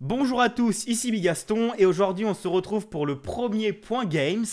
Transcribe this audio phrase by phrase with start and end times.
[0.00, 4.46] Bonjour à tous, ici Bigaston et aujourd'hui on se retrouve pour le premier point games.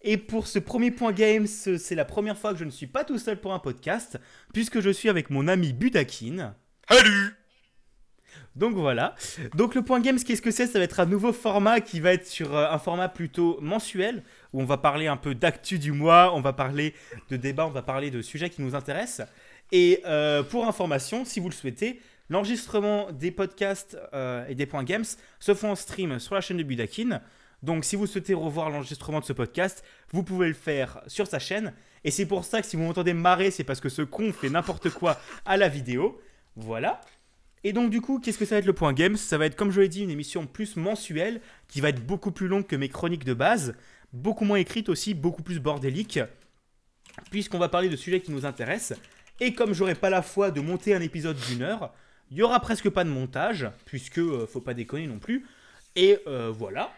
[0.00, 3.04] Et pour ce premier point games, c'est la première fois que je ne suis pas
[3.04, 4.18] tout seul pour un podcast,
[4.54, 6.54] puisque je suis avec mon ami Budakin.
[6.88, 7.34] Salut
[8.56, 9.16] Donc voilà.
[9.54, 10.66] Donc le point games, qu'est-ce que c'est?
[10.66, 14.22] Ça va être un nouveau format qui va être sur euh, un format plutôt mensuel,
[14.54, 16.94] où on va parler un peu d'actu du mois, on va parler
[17.28, 19.28] de débats, on va parler de sujets qui nous intéressent.
[19.72, 22.00] Et euh, pour information, si vous le souhaitez,
[22.30, 25.04] L'enregistrement des podcasts euh, et des points games
[25.40, 27.20] se font en stream sur la chaîne de Budakin.
[27.62, 31.40] Donc si vous souhaitez revoir l'enregistrement de ce podcast, vous pouvez le faire sur sa
[31.40, 31.74] chaîne.
[32.04, 34.48] Et c'est pour ça que si vous m'entendez marrer, c'est parce que ce con fait
[34.48, 36.20] n'importe quoi à la vidéo.
[36.54, 37.00] Voilà.
[37.64, 39.16] Et donc du coup, qu'est-ce que ça va être le point games?
[39.16, 42.30] Ça va être, comme je l'ai dit, une émission plus mensuelle, qui va être beaucoup
[42.30, 43.74] plus longue que mes chroniques de base,
[44.12, 46.20] beaucoup moins écrite aussi, beaucoup plus bordélique,
[47.30, 48.98] puisqu'on va parler de sujets qui nous intéressent.
[49.40, 51.92] Et comme j'aurai pas la foi de monter un épisode d'une heure,
[52.30, 55.46] il y aura presque pas de montage, puisque euh, faut pas déconner non plus.
[55.96, 56.92] Et euh, voilà.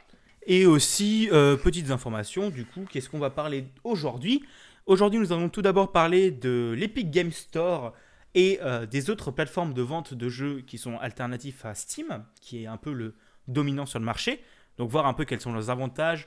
[0.46, 4.44] Et aussi, euh, petites informations, du coup, qu'est-ce qu'on va parler aujourd'hui?
[4.86, 7.94] Aujourd'hui, nous allons tout d'abord parler de l'Epic Game Store
[8.34, 8.58] et
[8.90, 12.78] des autres plateformes de vente de jeux qui sont alternatifs à Steam, qui est un
[12.78, 13.14] peu le
[13.46, 14.42] dominant sur le marché.
[14.78, 16.26] Donc voir un peu quels sont leurs avantages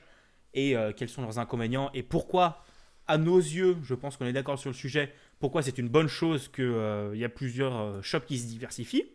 [0.54, 2.64] et quels sont leurs inconvénients et pourquoi,
[3.08, 6.08] à nos yeux, je pense qu'on est d'accord sur le sujet, pourquoi c'est une bonne
[6.08, 9.06] chose qu'il euh, y a plusieurs euh, shops qui se diversifient.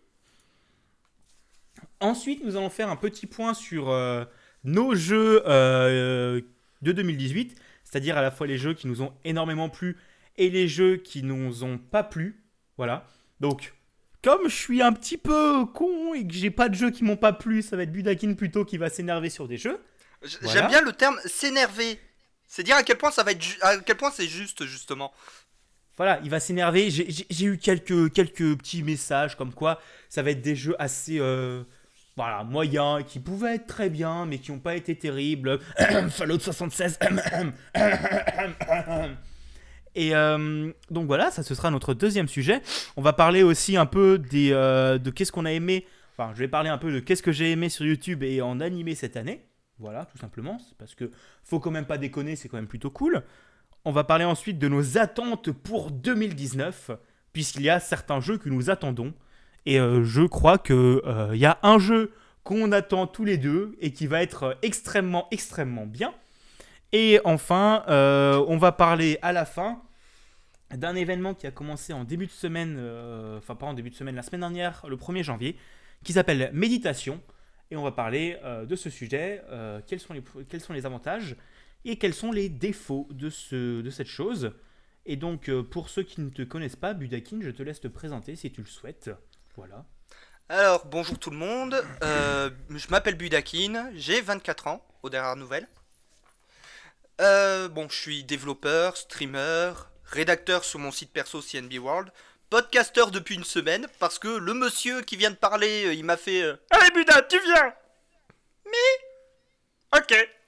[1.99, 4.25] Ensuite, nous allons faire un petit point sur euh,
[4.63, 6.43] nos jeux de
[6.81, 9.97] 2018, c'est-à-dire à la fois les jeux qui nous ont énormément plu
[10.37, 12.43] et les jeux qui nous ont pas plu.
[12.77, 13.05] Voilà.
[13.39, 13.73] Donc,
[14.23, 17.17] comme je suis un petit peu con et que j'ai pas de jeux qui m'ont
[17.17, 19.79] pas plu, ça va être Budakin plutôt qui va s'énerver sur des jeux.
[20.23, 21.99] J'aime bien le terme s'énerver.
[22.47, 25.13] C'est dire à quel point ça va être à quel point c'est juste justement.
[25.97, 26.89] Voilà, il va s'énerver.
[26.89, 28.09] J'ai eu quelques,
[28.57, 31.63] petits messages comme quoi ça va être des jeux assez euh,
[32.45, 35.59] moyens, qui pouvaient être très bien, mais qui n'ont pas été terribles.
[36.09, 36.99] Fallout 76.
[39.93, 42.61] Et euh, donc voilà, ça ce sera notre deuxième sujet.
[42.95, 45.85] On va parler aussi un peu euh, de qu'est-ce qu'on a aimé.
[46.17, 48.59] Enfin, je vais parler un peu de qu'est-ce que j'ai aimé sur YouTube et en
[48.59, 49.45] animé cette année.
[49.79, 50.57] Voilà, tout simplement.
[50.77, 51.11] Parce que
[51.43, 53.23] faut quand même pas déconner, c'est quand même plutôt cool.
[53.83, 56.91] On va parler ensuite de nos attentes pour 2019,
[57.33, 59.11] puisqu'il y a certains jeux que nous attendons.
[59.65, 63.75] Et euh, je crois qu'il euh, y a un jeu qu'on attend tous les deux
[63.79, 66.13] et qui va être extrêmement, extrêmement bien.
[66.91, 69.81] Et enfin, euh, on va parler à la fin
[70.75, 72.79] d'un événement qui a commencé en début de semaine,
[73.37, 75.57] enfin pas en début de semaine, la semaine dernière, le 1er janvier,
[76.03, 77.19] qui s'appelle Méditation.
[77.71, 78.37] Et on va parler
[78.67, 79.41] de ce sujet,
[79.87, 81.35] quels sont les avantages
[81.85, 84.53] et quels sont les défauts de, ce, de cette chose.
[85.05, 87.87] Et donc, euh, pour ceux qui ne te connaissent pas, Budakin, je te laisse te
[87.87, 89.09] présenter si tu le souhaites.
[89.55, 89.85] Voilà.
[90.49, 91.83] Alors, bonjour tout le monde.
[92.03, 95.67] Euh, je m'appelle Budakin, j'ai 24 ans, aux dernières nouvelles.
[97.19, 99.73] Euh, bon, je suis développeur, streamer,
[100.05, 102.11] rédacteur sur mon site perso CNB World,
[102.49, 106.43] podcasteur depuis une semaine, parce que le monsieur qui vient de parler, il m'a fait
[106.69, 107.73] Allez Buda, tu viens
[108.65, 110.40] Mais Ok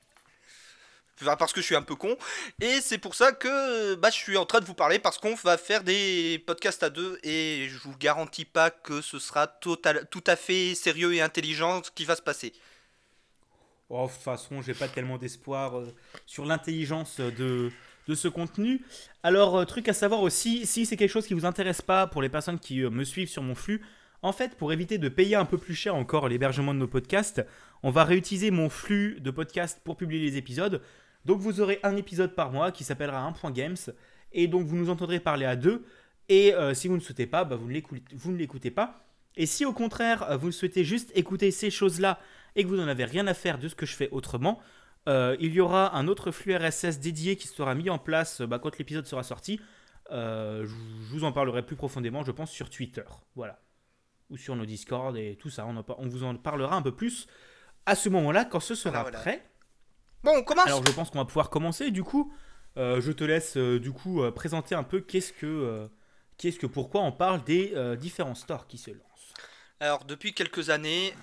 [1.38, 2.16] parce que je suis un peu con.
[2.62, 5.36] Et c'est pour ça que bah, je suis en train de vous parler parce qu'on
[5.36, 10.08] va faire des podcasts à deux et je vous garantis pas que ce sera total,
[10.12, 12.54] tout à fait sérieux et intelligent ce qui va se passer.
[13.90, 15.94] Oh, de toute façon, j'ai pas tellement d'espoir euh,
[16.26, 17.70] sur l'intelligence de,
[18.08, 18.82] de ce contenu.
[19.22, 22.22] Alors, euh, truc à savoir aussi, si c'est quelque chose qui vous intéresse pas pour
[22.22, 23.82] les personnes qui euh, me suivent sur mon flux,
[24.24, 27.46] en fait, pour éviter de payer un peu plus cher encore l'hébergement de nos podcasts,
[27.84, 30.82] on va réutiliser mon flux de podcasts pour publier les épisodes.
[31.26, 33.78] Donc vous aurez un épisode par mois qui s'appellera un point games.
[34.32, 35.86] Et donc vous nous entendrez parler à deux.
[36.30, 39.06] Et euh, si vous ne souhaitez pas, bah, vous ne l'écoutez pas.
[39.36, 42.20] Et si au contraire, euh, vous souhaitez juste écouter ces choses-là
[42.56, 44.60] et que vous n'en avez rien à faire de ce que je fais autrement,
[45.10, 48.60] euh, il y aura un autre flux RSS dédié qui sera mis en place bah,
[48.60, 49.60] quand l'épisode sera sorti.
[50.10, 50.66] je
[51.10, 53.04] vous en parlerai plus profondément, je pense, sur Twitter.
[53.36, 53.60] Voilà.
[54.30, 55.66] Ou sur nos Discord et tout ça.
[55.66, 57.28] On, on vous en parlera un peu plus
[57.86, 59.44] à ce moment-là quand ce sera prêt.
[60.24, 61.92] Bon, on commence Alors je pense qu'on va pouvoir commencer.
[61.92, 62.34] Du coup,
[62.78, 65.90] euh, je te laisse euh, du coup euh, présenter un peu qu'est-ce que,
[66.38, 69.02] qu'est-ce que, pourquoi on parle des différents stores qui se lancent.
[69.80, 71.14] Alors depuis quelques années,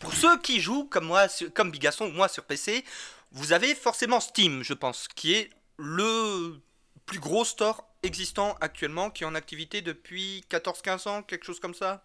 [0.00, 2.84] pour ceux qui jouent comme moi, comme Bigasson ou moi sur PC,
[3.32, 6.60] vous avez forcément Steam, je pense, qui est le
[7.04, 11.74] plus gros store existant actuellement, qui est en activité depuis 14-15 ans, quelque chose comme
[11.74, 12.04] ça,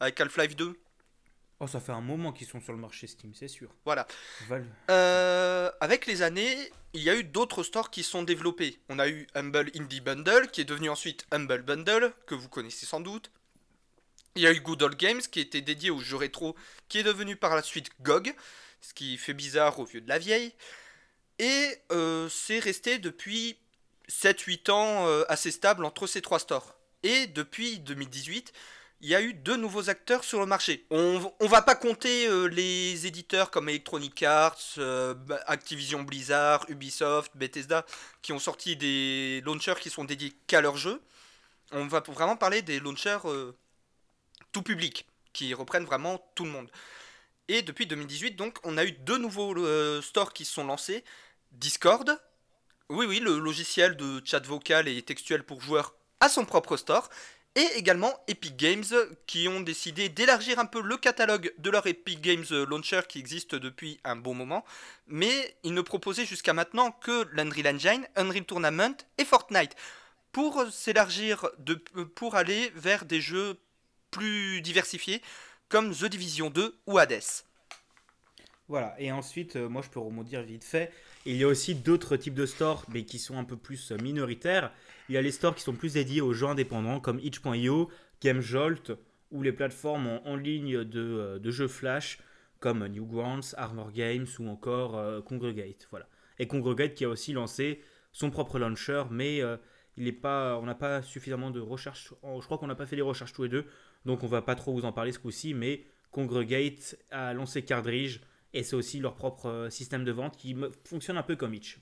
[0.00, 0.74] avec Half-Life 2.
[1.62, 3.70] Oh, ça fait un moment qu'ils sont sur le marché Steam, c'est sûr.
[3.84, 4.08] Voilà.
[4.90, 6.56] Euh, avec les années,
[6.92, 8.80] il y a eu d'autres stores qui sont développés.
[8.88, 12.84] On a eu Humble Indie Bundle, qui est devenu ensuite Humble Bundle, que vous connaissez
[12.84, 13.30] sans doute.
[14.34, 16.56] Il y a eu Good Old Games qui était dédié aux jeux rétro,
[16.88, 18.34] qui est devenu par la suite GOG,
[18.80, 20.52] ce qui fait bizarre au vieux de la vieille.
[21.38, 23.56] Et euh, c'est resté depuis
[24.08, 26.74] 7-8 ans euh, assez stable entre ces trois stores.
[27.04, 28.52] Et depuis 2018,
[29.02, 30.86] il y a eu deux nouveaux acteurs sur le marché.
[30.90, 35.14] On, on va pas compter euh, les éditeurs comme Electronic Arts, euh,
[35.46, 37.84] Activision Blizzard, Ubisoft, Bethesda,
[38.22, 41.02] qui ont sorti des launchers qui sont dédiés qu'à leurs jeux.
[41.72, 43.52] On va vraiment parler des launchers euh,
[44.52, 46.70] tout public, qui reprennent vraiment tout le monde.
[47.48, 51.02] Et depuis 2018, donc, on a eu deux nouveaux stores qui se sont lancés.
[51.50, 52.20] Discord,
[52.88, 57.08] oui, oui, le logiciel de chat vocal et textuel pour joueurs a son propre store
[57.54, 58.84] et également Epic Games
[59.26, 63.54] qui ont décidé d'élargir un peu le catalogue de leur Epic Games Launcher qui existe
[63.54, 64.64] depuis un bon moment,
[65.06, 69.76] mais ils ne proposaient jusqu'à maintenant que l'Unreal Engine, Unreal Tournament et Fortnite
[70.32, 71.46] pour s'élargir
[72.14, 73.58] pour aller vers des jeux
[74.10, 75.20] plus diversifiés
[75.68, 77.44] comme The Division 2 ou Hades.
[78.68, 80.92] Voilà, et ensuite, euh, moi je peux rebondir vite fait.
[81.26, 83.96] Il y a aussi d'autres types de stores, mais qui sont un peu plus euh,
[83.98, 84.72] minoritaires.
[85.12, 87.90] Il y a les stores qui sont plus dédiés aux jeux indépendants, comme itch.io,
[88.22, 88.92] GameJolt,
[89.30, 92.18] ou les plateformes en, ligne de, euh, de, jeux Flash,
[92.60, 95.86] comme Newgrounds, Armor Games ou encore Congregate.
[95.90, 96.08] Voilà.
[96.38, 97.82] Et Congregate qui a aussi lancé
[98.12, 99.42] son propre launcher, mais
[99.98, 102.14] il est pas, on n'a pas suffisamment de recherches.
[102.22, 103.66] Je crois qu'on n'a pas fait les recherches tous les deux,
[104.06, 108.20] donc on va pas trop vous en parler ce coup-ci, mais Congregate a lancé Cardridge
[108.54, 111.78] et c'est aussi leur propre euh, système de vente qui fonctionne un peu comme Itch.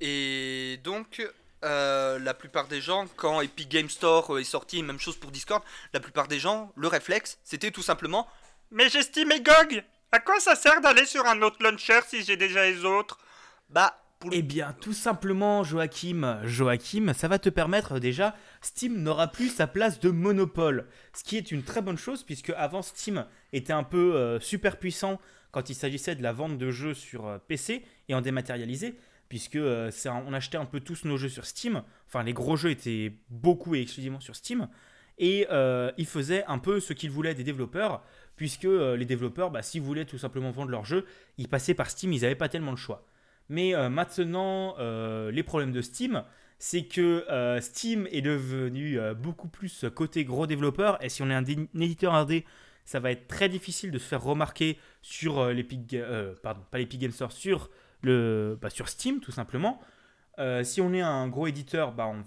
[0.00, 1.26] Et donc,
[1.64, 5.62] euh, la plupart des gens, quand Epic Game Store est sorti, même chose pour Discord,
[5.92, 8.28] la plupart des gens, le réflexe, c'était tout simplement
[8.70, 12.36] Mais j'estime et GOG À quoi ça sert d'aller sur un autre launcher si j'ai
[12.36, 13.18] déjà les autres?
[13.70, 13.98] Bah,
[14.32, 19.66] eh bien, tout simplement, Joachim, Joachim, ça va te permettre déjà, Steam n'aura plus sa
[19.66, 23.82] place de monopole, ce qui est une très bonne chose puisque avant Steam était un
[23.82, 25.20] peu euh, super puissant
[25.50, 28.94] quand il s'agissait de la vente de jeux sur euh, PC et en dématérialisé,
[29.34, 32.70] puisque euh, on achetait un peu tous nos jeux sur Steam, enfin les gros jeux
[32.70, 34.68] étaient beaucoup et exclusivement sur Steam,
[35.18, 35.48] et
[35.98, 38.04] ils faisaient un peu ce qu'ils voulaient des développeurs,
[38.36, 41.04] puisque les développeurs, bah, s'ils voulaient tout simplement vendre leurs jeux,
[41.36, 43.08] ils passaient par Steam, ils n'avaient pas tellement le choix.
[43.48, 46.22] Mais euh, maintenant, euh, les problèmes de Steam,
[46.58, 51.02] c'est que euh, Steam est devenu beaucoup plus côté gros développeur.
[51.04, 52.44] Et si on est un, éditeur indé,
[52.84, 55.96] ça va être très difficile de se faire remarquer sur l'Epic,
[56.42, 57.70] pardon, pas l'Epic Game Store, sur
[58.04, 59.80] bah, sur Steam tout simplement.
[60.62, 62.20] si on est un gros éditeur, bah, on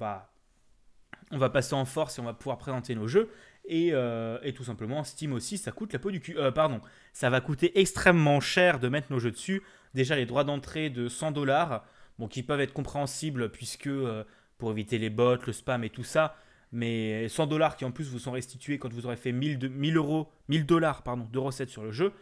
[1.38, 3.30] va, passer en force et on va pouvoir présenter nos jeux.
[3.66, 6.38] Et, et, tout simplement, Steam aussi, ça coûte la peau du cul.
[6.56, 6.82] pardon,
[7.14, 9.62] ça va coûter extrêmement cher de mettre nos jeux dessus
[9.98, 11.84] déjà les droits d'entrée de 100 dollars,
[12.30, 14.24] qui peuvent être compréhensibles puisque euh,
[14.58, 16.36] pour éviter les bots, le spam et tout ça,
[16.72, 19.68] mais 100 dollars qui en plus vous sont restitués quand vous aurez fait 1000, de,
[19.68, 22.14] 1000 euros, 1000 dollars pardon, de recettes sur le jeu.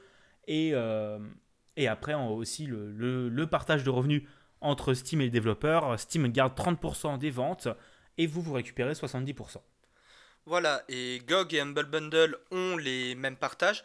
[0.48, 1.20] Et, euh,
[1.78, 4.24] et après aussi le, le, partage de revenus
[4.62, 6.00] entre Steam et les développeurs.
[6.00, 7.68] Steam garde 30% des ventes
[8.18, 9.58] et vous vous récupérez 70%.
[10.46, 13.84] Voilà, et GOG et Humble Bundle ont les mêmes partages.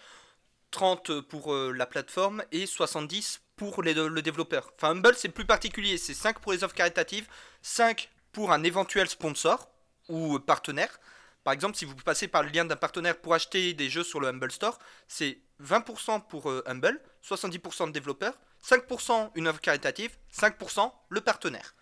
[0.73, 4.73] 30% pour euh, la plateforme et 70% pour le développeur.
[4.77, 5.99] Enfin, Humble, c'est plus particulier.
[5.99, 7.27] C'est 5 pour les offres caritatives,
[7.61, 9.69] 5 pour un éventuel sponsor
[10.09, 10.99] ou partenaire.
[11.45, 14.21] Par exemple, si vous passez par le lien d'un partenaire pour acheter des jeux sur
[14.21, 14.79] le Humble Store,
[15.09, 21.75] c'est 20% pour euh, Humble, 70% de développeur, 5% une offre caritative, 5% le partenaire.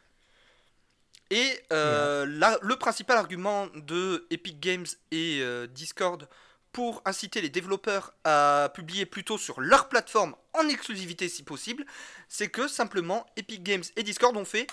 [1.30, 6.26] Et euh, le principal argument de Epic Games et euh, Discord
[6.72, 11.84] pour inciter les développeurs à publier plutôt sur leur plateforme en exclusivité si possible,
[12.28, 14.66] c'est que simplement Epic Games et Discord ont fait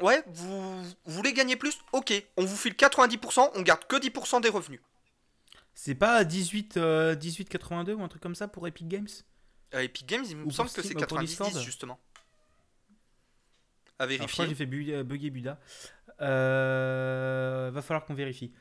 [0.00, 1.78] Ouais, vous, voulez gagner plus?
[1.92, 4.80] Ok, on vous file 90%, on garde que 10% des revenus.
[5.74, 9.08] C'est pas 18, 18,82 euh, ou un truc comme ça pour Epic Games?
[9.74, 11.98] Euh, Epic Games, il me semble que c'est 90 justement.
[13.98, 14.46] À vérifier.
[14.46, 15.58] j'ai fait bugger Buda.
[16.20, 18.52] Euh, va falloir qu'on vérifie.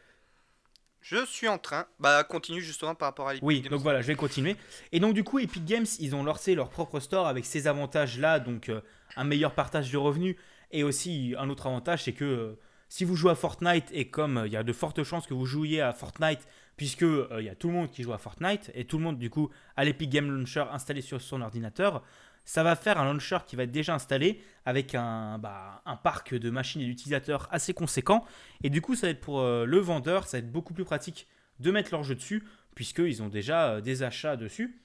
[1.02, 1.86] Je suis en train.
[2.00, 4.58] Bah, continue justement par rapport à Epic Oui, donc voilà, je vais continuer.
[4.92, 8.40] Et donc, du coup, Epic Games, ils ont lancé leur propre store avec ces avantages-là,
[8.40, 8.82] donc euh,
[9.16, 10.36] un meilleur partage de revenus.
[10.72, 12.60] Et aussi, un autre avantage, c'est que euh,
[12.90, 15.34] si vous jouez à Fortnite, et comme euh, il y a de fortes chances que
[15.34, 18.72] vous jouiez à Fortnite, puisque il y a tout le monde qui joue à Fortnite,
[18.76, 22.04] et tout le monde, du coup, a l'Epic Game Launcher installé sur son ordinateur,
[22.48, 26.50] ça va faire un launcher qui va être déjà installé avec un, bah, parc de
[26.50, 28.24] machines et d'utilisateurs assez conséquent.
[28.64, 30.86] Et du coup, ça va être pour euh, le vendeur, ça va être beaucoup plus
[30.86, 31.28] pratique
[31.60, 34.82] de mettre leur jeu dessus, puisqu'ils ont déjà euh, des achats dessus.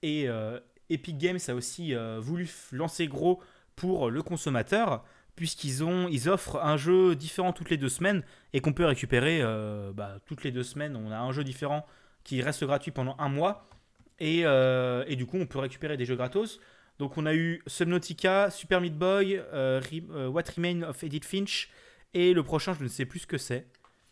[0.00, 0.58] Et euh,
[0.88, 3.40] Epic Games a aussi voulu lancer gros
[3.76, 5.04] pour le consommateur,
[5.42, 8.22] puisqu'ils ont, ils offrent un jeu différent toutes les deux semaines
[8.52, 10.94] et qu'on peut récupérer euh, bah, toutes les deux semaines.
[10.94, 11.84] On a un jeu différent
[12.22, 13.66] qui reste gratuit pendant un mois
[14.20, 16.60] et, euh, et du coup on peut récupérer des jeux gratos.
[17.00, 21.70] Donc on a eu Subnautica, Super Meat Boy, euh, Re- What Remains of Edith Finch
[22.14, 23.66] et le prochain je ne sais plus ce que c'est.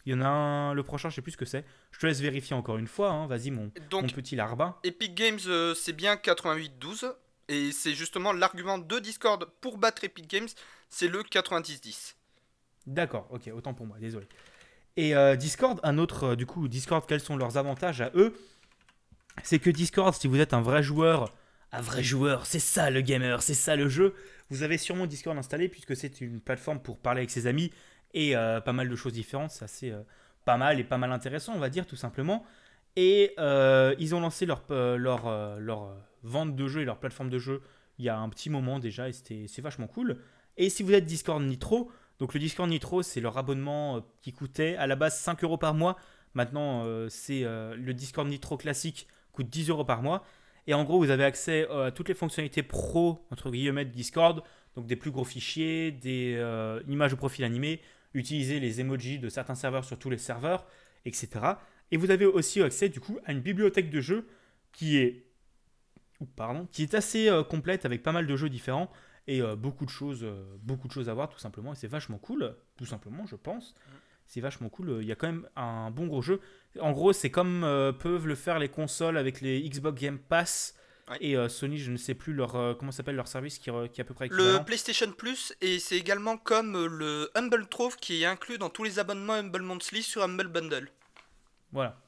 [0.06, 1.64] Il y en a un, le prochain je sais plus ce que c'est.
[1.92, 3.10] Je te laisse vérifier encore une fois.
[3.12, 3.28] hein.
[3.28, 3.70] Vas-y mon,
[4.08, 4.74] petit larbin.
[4.82, 7.12] Epic Games, euh, c'est bien 88-12.
[7.50, 10.48] Et c'est justement l'argument de Discord pour battre Epic Games,
[10.88, 12.14] c'est le 90-10.
[12.86, 14.28] D'accord, ok, autant pour moi, désolé.
[14.96, 18.34] Et euh, Discord, un autre, euh, du coup, Discord, quels sont leurs avantages à eux?
[19.42, 21.34] C'est que Discord, si vous êtes un vrai joueur,
[21.72, 24.14] un vrai joueur, c'est ça le gamer, c'est ça le jeu,
[24.48, 27.72] vous avez sûrement Discord installé puisque c'est une plateforme pour parler avec ses amis
[28.14, 29.92] et euh, pas mal de choses différentes, c'est assez
[30.44, 32.46] pas mal et pas mal intéressant, on va dire, tout simplement.
[32.94, 33.34] Et
[33.98, 37.62] ils ont lancé leur, leur, leur vente de jeux et leur plateforme de jeu
[37.98, 40.18] il y a un petit moment déjà et c'est vachement cool.
[40.56, 44.32] Et si vous êtes Discord Nitro, donc le Discord Nitro, c'est leur abonnement euh, qui
[44.32, 45.96] coûtait à la base 5 euros par mois.
[46.34, 50.24] Maintenant, euh, c'est euh, le Discord Nitro classique coûte 10 euros par mois.
[50.66, 54.42] Et en gros, vous avez accès à toutes les fonctionnalités pro entre guillemets de Discord,
[54.76, 56.34] donc des plus gros fichiers, des
[56.86, 57.80] images de profil animé,
[58.12, 60.66] utiliser les emojis de certains serveurs sur tous les serveurs,
[61.06, 61.28] etc.
[61.90, 64.28] Et vous avez aussi accès du coup à une bibliothèque de jeux
[64.70, 65.24] qui est,
[66.26, 68.90] pardon, qui est assez euh, complète avec pas mal de jeux différents
[69.26, 71.72] et euh, beaucoup de choses, euh, beaucoup de choses à voir tout simplement.
[71.72, 73.74] Et c'est vachement cool, tout simplement, je pense.
[74.26, 74.98] C'est vachement cool.
[75.00, 76.40] Il y a quand même un bon gros jeu.
[76.78, 77.62] En gros, c'est comme
[77.98, 80.76] peuvent le faire les consoles avec les Xbox Game Pass.
[81.10, 81.16] Ouais.
[81.20, 84.14] Et Sony, je ne sais plus leur comment s'appelle leur service qui, est à peu
[84.14, 84.62] près Le équivalent.
[84.62, 89.00] PlayStation Plus, et c'est également comme le Humble Trove qui est inclus dans tous les
[89.00, 90.92] abonnements Humble Monthly sur Humble Bundle.
[91.72, 91.98] Voilà.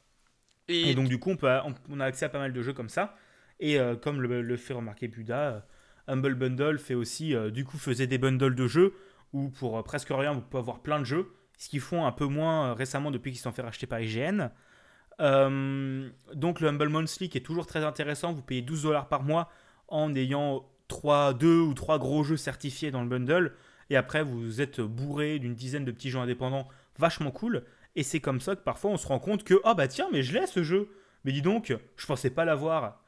[0.69, 2.63] Et, Et donc du coup, on, peut, on, on a accès à pas mal de
[2.63, 3.17] jeux comme ça.
[3.61, 5.61] Et euh, comme le, fait remarquer Buda, euh,
[6.09, 8.95] Humble Bundle fait aussi, euh, du coup, faisait des bundles de jeux
[9.33, 11.33] où pour presque rien, vous pouvez avoir plein de jeux.
[11.59, 14.51] Ce qu'ils font un peu moins récemment depuis qu'ils sont fait racheter par IGN.
[15.19, 19.49] Donc le Humble Monthly qui est toujours très intéressant, vous payez 12 dollars par mois
[19.87, 23.55] en ayant 3, 2 ou 3 gros jeux certifiés dans le bundle.
[23.91, 26.67] Et après, vous êtes bourré d'une dizaine de petits jeux indépendants
[26.99, 27.65] vachement cool.
[27.95, 30.23] Et c'est comme ça que parfois on se rend compte que, ah bah tiens, mais
[30.23, 30.89] je l'ai ce jeu.
[31.25, 33.02] Mais dis donc, je pensais pas l'avoir.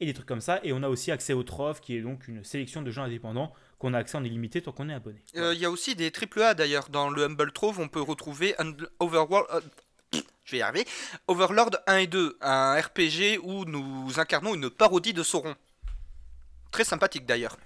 [0.00, 0.60] Et des trucs comme ça.
[0.62, 3.52] Et on a aussi accès au Trove, qui est donc une sélection de jeux indépendants
[3.78, 5.20] qu'on a accès en illimité tant qu'on est abonné.
[5.36, 6.88] euh, il y a aussi des AAA d'ailleurs.
[6.88, 9.46] Dans le Humble Trove, on peut retrouver un Overworld.
[9.52, 9.60] euh,
[10.44, 10.86] je vais y arriver.
[11.28, 15.54] Overlord 1 et 2, un RPG où nous incarnons une parodie de Sauron.
[16.70, 17.58] Très sympathique d'ailleurs.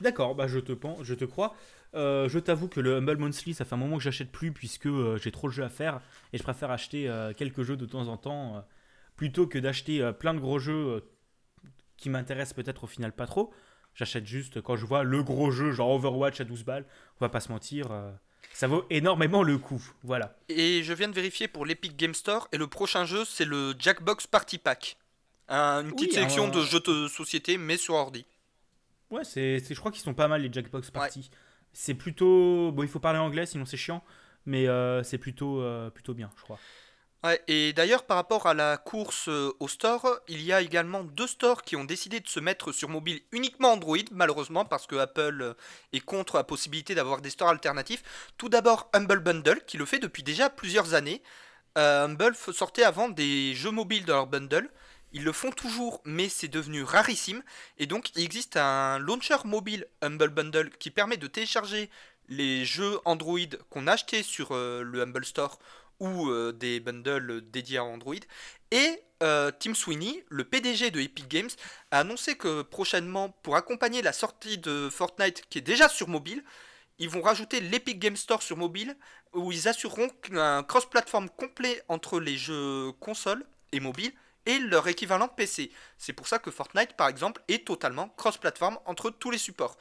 [0.00, 0.72] D'accord, bah je te,
[1.02, 1.54] je te crois.
[1.94, 4.86] Euh, je t'avoue que le Humble Monthly, ça fait un moment que j'achète plus puisque
[4.86, 6.00] euh, j'ai trop de jeux à faire
[6.32, 8.64] et je préfère acheter euh, quelques jeux de temps en temps
[9.16, 11.04] plutôt que d'acheter plein de gros jeux
[11.96, 13.52] qui m'intéressent peut-être au final pas trop.
[13.94, 16.84] J'achète juste quand je vois le gros jeu, genre Overwatch à 12 balles.
[17.20, 18.10] On va pas se mentir, euh,
[18.52, 19.82] ça vaut énormément le coup.
[20.02, 20.36] Voilà.
[20.48, 23.74] Et je viens de vérifier pour l'Epic Game Store, et le prochain jeu, c'est le
[23.78, 24.96] Jackbox Party Pack.
[25.48, 28.26] Un- une petite Oui, sélection un- de jeux de société, mais sur ordi.
[29.10, 31.30] Ouais, c'est, c'est- je crois qu'ils sont pas mal les Jackbox Party.
[31.72, 32.72] C'est plutôt.
[32.72, 34.02] Bon, il faut parler anglais sinon c'est chiant,
[34.46, 36.58] mais euh, c'est plutôt, euh, plutôt bien, je crois.
[37.46, 41.26] Et d'ailleurs, par rapport à la course euh, au store, il y a également deux
[41.26, 45.40] stores qui ont décidé de se mettre sur mobile uniquement Android, malheureusement, parce que Apple
[45.40, 45.54] euh,
[45.94, 48.02] est contre la possibilité d'avoir des stores alternatifs.
[48.36, 51.22] Tout d'abord, Humble Bundle, qui le fait depuis déjà plusieurs années.
[51.78, 54.68] Euh, Humble sortait avant des jeux mobiles dans leur bundle.
[55.12, 57.42] Ils le font toujours, mais c'est devenu rarissime.
[57.78, 61.88] Et donc, il existe un launcher mobile Humble Bundle qui permet de télécharger
[62.28, 63.38] les jeux Android
[63.70, 65.58] qu'on a achetés sur le Humble Store
[66.00, 68.14] ou euh, des bundles dédiés à Android.
[68.70, 71.50] Et euh, Tim Sweeney, le PDG de Epic Games,
[71.90, 76.42] a annoncé que prochainement, pour accompagner la sortie de Fortnite qui est déjà sur mobile,
[76.98, 78.96] ils vont rajouter l'Epic Game Store sur mobile
[79.32, 84.12] où ils assureront un cross-platform complet entre les jeux consoles et mobiles
[84.46, 85.70] et leur équivalent PC.
[85.98, 89.76] C'est pour ça que Fortnite, par exemple, est totalement cross-platform entre tous les supports.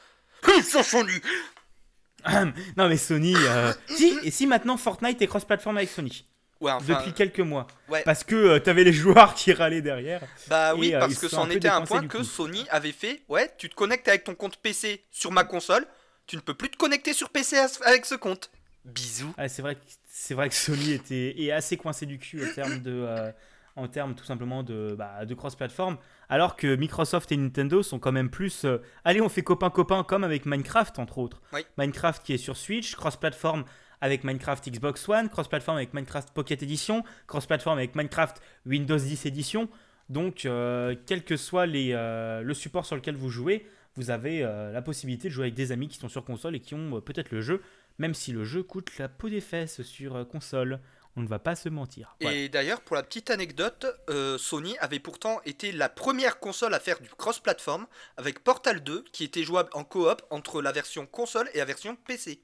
[2.78, 6.26] non mais Sony, euh, si et si maintenant Fortnite est cross-platform avec Sony
[6.62, 8.04] Ouais, enfin, depuis quelques mois, ouais.
[8.06, 10.22] parce que euh, t'avais les joueurs qui râlaient derrière.
[10.48, 12.24] Bah oui, Et, euh, parce que c'en était un point que coup.
[12.24, 13.22] Sony avait fait.
[13.28, 15.86] Ouais, tu te connectes avec ton compte PC sur ma console,
[16.26, 18.50] tu ne peux plus te connecter sur PC avec ce compte.
[18.86, 19.34] Bisous.
[19.38, 22.54] Ah, c'est vrai, que- c'est vrai que Sony était est assez coincé du cul en
[22.54, 23.32] termes de, euh,
[23.76, 25.98] en termes tout simplement de, bah, de cross-platform,
[26.34, 30.04] alors que Microsoft et Nintendo sont quand même plus, euh, allez on fait copain copain
[30.04, 31.44] comme avec Minecraft entre autres.
[31.54, 31.60] Oui.
[31.78, 33.66] Minecraft qui est sur Switch, cross-platform
[34.02, 39.70] avec Minecraft Xbox One, cross-platform avec Minecraft Pocket Edition, cross-platform avec Minecraft Windows 10 Edition.
[40.10, 44.42] Donc, euh, quel que soit les, euh, le support sur lequel vous jouez, vous avez
[44.42, 47.30] la possibilité de jouer avec des amis qui sont sur console et qui ont peut-être
[47.30, 47.62] le jeu,
[48.00, 50.80] même si le jeu coûte la peau des fesses sur console.
[51.16, 52.16] On ne va pas se mentir.
[52.22, 56.80] Et d'ailleurs, pour la petite anecdote, euh, Sony avait pourtant été la première console à
[56.80, 57.86] faire du cross-platform
[58.18, 61.96] avec Portal 2 qui était jouable en coop entre la version console et la version
[61.96, 62.42] PC.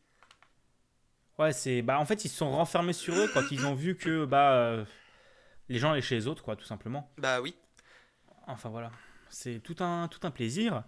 [1.40, 3.96] Ouais, c'est bah en fait ils se sont renfermés sur eux quand ils ont vu
[3.96, 4.84] que bah euh,
[5.70, 7.10] les gens allaient chez les autres quoi, tout simplement.
[7.18, 7.56] Bah oui.
[8.46, 8.92] Enfin voilà,
[9.30, 10.84] c'est tout un tout un plaisir.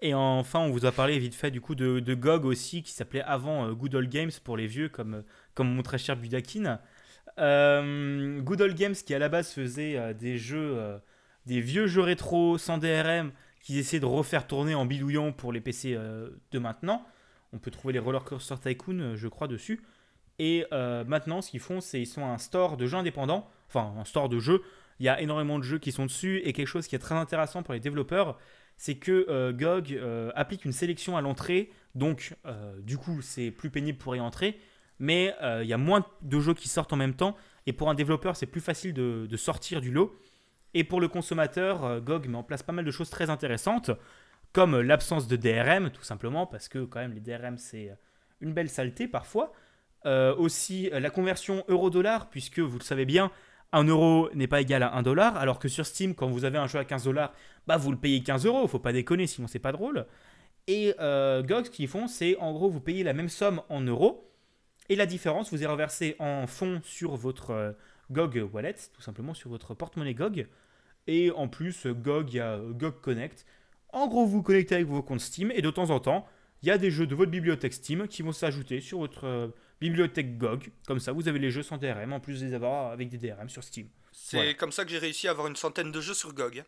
[0.00, 2.92] Et enfin, on vous a parlé vite fait du coup de, de GOG aussi, qui
[2.92, 6.78] s'appelait avant euh, Good Old Games pour les vieux, comme, comme mon très cher Budakin.
[7.38, 10.98] Euh, Good Old Games qui à la base faisait euh, des jeux, euh,
[11.46, 15.60] des vieux jeux rétro sans DRM qu'ils essaient de refaire tourner en bidouillant pour les
[15.60, 17.04] PC de maintenant.
[17.52, 19.82] On peut trouver les Roller Coaster Tycoon, je crois, dessus.
[20.38, 24.04] Et maintenant, ce qu'ils font, c'est ils sont un store de jeux indépendants, enfin un
[24.04, 24.62] store de jeux.
[25.00, 27.16] Il y a énormément de jeux qui sont dessus et quelque chose qui est très
[27.16, 28.38] intéressant pour les développeurs,
[28.76, 30.00] c'est que GOG
[30.36, 32.36] applique une sélection à l'entrée, donc
[32.78, 34.56] du coup c'est plus pénible pour y entrer,
[34.98, 37.36] mais euh, il y a moins de jeux qui sortent en même temps.
[37.66, 40.18] Et pour un développeur, c'est plus facile de, sortir du lot.
[40.74, 43.90] Et pour le consommateur, euh, GOG met en place pas mal de choses très intéressantes,
[44.52, 47.94] comme l'absence de DRM, tout simplement, parce que quand même les DRM, c'est
[48.40, 49.52] une belle saleté parfois.
[50.06, 53.30] Euh, aussi la conversion euro-dollar, puisque vous le savez bien,
[53.72, 56.56] 1 euro n'est pas égal à 1 dollar, alors que sur Steam, quand vous avez
[56.56, 57.32] un jeu à 15 dollars,
[57.66, 60.06] bah vous le payez 15 euros, faut pas déconner, sinon c'est pas drôle.
[60.66, 64.27] Et GOG, ce qu'ils font, c'est en gros, vous payez la même somme en euros,
[64.88, 67.72] et la différence, vous est reversée en fonds sur votre euh,
[68.10, 70.46] GOG Wallet, tout simplement sur votre porte-monnaie GOG.
[71.06, 73.46] Et en plus, GOG, il y a GOG Connect.
[73.90, 76.26] En gros, vous connectez avec vos comptes Steam et de temps en temps,
[76.62, 79.48] il y a des jeux de votre bibliothèque Steam qui vont s'ajouter sur votre euh,
[79.80, 80.70] bibliothèque GOG.
[80.86, 83.18] Comme ça, vous avez les jeux sans DRM en plus de les avoir avec des
[83.18, 83.88] DRM sur Steam.
[84.12, 86.64] C'est comme ça que j'ai réussi à avoir une centaine de jeux sur GOG.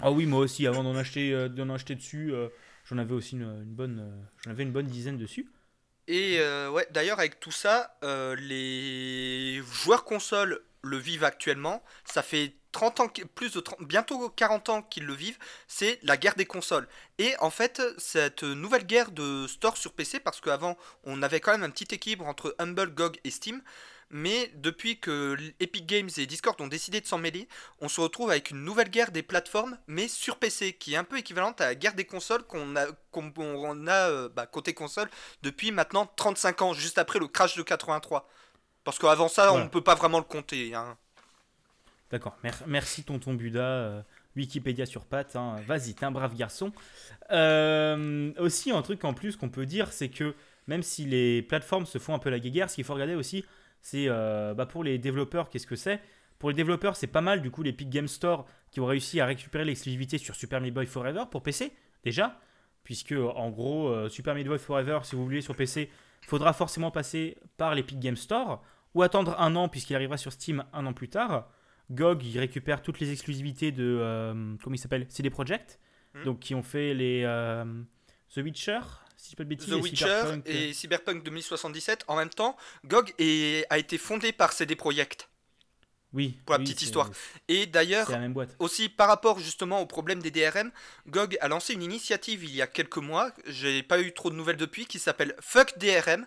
[0.00, 2.32] Ah oui, moi aussi, avant d'en acheter, euh, acheter dessus,
[2.86, 5.46] j'en avais aussi une, bonne, j'en avais une bonne dizaine dessus.
[6.08, 11.82] Et euh, ouais, d'ailleurs, avec tout ça, euh, les joueurs console le vivent actuellement.
[12.04, 15.38] Ça fait 30 ans, plus de 30, bientôt 40 ans qu'ils le vivent.
[15.66, 16.88] C'est la guerre des consoles.
[17.18, 21.52] Et en fait, cette nouvelle guerre de store sur PC, parce qu'avant, on avait quand
[21.52, 23.62] même un petit équilibre entre Humble, GOG et Steam
[24.10, 27.48] mais depuis que Epic Games et Discord ont décidé de s'en mêler,
[27.80, 31.04] on se retrouve avec une nouvelle guerre des plateformes, mais sur PC, qui est un
[31.04, 35.08] peu équivalente à la guerre des consoles qu'on a, qu'on, a euh, bah, côté console
[35.42, 38.28] depuis maintenant 35 ans, juste après le crash de 83.
[38.84, 40.74] Parce qu'avant ça, on ne peut pas vraiment le compter.
[40.74, 40.96] Hein.
[42.10, 42.36] D'accord,
[42.66, 43.60] merci tonton Buda.
[43.60, 44.02] Euh,
[44.36, 45.56] Wikipédia sur pattes, hein.
[45.66, 46.72] vas-y, t'es un brave garçon.
[47.30, 50.34] Euh, aussi, un truc en plus qu'on peut dire, c'est que
[50.66, 53.44] même si les plateformes se font un peu la guéguerre, ce qu'il faut regarder aussi,
[53.84, 56.00] c'est euh, bah, pour les développeurs, qu'est-ce que c'est?
[56.38, 59.26] Pour les développeurs, c'est pas mal du coup l'Epic Game Store qui ont réussi à
[59.26, 61.70] récupérer l'exclusivité sur Super Meat Boy Forever pour PC
[62.02, 62.40] déjà,
[62.82, 65.90] puisque en gros euh, Super Meat Boy Forever, si vous voulez sur PC,
[66.22, 68.62] faudra forcément passer par l'Epic Game Store
[68.94, 71.50] ou attendre un an puisqu'il arrivera sur Steam un an plus tard.
[71.90, 75.04] GOG, il récupère toutes les exclusivités de euh, comment il s'appelle?
[75.10, 75.78] CD Projekt,
[76.14, 76.24] hmm.
[76.24, 77.22] donc qui ont fait les
[78.34, 78.80] The Witcher,
[79.16, 82.04] The Witcher et Cyberpunk 2077.
[82.08, 83.12] En même temps, GOG
[83.70, 85.28] a été fondé par CD Projekt.
[86.14, 86.38] Oui.
[86.46, 87.10] Pour la petite histoire.
[87.48, 88.08] Et d'ailleurs,
[88.60, 90.70] aussi par rapport justement au problème des DRM,
[91.08, 94.36] GOG a lancé une initiative il y a quelques mois, j'ai pas eu trop de
[94.36, 96.24] nouvelles depuis, qui s'appelle Fuck DRM,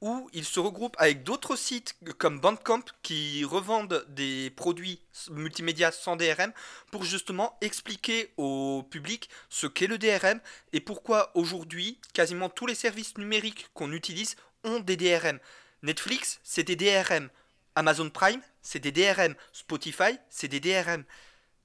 [0.00, 6.16] où ils se regroupent avec d'autres sites comme Bandcamp qui revendent des produits multimédia sans
[6.16, 6.52] DRM
[6.92, 10.40] pour justement expliquer au public ce qu'est le DRM
[10.72, 15.38] et pourquoi aujourd'hui quasiment tous les services numériques qu'on utilise ont des DRM.
[15.82, 17.28] Netflix, c'est des DRM.
[17.74, 19.34] Amazon Prime, c'est des DRM.
[19.52, 21.04] Spotify, c'est des DRM.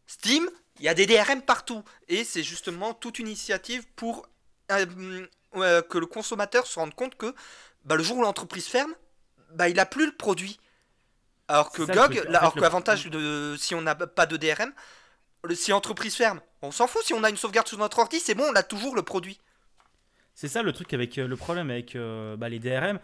[0.05, 0.47] Steam,
[0.79, 1.83] il y a des DRM partout.
[2.07, 4.27] Et c'est justement toute une initiative pour
[4.71, 7.33] euh, euh, que le consommateur se rende compte que
[7.85, 8.93] bah, le jour où l'entreprise ferme,
[9.53, 10.59] bah, il n'a plus le produit.
[11.47, 14.71] Alors que GOG, alors que l'avantage de si on n'a pas de DRM,
[15.53, 17.03] si l'entreprise ferme, on s'en fout.
[17.03, 19.39] Si on a une sauvegarde sur notre ordi, c'est bon, on a toujours le produit.
[20.33, 22.99] C'est ça le truc avec euh, le problème avec euh, bah, les DRM.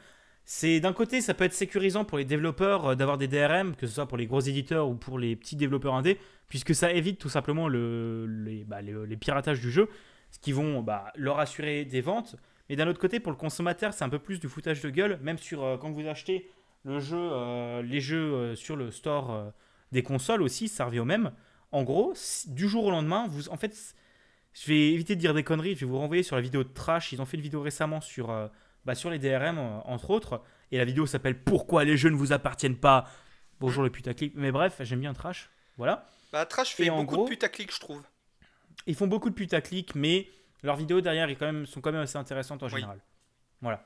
[0.45, 3.85] C'est d'un côté, ça peut être sécurisant pour les développeurs euh, d'avoir des DRM, que
[3.85, 7.19] ce soit pour les gros éditeurs ou pour les petits développeurs indés, puisque ça évite
[7.19, 9.89] tout simplement le, les, bah, les, piratages du jeu,
[10.31, 12.35] ce qui vont bah, leur assurer des ventes,
[12.69, 15.19] mais d'un autre côté, pour le consommateur, c'est un peu plus du foutage de gueule,
[15.21, 16.51] même sur euh, quand vous achetez
[16.83, 19.51] le jeu, euh, les jeux euh, sur le store
[19.91, 21.31] des consoles aussi, ça revient au même.
[21.71, 22.13] En gros,
[22.47, 23.75] du jour au lendemain, vous, en fait,
[24.53, 26.69] je vais éviter de dire des conneries, je vais vous renvoyer sur la vidéo de
[26.69, 27.11] Trash.
[27.11, 28.27] Ils ont fait une vidéo récemment sur,
[28.85, 30.41] bah, sur les DRM, entre autres.
[30.71, 33.07] Et la vidéo s'appelle Pourquoi les jeux ne vous appartiennent pas?
[33.59, 34.33] Bonjour le putaclic.
[34.35, 35.49] Mais bref, j'aime bien Trash.
[35.77, 36.07] Voilà.
[36.31, 38.01] Bah, Trash fait beaucoup de putaclic, je trouve.
[38.87, 40.27] Ils font beaucoup de putaclic, mais
[40.63, 42.99] leurs vidéos derrière quand même, sont quand même assez intéressantes en général.
[43.61, 43.85] Voilà.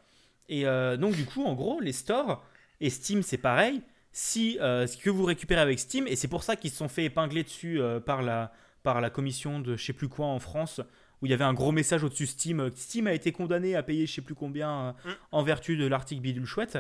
[0.50, 2.44] Et euh, donc, du coup, en gros, les stores
[2.80, 3.82] et Steam, c'est pareil.
[4.12, 6.90] Si euh, ce que vous récupérez avec Steam, et c'est pour ça qu'ils se sont
[6.90, 8.52] fait épingler dessus euh, par, la,
[8.84, 10.82] par la commission de je sais plus quoi en France,
[11.22, 12.70] où il y avait un gros message au-dessus Steam.
[12.76, 15.10] Steam a été condamné à payer je sais plus combien Mm.
[15.32, 16.78] en vertu de l'article bidule chouette,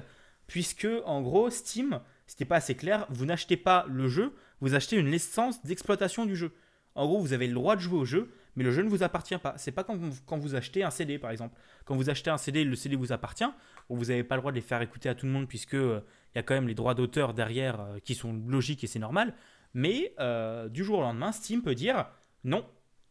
[0.47, 4.97] puisque en gros, Steam, c'était pas assez clair, vous n'achetez pas le jeu, vous achetez
[4.97, 6.51] une licence d'exploitation du jeu.
[6.95, 9.03] En gros, vous avez le droit de jouer au jeu, mais le jeu ne vous
[9.03, 9.55] appartient pas.
[9.57, 11.57] C'est pas quand vous, quand vous achetez un CD, par exemple.
[11.85, 13.49] Quand vous achetez un CD, le CD vous appartient.
[13.89, 16.01] Vous n'avez pas le droit de les faire écouter à tout le monde, puisque euh,
[16.33, 18.99] il y a quand même les droits d'auteur derrière euh, qui sont logiques et c'est
[18.99, 19.33] normal.
[19.73, 22.07] Mais euh, du jour au lendemain, Steam peut dire
[22.43, 22.65] non,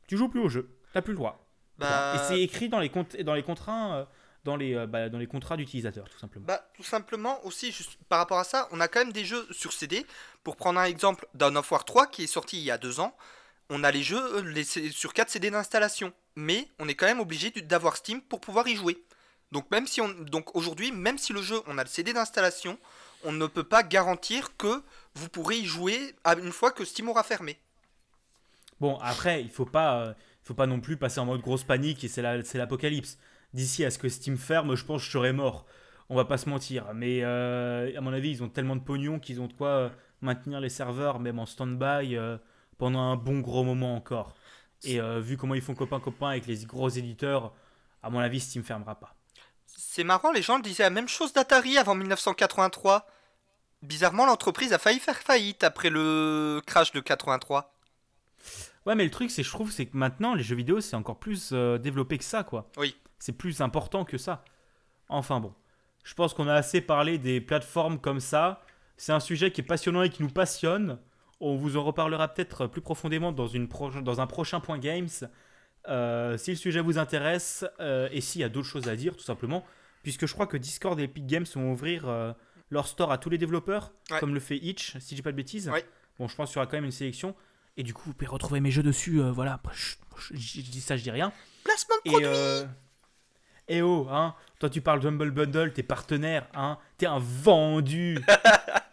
[0.06, 1.48] tu joues plus au jeu, t'as plus le droit.
[1.78, 4.06] Bah, Et c'est écrit dans les, comptes, dans les contrats,
[4.44, 6.46] dans les, bah, dans les contrats d'utilisateurs, tout simplement.
[6.46, 9.44] Bah, tout simplement aussi, juste par rapport à ça, on a quand même des jeux
[9.50, 10.06] sur CD.
[10.44, 13.00] Pour prendre un exemple Dawn of War 3 qui est sorti il y a deux
[13.00, 13.16] ans,
[13.72, 16.12] on a les jeux euh, sur 4 CD d'installation.
[16.36, 19.02] Mais on est quand même obligé d'avoir Steam pour pouvoir y jouer.
[19.50, 22.78] Donc même si on, donc aujourd'hui, même si le jeu on a le CD d'installation,
[23.24, 24.82] on ne peut pas garantir que
[25.14, 27.58] vous pourrez y jouer une fois que Steam aura fermé.
[28.80, 32.08] Bon, après, il faut euh, faut pas non plus passer en mode grosse panique et
[32.08, 33.18] c'est la- c'est l'apocalypse.
[33.54, 35.66] D'ici à ce que Steam ferme, je pense que je serais mort.
[36.08, 36.92] On va pas se mentir.
[36.94, 40.60] Mais euh, à mon avis, ils ont tellement de pognon qu'ils ont de quoi maintenir
[40.60, 42.16] les serveurs, même en stand-by,
[42.78, 44.34] pendant un bon gros moment encore.
[44.84, 47.52] Et euh, vu comment ils font copain-copain avec les gros éditeurs,
[48.02, 49.14] à mon avis, Steam fermera pas.
[49.66, 53.06] C'est marrant, les gens disaient la même chose d'Atari avant 1983.
[53.82, 57.74] Bizarrement, l'entreprise a failli faire faillite après le crash de 83.
[58.86, 61.18] Ouais, mais le truc, c'est je trouve, c'est que maintenant, les jeux vidéo, c'est encore
[61.18, 62.68] plus euh, développé que ça, quoi.
[62.76, 62.96] Oui.
[63.18, 64.44] C'est plus important que ça.
[65.08, 65.54] Enfin bon,
[66.04, 68.62] je pense qu'on a assez parlé des plateformes comme ça.
[68.96, 70.98] C'est un sujet qui est passionnant et qui nous passionne.
[71.44, 75.08] On vous en reparlera peut-être plus profondément dans, une pro- dans un prochain point games.
[75.88, 79.16] Euh, si le sujet vous intéresse euh, et s'il y a d'autres choses à dire,
[79.16, 79.64] tout simplement,
[80.04, 82.32] puisque je crois que Discord et Epic Games vont ouvrir euh,
[82.70, 84.20] leur store à tous les développeurs, Ouais.
[84.20, 85.68] comme le fait Itch, si j'ai pas de bêtises.
[85.68, 85.84] Ouais.
[86.18, 87.34] Bon, je pense qu'il y aura quand même une sélection.
[87.76, 89.20] Et du coup, vous pouvez retrouver mes jeux dessus.
[89.20, 89.60] voilà,
[90.30, 91.32] je dis ça, je dis rien.
[91.64, 92.28] Placement de produit
[93.68, 98.18] et oh, hein, toi tu parles d'Humble Bundle, t'es partenaire, hein, t'es un vendu.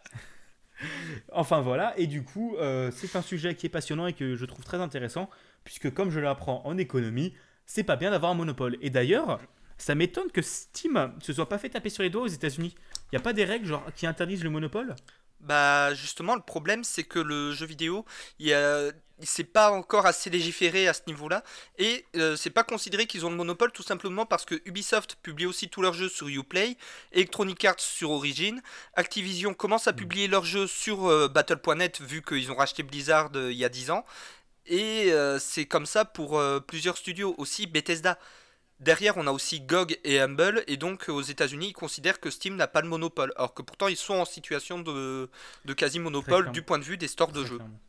[1.33, 4.45] enfin voilà, et du coup, euh, c'est un sujet qui est passionnant et que je
[4.45, 5.29] trouve très intéressant,
[5.63, 7.33] puisque comme je l'apprends en économie,
[7.65, 8.77] c'est pas bien d'avoir un monopole.
[8.81, 9.39] Et d'ailleurs,
[9.77, 12.75] ça m'étonne que Steam se soit pas fait taper sur les doigts aux États-Unis.
[13.11, 14.95] Il y a pas des règles genre qui interdisent le monopole?
[15.39, 18.03] Bah justement le problème c'est que le jeu vidéo
[18.39, 18.91] il y a
[19.23, 21.43] c'est pas encore assez légiféré à ce niveau-là
[21.77, 25.45] et euh, c'est pas considéré qu'ils ont le monopole tout simplement parce que Ubisoft publie
[25.45, 26.77] aussi tous leurs jeux sur Uplay,
[27.11, 28.61] Electronic Arts sur Origin,
[28.93, 33.51] Activision commence à publier leurs jeux sur euh, Battle.net vu qu'ils ont racheté Blizzard euh,
[33.51, 34.05] il y a 10 ans
[34.65, 38.19] et euh, c'est comme ça pour plusieurs studios aussi Bethesda.
[38.79, 42.55] Derrière, on a aussi GOG et Humble, et donc aux États-Unis, ils considèrent que Steam
[42.55, 45.29] n'a pas de monopole, alors que pourtant ils sont en situation de,
[45.75, 46.51] quasi-monopole clairement.
[46.53, 47.57] du point de vue des stores de jeux.
[47.57, 47.79] clairement.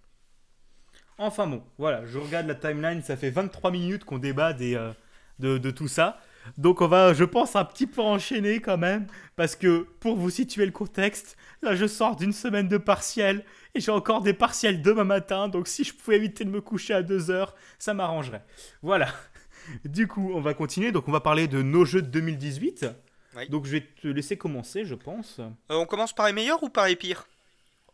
[1.22, 4.90] Enfin bon, voilà, je regarde la timeline, ça fait 23 minutes qu'on débat des, euh,
[5.38, 6.18] de, de tout ça.
[6.56, 9.06] Donc on va, je pense, un petit peu enchaîner quand même,
[9.36, 13.80] parce que pour vous situer le contexte, là je sors d'une semaine de partiel, et
[13.80, 17.02] j'ai encore des partiels demain matin, donc si je pouvais éviter de me coucher à
[17.02, 18.42] 2 heures, ça m'arrangerait.
[18.82, 19.08] Voilà.
[19.84, 22.86] Du coup, on va continuer, donc on va parler de nos jeux de 2018.
[23.36, 23.48] Oui.
[23.50, 25.38] Donc je vais te laisser commencer, je pense.
[25.38, 27.28] Euh, on commence par les meilleurs ou par les pires?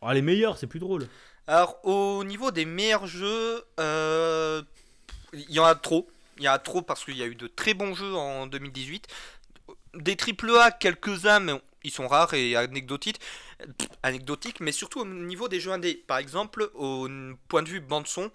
[0.01, 1.07] Oh, les meilleurs, c'est plus drôle.
[1.47, 4.61] Alors, au niveau des meilleurs jeux, euh,
[5.33, 6.07] il y en a trop.
[6.37, 8.47] Il y en a trop parce qu'il y a eu de très bons jeux en
[8.47, 9.07] 2018.
[9.95, 13.19] Des AAA, quelques-uns, mais ils sont rares et anecdotiques,
[14.59, 16.03] mais surtout au niveau des jeux indés.
[16.05, 17.07] Par exemple, au
[17.47, 18.29] point de vue bande-son,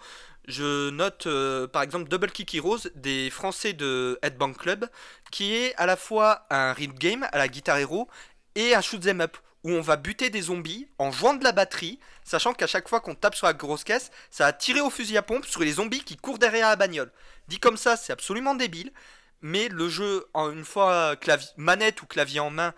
[0.49, 4.89] je note euh, par exemple Double Kick Heroes des Français de Headbang Club,
[5.31, 8.09] qui est à la fois un rhythm game à la Guitar Hero
[8.55, 11.53] et un shoot 'em up où on va buter des zombies en jouant de la
[11.53, 14.91] batterie, sachant qu'à chaque fois qu'on tape sur la grosse caisse, ça va tirer au
[14.91, 17.13] fusil à pompe sur les zombies qui courent derrière la bagnole.
[17.49, 18.93] Dit comme ça, c'est absolument débile,
[19.41, 21.17] mais le jeu, une fois
[21.57, 22.75] manette ou clavier en main,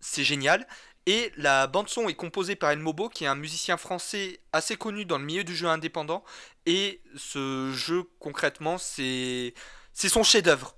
[0.00, 0.66] c'est génial.
[1.06, 4.76] Et la bande son est composée par El Mobo, qui est un musicien français assez
[4.76, 6.22] connu dans le milieu du jeu indépendant.
[6.66, 9.54] Et ce jeu, concrètement, c'est
[9.94, 10.77] c'est son chef-d'œuvre.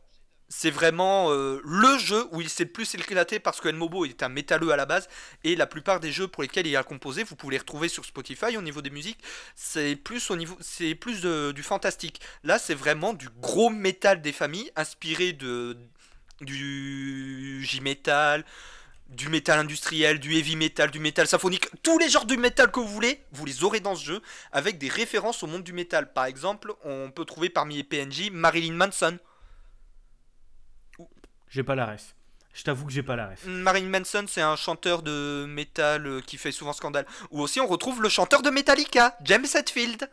[0.53, 4.29] C'est vraiment euh, le jeu où il s'est plus éclaté parce que Mobo est un
[4.29, 5.09] métalleux à la base
[5.45, 8.05] et la plupart des jeux pour lesquels il a composé, vous pouvez les retrouver sur
[8.05, 9.21] Spotify au niveau des musiques,
[9.55, 12.21] c'est plus au niveau c'est plus de- du fantastique.
[12.43, 15.77] Là, c'est vraiment du gros métal des familles inspiré de
[16.41, 18.45] du J-metal,
[19.09, 22.81] du métal industriel, du heavy metal, du métal symphonique, tous les genres du métal que
[22.81, 26.13] vous voulez, vous les aurez dans ce jeu avec des références au monde du métal.
[26.13, 29.19] Par exemple, on peut trouver parmi les PNJ Marilyn Manson.
[31.51, 32.15] J'ai pas la ref.
[32.55, 33.45] Je t'avoue que j'ai pas la ref.
[33.45, 37.07] Marilyn Manson, c'est un chanteur de métal euh, qui fait souvent scandale.
[37.31, 40.09] Ou aussi, on retrouve le chanteur de Metallica, James Hetfield.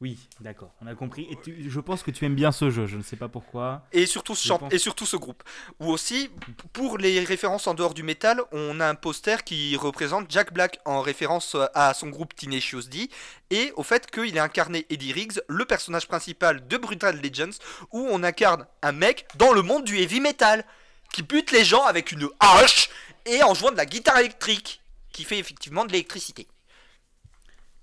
[0.00, 1.26] Oui, d'accord, on a compris.
[1.30, 3.86] Et tu- je pense que tu aimes bien ce jeu, je ne sais pas pourquoi.
[3.92, 4.72] Et surtout, ce pense.
[4.72, 5.42] et surtout ce groupe.
[5.80, 6.30] Ou aussi,
[6.72, 10.80] pour les références en dehors du métal, on a un poster qui représente Jack Black
[10.84, 13.08] en référence à son groupe Tenacious D
[13.50, 17.56] et au fait qu'il a incarné Eddie Riggs, le personnage principal de Brutal Legends,
[17.92, 20.64] où on incarne un mec dans le monde du heavy metal
[21.12, 22.90] qui bute les gens avec une hache
[23.26, 26.48] et en jouant de la guitare électrique qui fait effectivement de l'électricité.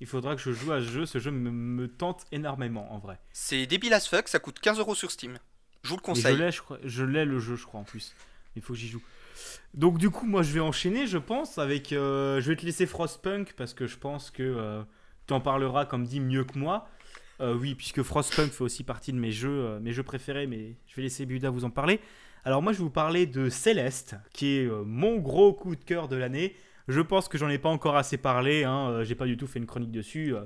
[0.02, 2.98] Il faudra que je joue à ce jeu, ce jeu me, me tente énormément en
[2.98, 3.20] vrai.
[3.32, 5.38] C'est débile as fuck, ça coûte 15 euros sur Steam.
[5.84, 6.38] Je vous le conseille.
[6.84, 8.16] je, l'ai le jeu, je crois en plus.
[8.56, 9.02] Il faut que j'y joue.
[9.76, 11.94] Donc du coup, moi je vais enchaîner, je pense, avec.
[11.94, 14.84] euh, je vais te laisser Frostpunk parce que je pense que euh,
[15.28, 16.90] tu en parleras, comme dit, mieux que moi.
[17.40, 20.76] Euh, oui, puisque Frostpunk fait aussi partie de mes jeux, euh, mes jeux préférés, mais
[20.88, 22.00] je vais laisser Buda vous en parler.
[22.44, 26.08] Alors moi je vais vous parler de Céleste, qui est mon gros coup de cœur
[26.08, 26.56] de l'année.
[26.92, 29.48] Je pense que j'en ai pas encore assez parlé, hein, euh, j'ai pas du tout
[29.48, 30.36] fait une chronique dessus.
[30.36, 30.46] euh.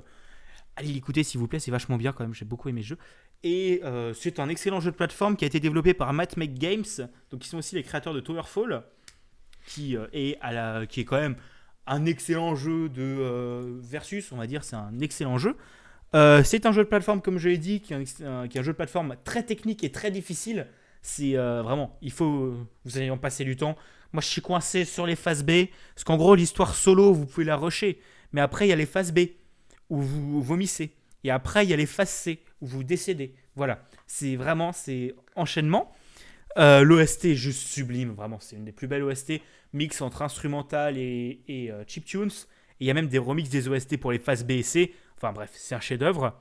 [0.76, 2.98] allez l'écouter s'il vous plaît, c'est vachement bien quand même, j'ai beaucoup aimé ce jeu.
[3.42, 6.84] Et euh, c'est un excellent jeu de plateforme qui a été développé par Matt Games,
[7.30, 8.84] donc qui sont aussi les créateurs de Towerfall,
[9.66, 10.38] qui, est,
[10.88, 11.36] qui est quand même
[11.86, 15.56] un excellent jeu de versus, on va dire, c'est un excellent jeu.
[16.12, 18.64] C'est un jeu de plateforme, comme je l'ai dit, qui est un, qui est un
[18.64, 20.66] jeu de plateforme très technique et très difficile.
[21.02, 22.54] C'est vraiment, il faut,
[22.84, 23.76] vous allez en passer du temps.
[24.12, 27.44] Moi, je suis coincé sur les phases B, parce qu'en gros, l'histoire solo, vous pouvez
[27.44, 28.00] la rusher,
[28.32, 29.20] mais après, il y a les phases B
[29.90, 33.34] où vous vomissez, et après, il y a les phases C où vous décédez.
[33.54, 35.92] Voilà, c'est vraiment, c'est enchaînement.
[36.58, 39.40] Euh, L'OST est juste sublime, vraiment, c'est une des plus belles OST,
[39.72, 42.30] mix entre instrumental et, et euh, chiptunes.
[42.80, 44.94] Et il y a même des remixes des OST pour les phases B et C.
[45.16, 46.34] Enfin bref, c'est un chef-d'œuvre.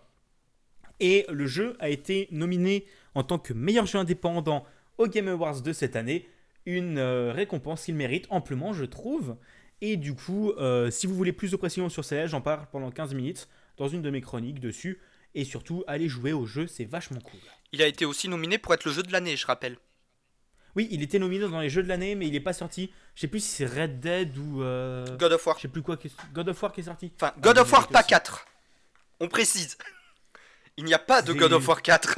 [1.00, 4.66] Et le jeu a été nominé en tant que meilleur jeu indépendant
[4.98, 6.28] au Game Awards de cette année.
[6.66, 9.38] Une euh, récompense qu'il mérite amplement, je trouve.
[9.82, 12.90] Et du coup, euh, si vous voulez plus de précisions sur celle j'en parle pendant
[12.92, 13.48] 15 minutes
[13.78, 15.00] dans une de mes chroniques dessus.
[15.38, 17.40] Et surtout, allez jouer au jeu, c'est vachement cool.
[17.74, 19.78] Il a été aussi nominé pour être le jeu de l'année, je rappelle.
[20.78, 22.90] Oui, il était nominé dans les jeux de l'année, mais il n'est pas sorti.
[23.16, 24.62] Je sais plus si c'est Red Dead ou.
[24.64, 25.58] euh, God of War.
[25.58, 25.98] Je sais plus quoi.
[26.34, 27.12] God of War qui est sorti.
[27.16, 28.08] Enfin, Ah, God of War mérite pas aussi.
[28.10, 28.46] 4.
[29.20, 29.78] On précise.
[30.78, 32.16] Il n'y a pas de God of War 4.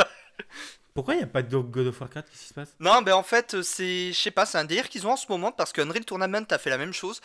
[0.97, 3.03] Pourquoi il n'y a pas de God of War 4 Qu'est-ce qui se passe non,
[3.03, 5.51] ben en fait, c'est, je sais pas, c'est un délire qu'ils ont en ce moment
[5.51, 7.21] parce que Unreal Tournament a fait la même chose.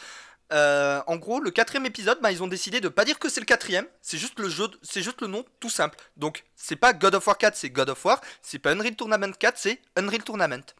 [0.52, 3.40] Euh, en gros, le quatrième épisode, ben, ils ont décidé de pas dire que c'est
[3.40, 5.96] le quatrième, c'est juste le jeu, c'est juste le nom tout simple.
[6.18, 8.20] Donc, c'est pas God of War 4, c'est God of War.
[8.42, 10.74] C'est pas Unreal Tournament 4, c'est Unreal Tournament.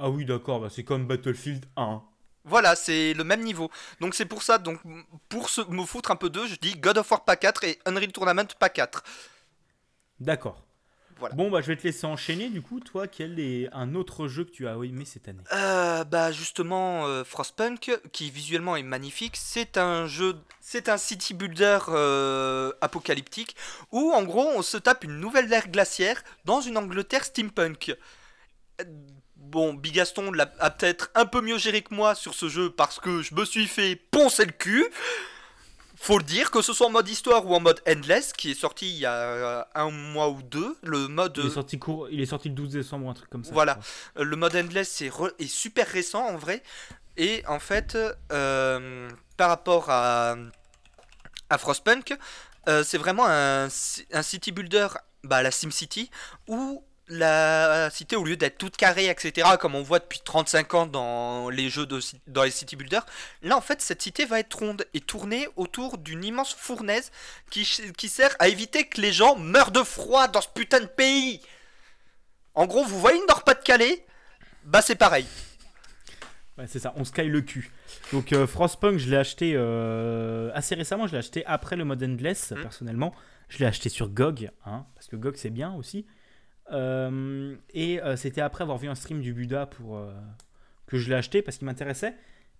[0.00, 2.02] Ah oui, d'accord, bah c'est comme Battlefield 1.
[2.44, 3.70] Voilà, c'est le même niveau.
[4.00, 4.80] Donc c'est pour ça, donc
[5.28, 7.78] pour se, me foutre un peu d'eux, je dis God of War pas 4 et
[7.86, 9.04] Unreal Tournament pas 4.
[10.18, 10.60] D'accord.
[11.22, 11.36] Voilà.
[11.36, 12.80] Bon, bah je vais te laisser enchaîner du coup.
[12.80, 15.44] Toi, quel est un autre jeu que tu as aimé cette année?
[15.52, 21.32] Euh, bah justement, euh, Frostpunk, qui visuellement est magnifique, c'est un jeu, c'est un city
[21.32, 23.54] builder euh, apocalyptique
[23.92, 27.96] où en gros on se tape une nouvelle ère glaciaire dans une Angleterre steampunk.
[29.36, 32.98] Bon, Bigaston l'a a peut-être un peu mieux géré que moi sur ce jeu parce
[32.98, 34.84] que je me suis fait poncer le cul.
[36.04, 38.54] Faut le dire, que ce soit en mode histoire ou en mode endless, qui est
[38.54, 42.08] sorti il y a euh, un mois ou deux, le mode il est, sorti court...
[42.10, 43.52] il est sorti le 12 décembre, un truc comme ça.
[43.52, 43.78] Voilà.
[44.18, 46.64] Euh, Le mode endless c'est re- est super récent en vrai.
[47.16, 47.96] Et en fait,
[48.32, 50.34] euh, par rapport à,
[51.50, 52.16] à Frostpunk,
[52.68, 53.68] euh, c'est vraiment un,
[54.12, 54.88] un city builder,
[55.22, 56.10] bah, la SimCity,
[56.48, 60.86] où la cité, au lieu d'être toute carrée, etc., comme on voit depuis 35 ans
[60.86, 63.04] dans les jeux de, dans les city builders,
[63.42, 67.10] là en fait cette cité va être ronde et tournée autour d'une immense fournaise
[67.50, 67.64] qui,
[67.96, 71.40] qui sert à éviter que les gens meurent de froid dans ce putain de pays.
[72.54, 74.04] En gros, vous voyez une Nord-Pas-de-Calais?
[74.64, 75.26] Bah c'est pareil.
[76.58, 77.70] Ouais, c'est ça, on sky le cul.
[78.12, 82.02] Donc euh, Frostpunk, je l'ai acheté euh, assez récemment, je l'ai acheté après le mode
[82.02, 82.62] Endless, Mhm.
[82.62, 83.14] personnellement.
[83.48, 86.06] Je l'ai acheté sur GOG, hein, parce que GOG c'est bien aussi.
[86.70, 90.12] Euh, et euh, c'était après avoir vu un stream du Buda pour, euh,
[90.86, 92.14] que je l'ai acheté parce qu'il m'intéressait.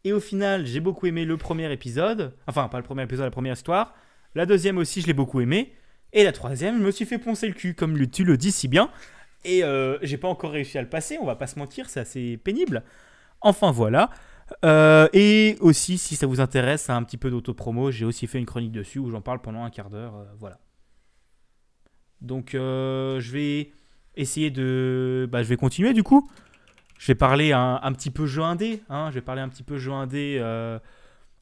[0.04, 2.34] Et au final, j'ai beaucoup aimé le premier épisode.
[2.46, 3.94] Enfin, pas le premier épisode, la première histoire.
[4.34, 5.72] La deuxième aussi, je l'ai beaucoup aimé.
[6.12, 8.68] Et la troisième, je me suis fait poncer le cul, comme tu le dis si
[8.68, 8.90] bien.
[9.44, 9.62] Et
[10.02, 12.82] j'ai pas encore réussi à le passer, on va pas se mentir, c'est assez pénible.
[13.40, 14.10] Enfin voilà.
[14.64, 18.72] Et aussi, si ça vous intéresse, un petit peu d'autopromo, j'ai aussi fait une chronique
[18.72, 20.26] dessus où j'en parle pendant un quart d'heure.
[20.38, 20.58] voilà.
[22.20, 23.72] Donc, je vais
[24.16, 25.28] essayer de.
[25.30, 26.30] Bah, je vais continuer du coup.
[26.98, 28.82] Je vais parler un, un petit peu jeu indé.
[28.88, 30.78] Hein, je vais parler un petit peu jeu indé euh,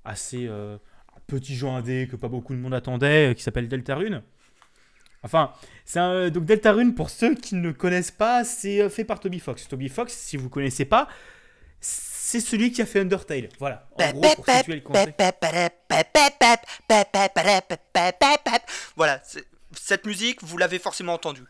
[0.04, 0.46] assez.
[0.46, 0.76] euh,
[1.16, 4.22] un petit jeu indé que pas beaucoup de monde attendait, euh, qui s'appelle Deltarune.
[5.22, 5.52] Enfin,
[5.84, 9.38] c'est un, donc Deltarune, pour ceux qui ne connaissent pas, c'est euh, fait par Toby
[9.38, 9.68] Fox.
[9.68, 11.08] Toby Fox, si vous connaissez pas,
[11.80, 13.50] c'est celui qui a fait Undertale.
[13.58, 13.86] Voilà.
[13.96, 14.82] En gros, pour situer le.
[18.96, 19.20] Voilà,
[19.72, 21.44] cette musique, vous l'avez forcément entendue.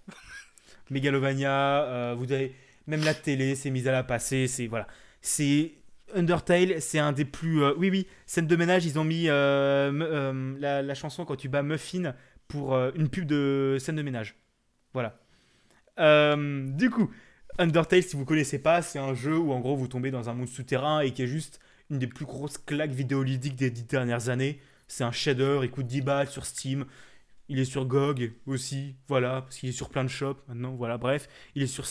[0.90, 2.54] Megalovania, euh, vous avez
[2.86, 4.86] même la télé s'est mise à la passer, c'est voilà,
[5.22, 5.72] c'est
[6.14, 9.92] Undertale, c'est un des plus euh, oui oui scène de ménage, ils ont mis euh,
[9.92, 12.14] euh, la, chanson quand tu bats Muffin
[12.48, 14.36] pour une pub de scène de ménage,
[14.92, 15.16] voilà.
[15.96, 17.10] Du coup,
[17.58, 20.34] Undertale, si vous connaissez pas, c'est un jeu où en gros vous tombez dans un
[20.34, 24.30] monde souterrain et qui est juste une des plus grosses claques vidéoludiques des dix dernières
[24.30, 24.60] années.
[24.88, 26.86] C'est un shader, il coûte 10 balles sur Steam.
[27.52, 30.98] Il est sur GOG aussi, voilà, parce qu'il est sur plein de shops maintenant, voilà,
[30.98, 31.28] bref.
[31.56, 31.84] Il est sur,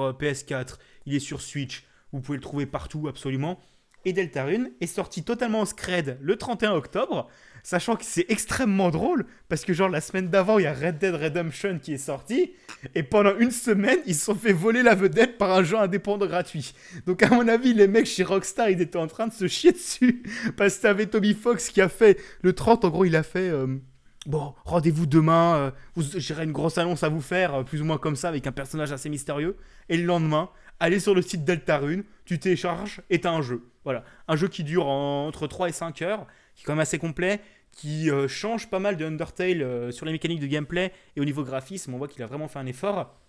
[0.00, 3.58] euh, PS4, il est sur Switch, vous pouvez le trouver partout absolument.
[4.04, 7.28] Et Deltarune est sorti totalement en scred le 31 octobre,
[7.64, 10.98] sachant que c'est extrêmement drôle, parce que genre la semaine d'avant, il y a Red
[10.98, 12.52] Dead Redemption qui est sorti,
[12.94, 16.26] et pendant une semaine, ils se sont fait voler la vedette par un jeu indépendant
[16.26, 16.72] gratuit.
[17.06, 19.72] Donc à mon avis, les mecs chez Rockstar, ils étaient en train de se chier
[19.72, 20.22] dessus,
[20.56, 23.48] parce que t'avais Toby Fox qui a fait, le 30 en gros, il a fait...
[23.48, 23.80] euh,
[24.26, 25.70] Bon, rendez-vous demain, euh,
[26.16, 28.52] j'aurai une grosse annonce à vous faire, euh, plus ou moins comme ça, avec un
[28.52, 29.56] personnage assez mystérieux.
[29.90, 30.48] Et le lendemain,
[30.80, 33.68] allez sur le site Deltarune, tu télécharges et t'as un jeu.
[33.84, 36.80] Voilà, un jeu qui dure en- entre 3 et 5 heures, qui est quand même
[36.80, 37.40] assez complet,
[37.72, 41.24] qui euh, change pas mal de Undertale euh, sur les mécaniques de gameplay et au
[41.26, 43.20] niveau graphisme, on voit qu'il a vraiment fait un effort.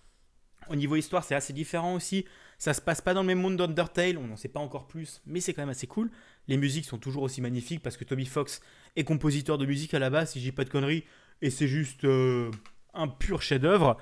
[0.70, 2.24] Au niveau histoire, c'est assez différent aussi.
[2.58, 5.20] Ça se passe pas dans le même monde d'Undertale, on n'en sait pas encore plus,
[5.26, 6.10] mais c'est quand même assez cool.
[6.48, 8.60] Les musiques sont toujours aussi magnifiques parce que Toby Fox
[8.96, 11.04] est compositeur de musique à la base, si dis pas de conneries,
[11.42, 12.50] et c'est juste euh,
[12.94, 13.98] un pur chef-d'œuvre.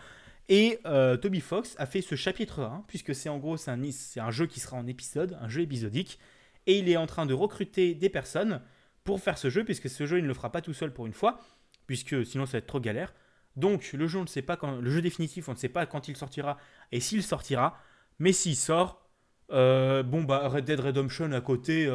[0.48, 3.80] Et euh, Toby Fox a fait ce chapitre 1, puisque c'est en gros c'est un,
[3.90, 6.18] c'est un jeu qui sera en épisode, un jeu épisodique,
[6.66, 8.60] et il est en train de recruter des personnes
[9.04, 11.06] pour faire ce jeu, puisque ce jeu il ne le fera pas tout seul pour
[11.06, 11.40] une fois,
[11.86, 13.12] puisque sinon ça va être trop galère.
[13.56, 15.86] Donc le jeu on ne sait pas quand, le jeu définitif on ne sait pas
[15.86, 16.58] quand il sortira
[16.92, 17.78] et s'il sortira,
[18.18, 19.08] mais s'il sort,
[19.50, 21.86] euh, bon bah Red Dead Redemption à côté,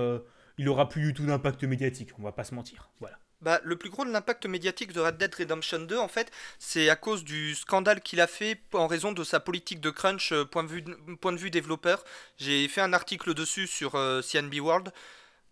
[0.59, 2.89] il aura plus du tout d'impact médiatique, on va pas se mentir.
[2.99, 3.17] Voilà.
[3.41, 6.89] Bah, le plus gros de l'impact médiatique de Red Dead Redemption 2, en fait, c'est
[6.89, 10.43] à cause du scandale qu'il a fait en raison de sa politique de crunch euh,
[10.43, 10.83] point de vue,
[11.21, 12.03] point de vue développeur.
[12.37, 14.91] J'ai fait un article dessus sur euh, CNB World,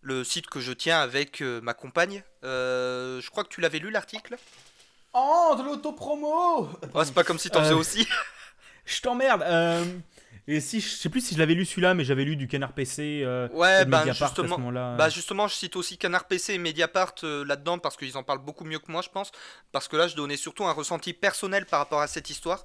[0.02, 2.22] le site que je tiens avec euh, ma compagne.
[2.44, 4.36] Euh, je crois que tu l'avais lu l'article?
[5.14, 8.06] Oh, de l'autopromo Oh, c'est pas comme si t'en Euh, faisais aussi.
[8.84, 9.42] Je t'emmerde.
[10.48, 12.72] Et si je sais plus si je l'avais lu celui-là, mais j'avais lu du Canard
[12.72, 13.22] PC.
[13.24, 14.96] euh, Ouais, de bah Mediapart à ce justement, moment-là.
[14.96, 18.44] bah justement, je cite aussi Canard PC et Mediapart euh, là-dedans parce qu'ils en parlent
[18.44, 19.30] beaucoup mieux que moi, je pense.
[19.72, 22.64] Parce que là, je donnais surtout un ressenti personnel par rapport à cette histoire.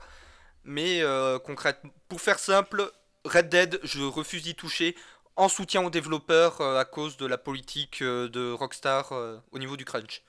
[0.63, 2.89] Mais euh, concrètement, pour faire simple,
[3.26, 4.96] Red Dead, je refuse d'y toucher
[5.36, 9.12] en soutien aux développeurs euh, à cause de la politique de Rockstar
[9.52, 10.22] au niveau du crunch.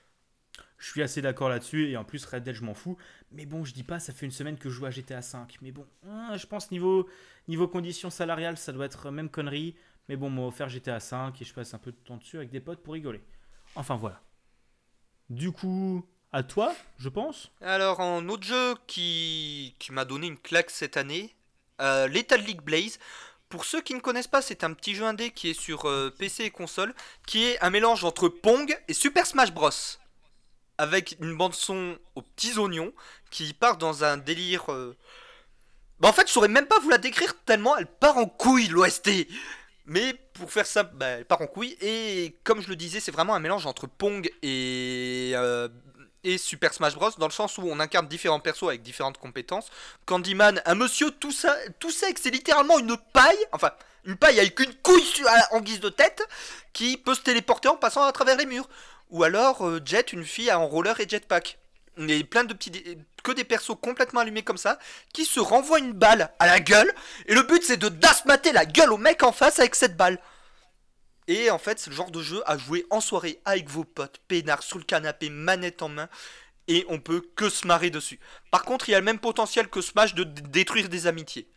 [0.85, 2.95] Je suis assez d'accord là-dessus, et en plus Red Dead je m'en fous.
[3.31, 5.39] Mais bon, je dis pas, ça fait une semaine que je joue à GTA V.
[5.63, 7.09] Mais bon, hein, je pense niveau,
[7.47, 9.75] niveau conditions salariales, ça doit être même connerie.
[10.07, 12.51] Mais bon, m'a offert GTA V et je passe un peu de temps dessus avec
[12.51, 13.23] des potes pour rigoler.
[13.73, 14.21] Enfin voilà.
[15.31, 17.51] Du coup, à toi, je pense.
[17.61, 21.35] Alors, en autre jeu qui, qui m'a donné une claque cette année,
[21.81, 22.99] euh, Lethal League Blaze.
[23.49, 26.13] Pour ceux qui ne connaissent pas, c'est un petit jeu indé qui est sur euh,
[26.15, 26.93] PC et console,
[27.25, 29.71] qui est un mélange entre Pong et Super Smash Bros.
[30.77, 32.93] Avec une bande son aux petits oignons
[33.31, 34.71] qui part dans un délire.
[34.71, 34.95] euh,
[35.99, 38.67] Bah en fait, je saurais même pas vous la décrire tellement elle part en couille
[38.67, 39.09] l'OST.
[39.85, 41.77] Mais pour faire ça, bah, elle part en couille.
[41.81, 45.69] Et comme je le disais, c'est vraiment un mélange entre Pong et, euh,
[46.37, 47.11] Super Smash Bros.
[47.19, 49.69] Dans le sens où on incarne différents persos avec différentes compétences.
[50.05, 53.37] Candyman, un monsieur tout, ça, tout sec, c'est littéralement une paille.
[53.51, 53.71] Enfin,
[54.05, 55.03] une paille avec une couille
[55.51, 56.27] en guise de tête
[56.73, 58.67] qui peut se téléporter en passant à travers les murs.
[59.09, 61.59] Ou alors euh, Jet, une fille en roller et jetpack.
[61.97, 62.71] Et plein de petits.
[63.23, 64.77] que des persos complètement allumés comme ça
[65.13, 66.91] qui se renvoient une balle à la gueule.
[67.27, 70.19] Et le but c'est de dasmater la gueule au mec en face avec cette balle.
[71.27, 74.19] Et en fait, c'est le genre de jeu à jouer en soirée avec vos potes,
[74.27, 76.07] peinards sur le canapé, manette en main.
[76.67, 78.19] Et on peut que se marrer dessus.
[78.51, 81.47] Par contre, il y a le même potentiel que Smash de détruire des amitiés.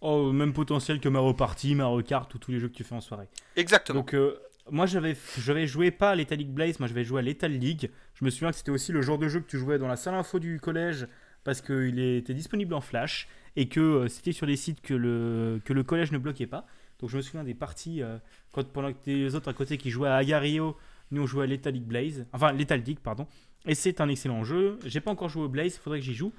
[0.00, 2.94] Oh, même potentiel que Mario Party, Mario Kart ou tous les jeux que tu fais
[2.94, 3.28] en soirée.
[3.56, 4.00] Exactement.
[4.00, 4.38] Donc euh,
[4.70, 7.90] moi j'avais j'avais joué pas à League Blaze, moi j'avais joué à Lethal League.
[8.14, 9.96] Je me souviens que c'était aussi le genre de jeu que tu jouais dans la
[9.96, 11.06] salle info du collège
[11.44, 15.60] parce qu'il était disponible en flash et que euh, c'était sur des sites que le,
[15.64, 16.66] que le collège ne bloquait pas.
[16.98, 18.18] Donc je me souviens des parties euh,
[18.52, 20.76] quand pendant que les autres à côté qui jouaient à Agario,
[21.10, 23.26] nous on jouait à League Blaze, enfin Lethal League pardon.
[23.66, 24.78] Et c'est un excellent jeu.
[24.86, 26.32] J'ai pas encore joué au Blaze, faudrait que j'y joue.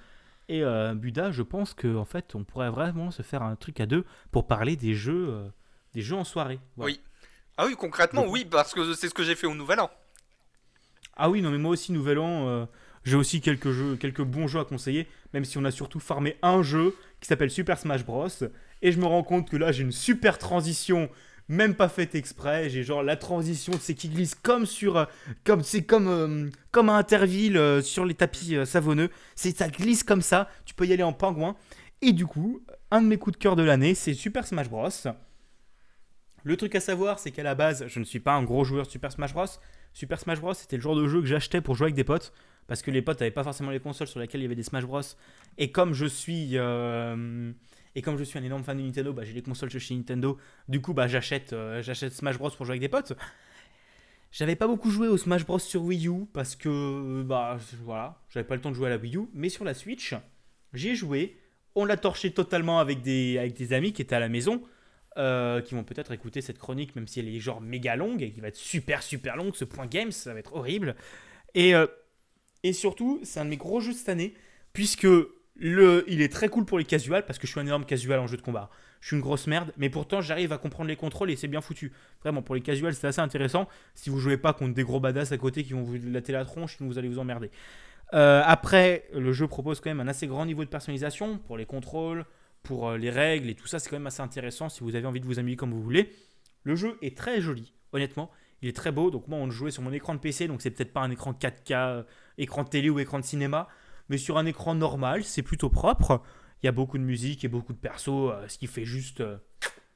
[0.47, 3.79] Et euh, Buda, je pense que en fait on pourrait vraiment se faire un truc
[3.79, 5.51] à deux pour parler des jeux,
[5.93, 6.59] des jeux en soirée.
[6.77, 6.99] Oui.
[7.57, 9.89] Ah oui, concrètement, Donc- oui, parce que c'est ce que j'ai fait au Nouvel An.
[11.15, 12.65] Ah oui, non, mais moi aussi, Nouvel An, euh,
[13.05, 16.37] J'ai aussi quelques jeux, quelques bons jeux à conseiller, même si on a surtout farmé
[16.41, 18.27] un jeu qui s'appelle Super Smash Bros.
[18.81, 21.07] Et je me rends compte que là, j'ai une super transition,
[21.47, 22.67] même pas faite exprès.
[22.67, 25.05] J'ai genre la transition, c'est qui glisse comme sur, euh,
[25.43, 29.11] comme c'est comme euh, comme à Interville euh, sur les tapis savonneux.
[29.35, 30.49] C'est ça glisse comme ça.
[30.65, 31.55] Tu peux y aller en pingouin.
[32.01, 34.89] Et du coup, un de mes coups de cœur de l'année, c'est Super Smash Bros.
[36.45, 38.85] Le truc à savoir, c'est qu'à la base, je ne suis pas un gros joueur
[38.85, 39.47] de Super Smash Bros.
[39.93, 42.33] Super Smash Bros, c'était le genre de jeu que j'achetais pour jouer avec des potes
[42.67, 44.61] parce que les potes n'avaient pas forcément les consoles sur lesquelles il y avait des
[44.61, 45.01] Smash Bros.
[45.57, 47.51] Et comme je suis euh,
[47.95, 50.37] et comme je suis un énorme fan de Nintendo, bah, j'ai les consoles chez Nintendo.
[50.69, 53.13] Du coup, bah, j'achète euh, j'achète Smash Bros pour jouer avec des potes.
[54.31, 58.45] J'avais pas beaucoup joué au Smash Bros sur Wii U parce que bah voilà, j'avais
[58.45, 60.13] pas le temps de jouer à la Wii U, mais sur la Switch,
[60.73, 61.39] j'ai joué.
[61.73, 64.61] On l'a torché totalement avec des avec des amis qui étaient à la maison.
[65.17, 68.31] Euh, qui vont peut-être écouter cette chronique, même si elle est genre méga longue et
[68.31, 69.55] qui va être super super longue.
[69.55, 70.95] Ce point games, ça va être horrible.
[71.53, 71.73] Et
[72.65, 74.33] et surtout, c'est un de mes gros jeux cette année,
[74.73, 75.07] puisque
[75.55, 78.19] le, il est très cool pour les casuals, parce que je suis un énorme casual
[78.19, 78.71] en jeu de combat.
[79.01, 81.61] Je suis une grosse merde, mais pourtant j'arrive à comprendre les contrôles et c'est bien
[81.61, 81.93] foutu.
[82.23, 83.69] Vraiment, pour les casuals, c'est assez intéressant.
[83.93, 86.43] Si vous jouez pas contre des gros badass à côté qui vont vous latter la
[86.43, 87.51] tronche, vous allez vous emmerder.
[88.15, 91.67] Euh, après, le jeu propose quand même un assez grand niveau de personnalisation pour les
[91.67, 92.25] contrôles,
[92.65, 93.79] pour euh, les règles et tout ça.
[93.79, 96.11] C'est quand même assez intéressant si vous avez envie de vous amuser comme vous voulez.
[96.63, 98.29] Le jeu est très joli, honnêtement.
[98.61, 99.11] Il est très beau.
[99.11, 101.11] Donc, moi, on le jouait sur mon écran de PC, donc c'est peut-être pas un
[101.11, 102.03] écran 4K
[102.37, 103.67] écran de télé ou écran de cinéma,
[104.09, 106.21] mais sur un écran normal, c'est plutôt propre.
[106.61, 109.21] Il y a beaucoup de musique et beaucoup de persos, euh, ce qui fait juste.
[109.21, 109.37] Euh,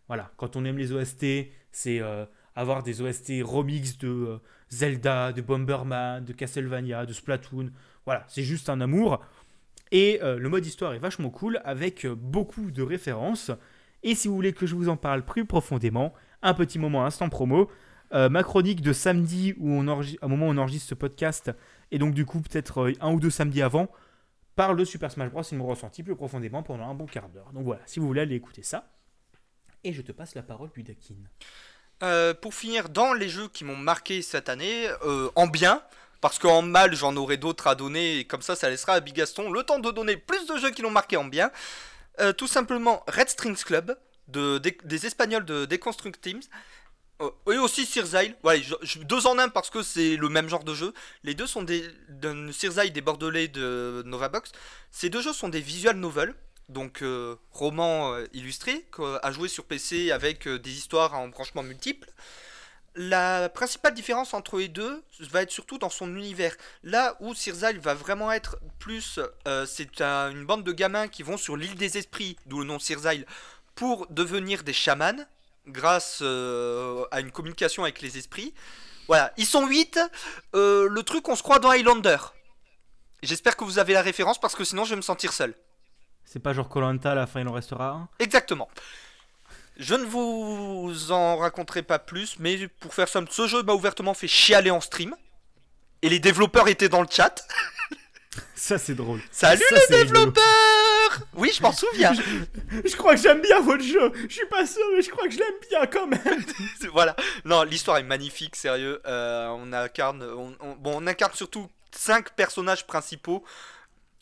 [0.08, 4.40] voilà, quand on aime les OST, c'est euh, avoir des OST remix de
[4.70, 7.72] Zelda, de Bomberman, de Castlevania, de Splatoon.
[8.06, 9.24] Voilà, c'est juste un amour.
[9.92, 13.50] Et le mode histoire est vachement cool avec beaucoup de références.
[14.04, 16.14] Et si vous voulez que je vous en parle plus profondément,
[16.44, 17.72] un petit moment instant promo.
[18.12, 21.52] ma chronique de samedi, où on au moment où on enregistre ce podcast,
[21.92, 23.90] et donc, du coup, peut-être euh, un ou deux samedis avant,
[24.56, 25.42] parle de Super Smash Bros.
[25.42, 27.52] et me ressenti plus profondément pendant un bon quart d'heure.
[27.54, 28.92] Donc voilà, si vous voulez aller écouter ça.
[29.84, 31.16] Et je te passe la parole, Budakin.
[32.04, 35.82] Euh, pour finir, dans les jeux qui m'ont marqué cette année, euh, en bien,
[36.22, 39.52] parce qu'en mal j'en aurai d'autres à donner, et comme ça ça laissera à Bigaston
[39.52, 41.52] le temps de donner plus de jeux qui l'ont marqué en bien.
[42.38, 43.98] tout simplement Red Strings Club,
[44.30, 46.42] de, des, Espagnols de Deconstruct Teams,
[47.22, 48.62] euh, et aussi Sirzail, ouais,
[49.02, 50.94] deux en un parce que c'est le même genre de jeu.
[51.24, 51.84] Les deux sont des
[52.54, 54.52] Sirzail des Bordelais de Novabox.
[54.92, 56.34] Ces deux jeux sont des visual novels,
[56.70, 58.86] donc euh, romans euh, illustrés,
[59.22, 62.10] à jouer sur PC avec des histoires en branchements multiples.
[63.02, 66.54] La principale différence entre les deux va être surtout dans son univers.
[66.84, 69.22] Là où Sirzail va vraiment être plus,
[69.66, 73.26] c'est une bande de gamins qui vont sur l'île des esprits, d'où le nom Sirzail,
[73.74, 75.26] pour devenir des chamans
[75.66, 78.54] grâce euh, à une communication avec les esprits.
[79.08, 79.98] Voilà, ils sont 8.
[80.56, 82.18] Euh, le truc, on se croit dans Highlander.
[83.24, 85.56] J'espère que vous avez la référence parce que sinon je vais me sentir seul.
[86.26, 88.10] C'est pas genre Colanta, à la fin il en restera un?
[88.20, 88.70] Exactement.
[89.80, 94.14] Je ne vous en raconterai pas plus, mais pour faire simple, ce jeu m'a ouvertement
[94.14, 95.16] fait chialer en stream.
[96.02, 97.48] Et les développeurs étaient dans le chat.
[98.56, 99.22] Ça c'est drôle.
[99.32, 100.44] Salut les développeurs
[101.36, 102.14] oui, je m'en souviens.
[102.14, 104.12] Je, crois que j'aime bien votre jeu.
[104.28, 106.44] Je suis pas sûr, mais je crois que je l'aime bien quand même.
[106.94, 107.16] voilà.
[107.46, 109.02] Non, l'histoire est magnifique, sérieux.
[109.06, 110.26] Euh, on incarne,
[110.80, 113.44] bon, on incarne surtout cinq personnages principaux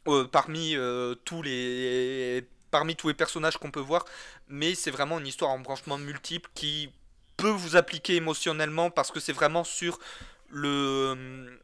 [0.08, 4.06] euh, parmi euh, tous les, parmi tous les personnages qu'on peut voir.
[4.48, 6.90] Mais c'est vraiment une histoire en branchement multiple qui
[7.38, 10.00] peut vous appliquer émotionnellement parce que c'est vraiment sur
[10.50, 11.60] le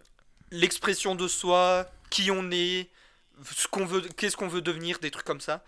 [0.51, 2.89] l'expression de soi, qui on est,
[3.55, 5.63] ce qu'on veut, qu'est-ce qu'on veut devenir, des trucs comme ça.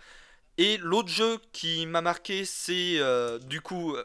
[0.58, 3.96] Et l'autre jeu qui m'a marqué, c'est euh, du coup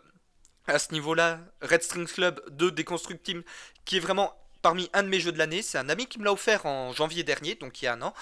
[0.67, 3.43] à ce niveau-là Red Strings Club de Deconstruct Team,
[3.85, 5.61] qui est vraiment parmi un de mes jeux de l'année.
[5.61, 8.01] C'est un ami qui me l'a offert en janvier dernier, donc il y a un
[8.01, 8.13] an.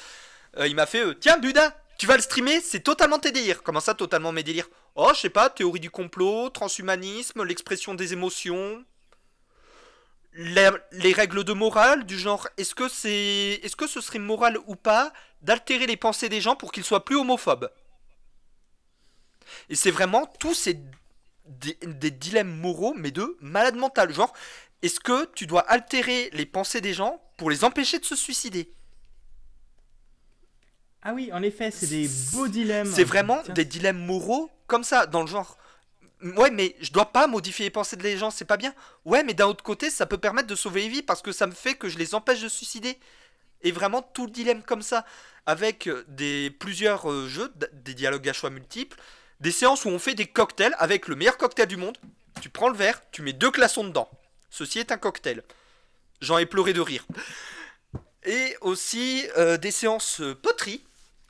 [0.58, 3.62] Euh, il m'a fait euh, Tiens, Buda, tu vas le streamer, c'est totalement tes délires.
[3.62, 4.70] Comment ça, totalement mes délires?
[4.96, 8.86] Oh, je sais pas, théorie du complot, transhumanisme, l'expression des émotions,
[10.34, 14.76] les, règles de morale du genre est-ce que c'est est-ce que ce serait moral ou
[14.78, 17.70] pas d'altérer les pensées des gens pour qu'ils soient plus homophobes?
[19.68, 20.80] Et c'est vraiment tous ces
[21.46, 24.14] des, dilemmes moraux mais de malade mental.
[24.14, 24.32] Genre
[24.82, 28.72] est-ce que tu dois altérer les pensées des gens pour les empêcher de se suicider?
[31.02, 35.06] Ah oui en effet c'est des beaux dilemmes c'est vraiment des dilemmes moraux comme ça
[35.06, 35.58] dans le genre
[36.22, 38.74] Ouais, mais je dois pas modifier les pensées des gens, c'est pas bien.
[39.06, 41.48] Ouais, mais d'un autre côté, ça peut permettre de sauver les vies parce que ça
[41.48, 42.98] me fait que je les empêche de suicider.
[43.62, 45.06] Et vraiment tout le dilemme comme ça,
[45.46, 48.98] avec euh, des plusieurs euh, jeux, des dialogues à choix multiples,
[49.40, 51.98] des séances où on fait des cocktails avec le meilleur cocktail du monde.
[52.42, 54.10] Tu prends le verre, tu mets deux glaçons dedans.
[54.50, 55.44] Ceci est un cocktail.
[56.22, 57.06] J'en ai pleuré de rire.
[58.26, 60.84] Et aussi euh, des séances poterie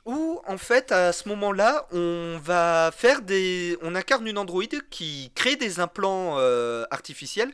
[0.06, 5.30] où en fait à ce moment-là on va faire des on incarne une androïde qui
[5.34, 7.52] crée des implants euh, artificiels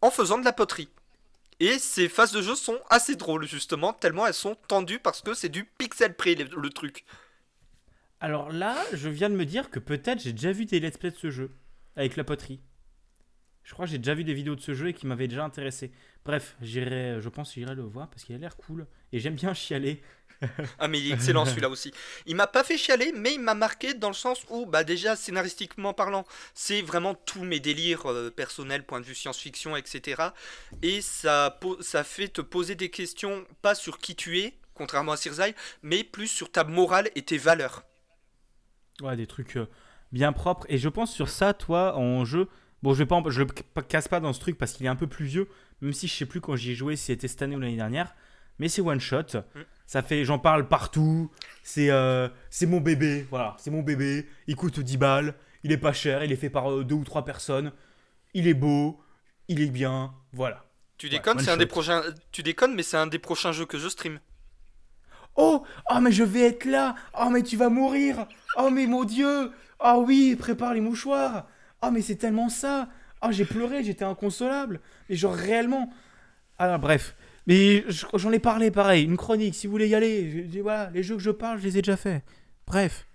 [0.00, 0.88] en faisant de la poterie
[1.60, 5.34] et ces phases de jeu sont assez drôles justement tellement elles sont tendues parce que
[5.34, 7.04] c'est du pixel près le, truc
[8.20, 11.10] Alors là, je viens de me dire que peut-être j'ai déjà vu des let's play
[11.10, 11.50] de ce jeu
[11.96, 12.60] avec la poterie.
[13.64, 15.44] Je crois que j'ai déjà vu des vidéos de ce jeu et qui m'avaient déjà
[15.44, 15.90] intéressé.
[16.24, 19.52] Bref, j'irai, je pense j'irai le voir parce qu'il a l'air cool et j'aime bien
[19.52, 20.00] chialer.
[20.78, 21.92] Ah mais il est excellent celui-là aussi.
[22.26, 25.16] Il m'a pas fait chialer, mais il m'a marqué dans le sens où, bah déjà
[25.16, 26.24] scénaristiquement parlant,
[26.54, 30.22] c'est vraiment tous mes délires euh, personnels, point de vue science-fiction, etc.
[30.82, 35.16] Et ça, ça fait te poser des questions, pas sur qui tu es, contrairement à
[35.16, 35.40] Circe,
[35.82, 37.82] mais plus sur ta morale et tes valeurs.
[39.02, 39.66] Ouais, des trucs euh,
[40.12, 40.66] bien propres.
[40.68, 42.48] Et je pense sur ça, toi, en jeu.
[42.82, 44.88] Bon, je vais pas, en- je le casse pas dans ce truc parce qu'il est
[44.88, 45.48] un peu plus vieux.
[45.80, 47.76] Même si je sais plus quand j'y ai joué, si c'était cette année ou l'année
[47.76, 48.14] dernière.
[48.58, 49.42] Mais c'est one shot.
[49.88, 51.30] Ça fait, j'en parle partout.
[51.62, 53.26] C'est, euh, c'est mon bébé.
[53.30, 54.28] Voilà, c'est mon bébé.
[54.46, 55.34] Il coûte 10 balles.
[55.64, 56.22] Il est pas cher.
[56.22, 57.72] Il est fait par euh, deux ou trois personnes.
[58.34, 59.00] Il est beau.
[59.48, 60.12] Il est bien.
[60.34, 60.66] Voilà.
[60.98, 62.02] Tu déconnes, c'est un des prochains.
[62.32, 64.20] Tu déconnes, mais c'est un des prochains jeux que je stream.
[65.36, 66.94] Oh, oh mais je vais être là.
[67.18, 68.26] Oh mais tu vas mourir.
[68.58, 69.52] Oh mais mon Dieu.
[69.82, 71.46] Oh oui, prépare les mouchoirs.
[71.80, 72.88] Oh mais c'est tellement ça.
[73.22, 74.80] Oh j'ai pleuré, j'étais inconsolable.
[75.08, 75.90] Mais genre réellement.
[76.58, 77.14] Ah bref.
[77.48, 80.46] Mais je- j'en ai parlé pareil, une chronique, si vous voulez y aller.
[80.62, 82.22] Voilà, les jeux que je parle, je les ai déjà faits.
[82.66, 83.06] Bref.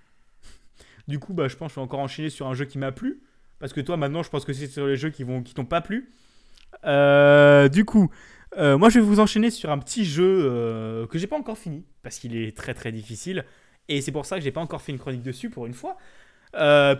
[1.07, 2.91] Du coup, bah, je pense que je vais encore enchaîner sur un jeu qui m'a
[2.91, 3.21] plu.
[3.59, 5.65] Parce que toi, maintenant, je pense que c'est sur les jeux qui vont qui t'ont
[5.65, 6.09] pas plu.
[6.85, 8.09] Euh, du coup,
[8.57, 11.57] euh, moi, je vais vous enchaîner sur un petit jeu euh, que j'ai pas encore
[11.57, 11.83] fini.
[12.03, 13.45] Parce qu'il est très très difficile.
[13.89, 15.97] Et c'est pour ça que j'ai pas encore fait une chronique dessus pour une fois.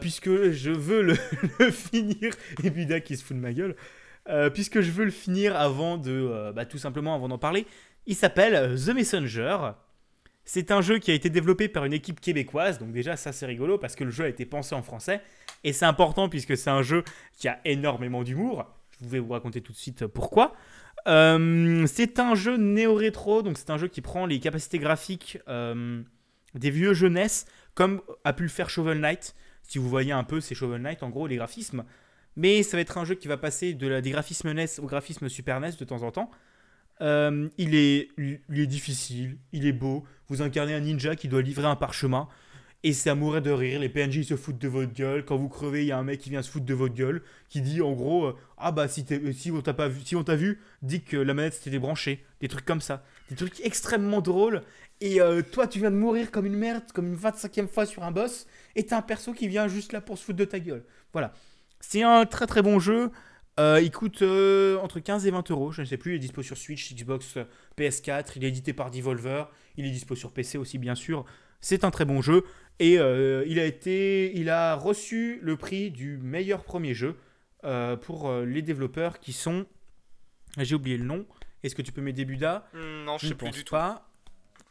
[0.02, 1.16] Puisque je veux le,
[1.60, 2.34] le finir.
[2.64, 3.76] Et Buda qui se fout de ma gueule.
[4.30, 6.12] Euh, puisque je veux le finir avant de.
[6.12, 7.66] euh, bah, tout simplement avant d'en parler.
[8.06, 9.58] Il s'appelle euh, The Messenger.
[10.46, 13.46] C'est un jeu qui a été développé par une équipe québécoise, donc déjà ça c'est
[13.46, 15.22] rigolo parce que le jeu a été pensé en français
[15.64, 17.06] et c'est important puisque c'est un jeu
[17.38, 18.66] qui a énormément d'humour.
[19.02, 20.54] Je vais vous raconter tout de suite pourquoi.
[21.06, 26.94] C'est un jeu néo-rétro, donc c'est un jeu qui prend les capacités graphiques des vieux
[26.94, 29.36] jeunesses comme a pu le faire Shovel Knight.
[29.62, 31.86] Si vous voyez un peu, c'est Shovel Knight en gros les graphismes.
[32.36, 34.86] Mais ça va être un jeu qui va passer de la, des graphismes NES au
[34.86, 36.32] graphisme Super NES de temps en temps.
[37.02, 40.04] Euh, il, est, il est difficile, il est beau.
[40.30, 42.28] Vous incarnez un ninja qui doit livrer un parchemin.
[42.86, 43.80] Et c'est à mourir de rire.
[43.80, 45.24] Les PNJ se foutent de votre gueule.
[45.24, 47.22] Quand vous crevez, il y a un mec qui vient se foutre de votre gueule.
[47.48, 50.18] Qui dit en gros euh, Ah bah si, t'es- si on t'a pas vu, si
[50.18, 52.26] on t'a vu, dis que la manette s'était débranchée.
[52.42, 53.06] Des trucs comme ça.
[53.30, 54.64] Des trucs extrêmement drôles.
[55.00, 58.04] Et euh, toi, tu viens de mourir comme une merde, comme une 25e fois sur
[58.04, 58.48] un boss.
[58.76, 60.84] Et t'as un perso qui vient juste là pour se foutre de ta gueule.
[61.14, 61.34] Voilà.
[61.86, 63.12] C'est un très très bon jeu.
[63.60, 66.14] Euh, il coûte euh, entre 15 et 20 euros, je ne sais plus.
[66.14, 67.44] Il est dispo sur Switch, Xbox, euh,
[67.78, 68.32] PS4.
[68.38, 69.52] Il est édité par Devolver.
[69.76, 71.26] Il est dispo sur PC aussi, bien sûr.
[71.60, 72.46] C'est un très bon jeu.
[72.80, 77.18] Et euh, il, a été, il a reçu le prix du meilleur premier jeu
[78.02, 79.66] pour les développeurs qui sont.
[80.58, 81.26] J'ai oublié le nom.
[81.64, 82.68] Est-ce que tu peux m'aider, Buda?
[82.74, 83.76] Hmm, non, je ne sais plus du tout.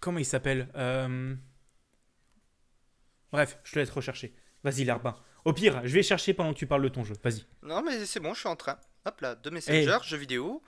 [0.00, 0.68] Comment il s'appelle
[3.30, 4.34] Bref, je te laisse rechercher.
[4.64, 5.14] Vas-y, Larbin.
[5.44, 7.14] Au pire, je vais chercher pendant que tu parles de ton jeu.
[7.22, 7.44] Vas-y.
[7.62, 8.78] Non, mais c'est bon, je suis en train.
[9.04, 10.62] Hop là, de Messenger, jeux vidéo.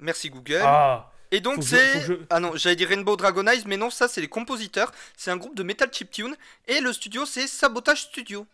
[0.00, 0.60] Merci Google.
[0.64, 2.00] Ah Et donc c'est...
[2.00, 4.90] je- Ah non, j'allais dire Rainbow Dragonize, mais non, ça c'est les compositeurs.
[5.16, 6.34] C'est un groupe de Metal Chiptune.
[6.66, 8.46] Et le studio c'est Sabotage Studio.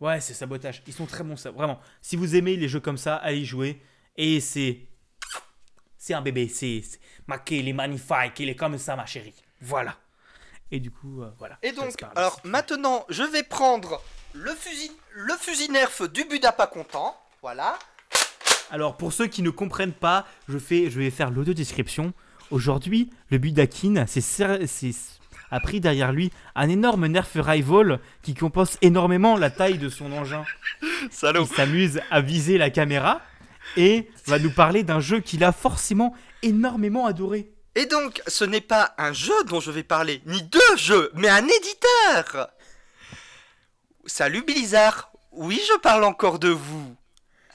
[0.00, 0.82] Ouais, c'est sabotage.
[0.86, 1.50] Ils sont très bons, ça.
[1.50, 1.80] Vraiment.
[2.00, 3.80] Si vous aimez les jeux comme ça, allez y jouer.
[4.16, 4.80] Et c'est.
[5.96, 6.48] C'est un bébé.
[6.48, 6.82] C'est.
[7.26, 8.38] Ma est magnifique.
[8.38, 9.34] Il est comme ça, ma chérie.
[9.60, 9.96] Voilà.
[10.74, 11.56] Et du coup, euh, voilà.
[11.62, 14.02] Et donc, alors maintenant, je vais prendre
[14.32, 17.16] le fusil, le fusil nerf du Buda pas content.
[17.42, 17.78] Voilà.
[18.72, 22.12] Alors, pour ceux qui ne comprennent pas, je, fais, je vais faire l'audio-description.
[22.50, 25.20] Aujourd'hui, le Budakin c'est ser- c'est-
[25.52, 30.10] a pris derrière lui un énorme Nerf Rival qui compense énormément la taille de son
[30.12, 30.44] engin.
[31.12, 31.46] Salaud.
[31.48, 33.20] Il s'amuse à viser la caméra
[33.76, 37.53] et va nous parler d'un jeu qu'il a forcément énormément adoré.
[37.74, 41.28] Et donc, ce n'est pas un jeu dont je vais parler, ni deux jeux, mais
[41.28, 42.48] un éditeur.
[44.06, 45.10] Salut Blizzard.
[45.32, 46.94] Oui, je parle encore de vous.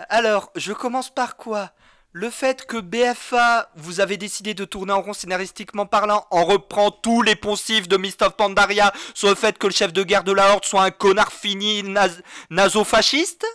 [0.10, 1.72] Alors, je commence par quoi?
[2.12, 6.90] Le fait que BFA, vous avez décidé de tourner en rond scénaristiquement parlant, en reprend
[6.92, 10.24] tous les poncifs de Mist of Pandaria sur le fait que le chef de guerre
[10.24, 13.46] de la Horde soit un connard fini naz- nazo-fasciste?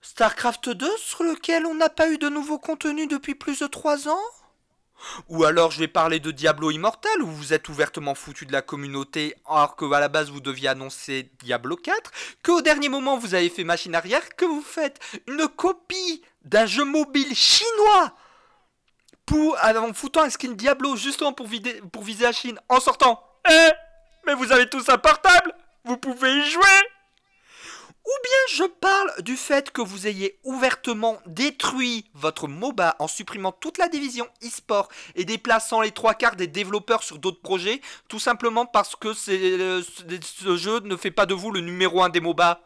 [0.00, 4.08] StarCraft 2 sur lequel on n'a pas eu de nouveau contenu depuis plus de 3
[4.08, 4.18] ans?
[5.28, 8.62] Ou alors je vais parler de Diablo Immortal, où vous êtes ouvertement foutu de la
[8.62, 12.10] communauté, alors que à la base vous deviez annoncer Diablo 4,
[12.42, 16.66] que au dernier moment vous avez fait machine arrière, que vous faites une copie d'un
[16.66, 18.14] jeu mobile chinois
[19.26, 21.48] pour, en foutant un skin Diablo justement pour,
[21.92, 23.22] pour viser la Chine en sortant.
[23.48, 23.70] Eh
[24.26, 25.52] Mais vous avez tous un portable
[25.84, 26.82] Vous pouvez y jouer
[28.08, 33.52] ou bien je parle du fait que vous ayez ouvertement détruit votre MOBA en supprimant
[33.52, 38.18] toute la division e-sport et déplaçant les trois quarts des développeurs sur d'autres projets, tout
[38.18, 42.20] simplement parce que euh, ce jeu ne fait pas de vous le numéro un des
[42.20, 42.62] MOBA.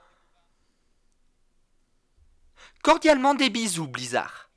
[2.84, 4.48] Cordialement des bisous, Blizzard.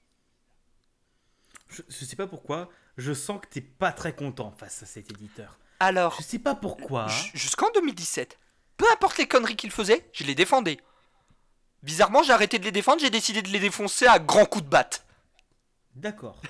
[1.67, 5.11] Je, je sais pas pourquoi, je sens que t'es pas très content face à cet
[5.11, 5.57] éditeur.
[5.79, 6.15] Alors.
[6.19, 7.07] Je sais pas pourquoi.
[7.33, 8.44] Jusqu'en 2017, peu
[8.95, 10.77] importe les conneries qu'il faisait, je les défendais.
[11.83, 14.69] Bizarrement, j'ai arrêté de les défendre, j'ai décidé de les défoncer à grands coups de
[14.69, 15.05] batte.
[15.95, 16.41] D'accord.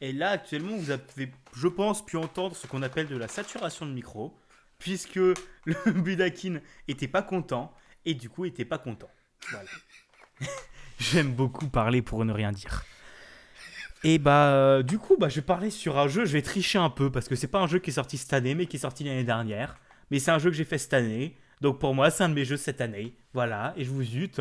[0.00, 3.86] Et là, actuellement, vous avez, je pense, pu entendre ce qu'on appelle de la saturation
[3.86, 4.36] de micro,
[4.78, 5.36] puisque le
[5.86, 7.74] Budakin était pas content,
[8.04, 9.10] et du coup, était pas content.
[10.98, 12.84] J'aime beaucoup parler pour ne rien dire.
[14.04, 16.78] Et bah, euh, du coup, bah, je vais parler sur un jeu, je vais tricher
[16.78, 18.76] un peu, parce que c'est pas un jeu qui est sorti cette année, mais qui
[18.76, 19.76] est sorti l'année dernière.
[20.10, 21.36] Mais c'est un jeu que j'ai fait cette année.
[21.62, 23.14] Donc pour moi, c'est un de mes jeux cette année.
[23.34, 24.40] Voilà, et je vous zute.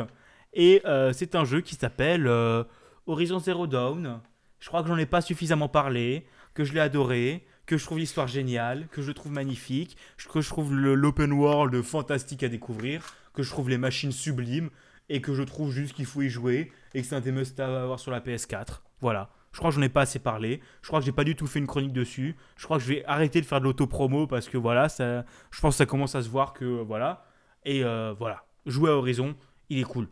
[0.53, 2.63] Et euh, c'est un jeu qui s'appelle euh,
[3.05, 4.21] Horizon Zero Dawn.
[4.59, 7.99] Je crois que j'en ai pas suffisamment parlé, que je l'ai adoré, que je trouve
[7.99, 9.97] l'histoire géniale, que je trouve magnifique,
[10.33, 14.71] que je trouve l'open world fantastique à découvrir, que je trouve les machines sublimes,
[15.07, 17.59] et que je trouve juste qu'il faut y jouer, et que c'est un des must
[17.59, 18.81] à avoir sur la PS4.
[18.99, 19.29] Voilà.
[19.51, 20.61] Je crois que j'en ai pas assez parlé.
[20.81, 22.37] Je crois que j'ai pas du tout fait une chronique dessus.
[22.55, 25.59] Je crois que je vais arrêter de faire de l'auto-promo parce que voilà, ça, je
[25.59, 27.25] pense que ça commence à se voir que voilà.
[27.65, 29.35] Et euh, voilà, jouer à Horizon,
[29.69, 30.07] il est cool.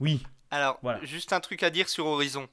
[0.00, 0.22] Oui.
[0.50, 1.04] Alors, voilà.
[1.04, 2.48] juste un truc à dire sur Horizon.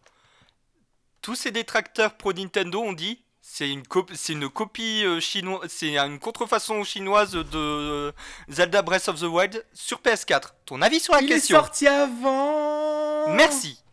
[1.21, 3.83] Tous ces détracteurs pro Nintendo ont dit c'est une,
[4.13, 8.11] c'est une copie euh, chinoise, c'est une contrefaçon chinoise de euh,
[8.49, 10.53] Zelda Breath of the Wild sur PS4.
[10.65, 13.33] Ton avis sur la question Il est sorti avant.
[13.35, 13.83] Merci.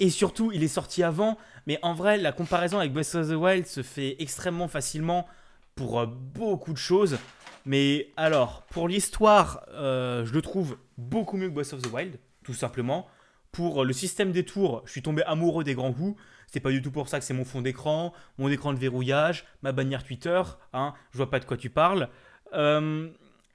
[0.00, 1.38] Et surtout, il est sorti avant.
[1.66, 5.26] Mais en vrai, la comparaison avec Breath of the Wild se fait extrêmement facilement
[5.74, 7.18] pour euh, beaucoup de choses.
[7.64, 12.18] Mais alors, pour l'histoire, euh, je le trouve beaucoup mieux que Breath of the Wild,
[12.44, 13.06] tout simplement.
[13.52, 16.20] Pour le système des tours, je suis tombé amoureux des grands coups.
[16.46, 19.44] C'est pas du tout pour ça que c'est mon fond d'écran, mon écran de verrouillage,
[19.62, 20.42] ma bannière Twitter.
[20.72, 22.08] Hein, je vois pas de quoi tu parles.
[22.54, 23.08] Euh,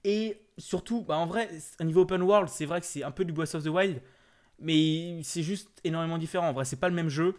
[0.03, 3.25] et surtout, bah en vrai, à niveau open world, c'est vrai que c'est un peu
[3.25, 4.01] du Breath of the Wild,
[4.59, 6.49] mais c'est juste énormément différent.
[6.49, 7.35] En vrai, c'est pas le même jeu.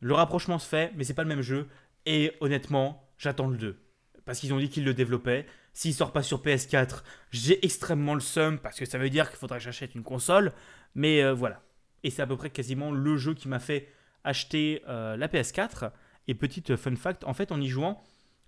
[0.00, 1.66] Le rapprochement se fait, mais c'est pas le même jeu.
[2.06, 3.76] Et honnêtement, j'attends le 2.
[4.24, 5.46] Parce qu'ils ont dit qu'ils le développaient.
[5.72, 9.38] S'il sort pas sur PS4, j'ai extrêmement le seum parce que ça veut dire qu'il
[9.38, 10.52] faudrait que j'achète une console.
[10.94, 11.62] Mais euh, voilà.
[12.02, 13.88] Et c'est à peu près quasiment le jeu qui m'a fait
[14.24, 15.90] acheter euh, la PS4.
[16.26, 18.02] Et petite fun fact, en fait, en y jouant,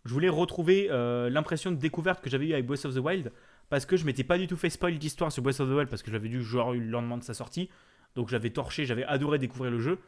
[0.04, 3.32] je voulais retrouver euh, l'impression de découverte que j'avais eu avec Breath of the Wild
[3.68, 5.88] parce que je m'étais pas du tout fait spoil d'histoire sur Breath of the Wild
[5.88, 7.70] parce que j'avais dû jouer le lendemain de sa sortie.
[8.14, 9.98] Donc j'avais torché, j'avais adoré découvrir le jeu.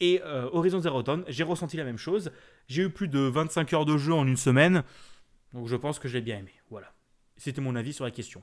[0.00, 2.32] Et euh, Horizon Zero Dawn, j'ai ressenti la même chose.
[2.66, 4.82] J'ai eu plus de 25 heures de jeu en une semaine.
[5.52, 6.54] Donc je pense que je l'ai bien aimé.
[6.70, 6.92] Voilà.
[7.36, 8.42] C'était mon avis sur la question.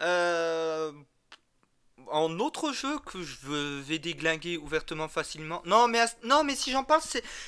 [0.00, 0.92] Euh,
[2.10, 5.62] en autre jeu que je vais déglinguer ouvertement facilement.
[5.64, 7.02] Non, mais, non, mais si j'en parle,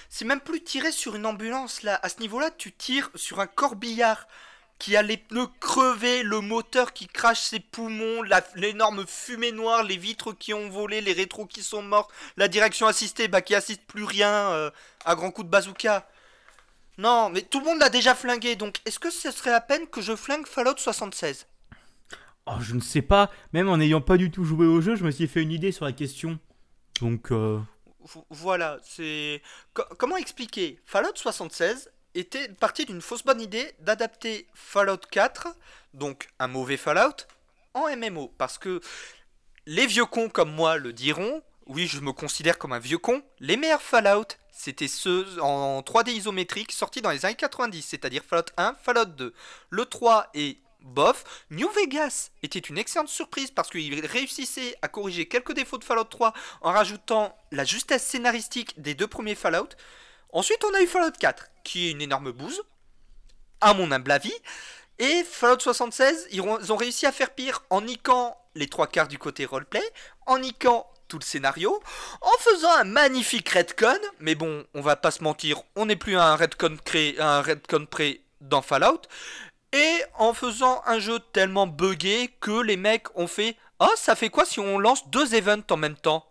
[0.09, 1.98] c'est même plus tirer sur une ambulance là.
[2.03, 4.26] À ce niveau-là, tu tires sur un corbillard
[4.83, 8.20] qui a les pneus crevés, le moteur qui crache ses poumons,
[8.57, 12.89] l'énorme fumée noire, les vitres qui ont volé, les rétros qui sont morts, la direction
[12.89, 14.70] assistée bah, qui assiste plus rien euh,
[15.05, 16.09] à grands coups de bazooka.
[16.99, 19.87] Non, mais tout le monde l'a déjà flingué, donc est-ce que ce serait la peine
[19.87, 21.47] que je flingue Fallout 76
[22.47, 23.30] Oh, je ne sais pas.
[23.53, 25.70] Même en n'ayant pas du tout joué au jeu, je me suis fait une idée
[25.70, 26.41] sur la question.
[27.01, 27.30] Donc.
[27.30, 27.61] Euh...
[28.30, 29.43] Voilà, c'est.
[29.97, 30.80] comment expliquer?
[30.87, 35.49] Fallout 76 était parti d'une fausse bonne idée d'adapter Fallout 4,
[35.95, 37.27] donc un mauvais Fallout,
[37.75, 38.33] en MMO.
[38.39, 38.81] Parce que
[39.67, 43.23] les vieux cons comme moi le diront, oui, je me considère comme un vieux con,
[43.41, 48.51] les meilleurs Fallout, c'était ceux en 3D isométrique sortis dans les années 90, c'est-à-dire Fallout
[48.57, 49.35] 1, Fallout 2.
[49.71, 51.45] Le 3 est bof.
[51.51, 56.05] New Vegas était une excellente surprise parce qu'il réussissait à corriger quelques défauts de Fallout
[56.05, 59.69] 3 en rajoutant la justesse scénaristique des deux premiers Fallout.
[60.33, 62.62] Ensuite, on a eu Fallout 4, qui est une énorme bouse,
[63.61, 64.35] à mon humble avis.
[64.99, 69.18] Et Fallout 76, ils ont réussi à faire pire en niquant les trois quarts du
[69.18, 69.83] côté roleplay,
[70.26, 71.83] en niquant tout le scénario,
[72.20, 76.16] en faisant un magnifique redcon, mais bon, on va pas se mentir, on n'est plus
[76.16, 79.03] un redcon, créé, dans Fallout,
[79.72, 84.30] et en faisant un jeu tellement buggé que les mecs ont fait Oh, ça fait
[84.30, 86.24] quoi si on lance deux events en même temps?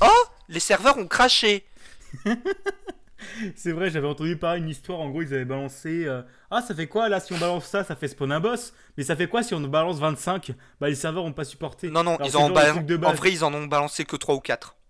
[0.00, 1.66] Oh, les serveurs ont craché
[3.56, 5.00] C'est vrai, j'avais entendu parler une histoire.
[5.00, 6.04] En gros, ils avaient balancé.
[6.06, 8.74] Euh, ah, ça fait quoi là si on balance ça Ça fait spawn un boss.
[8.96, 11.90] Mais ça fait quoi si on balance 25 Bah, les serveurs ont pas supporté.
[11.90, 14.76] Non, non, ils en, en vrai, ils en ont balancé que 3 ou 4.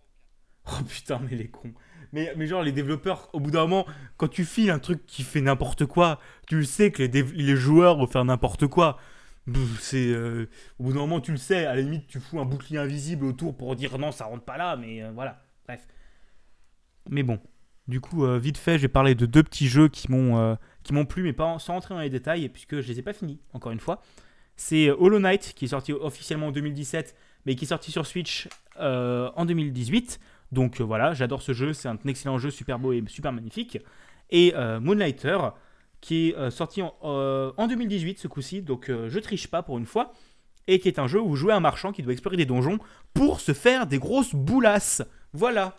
[0.69, 1.73] Oh putain, mais les cons.
[2.13, 5.23] mais, mais genre, les développeurs, au bout d'un moment, quand tu files un truc qui
[5.23, 6.19] fait n'importe quoi,
[6.49, 8.99] tu le sais que les, les joueurs vont faire n'importe quoi.
[9.79, 10.51] C'est euh,
[10.81, 11.67] au bout d'un moment, tu le sais.
[11.67, 14.57] À la limite, tu fous un bouclier invisible autour pour dire non, ça rentre pas
[14.57, 14.77] là.
[14.77, 15.87] Mais euh, voilà, bref.
[17.09, 17.39] Mais bon,
[17.89, 21.23] du coup, euh, vite fait, j'ai parlé de deux petits jeux qui m'ont euh, plu,
[21.23, 23.39] mais pas sans rentrer dans les détails, puisque je les ai pas finis.
[23.53, 24.03] Encore une fois,
[24.57, 27.15] c'est euh, Hollow Knight qui est sorti officiellement en 2017,
[27.45, 30.21] mais qui est sorti sur Switch en 2018.
[30.53, 33.79] Donc voilà, j'adore ce jeu, c'est un excellent jeu, super beau et super magnifique.
[34.31, 35.39] Et Moonlighter,
[36.01, 40.13] qui est sorti en, en 2018 ce coup-ci, donc je triche pas pour une fois,
[40.67, 42.79] et qui est un jeu où vous jouez un marchand qui doit explorer des donjons
[43.15, 45.03] pour se faire des grosses boulasses.
[45.33, 45.77] Voilà.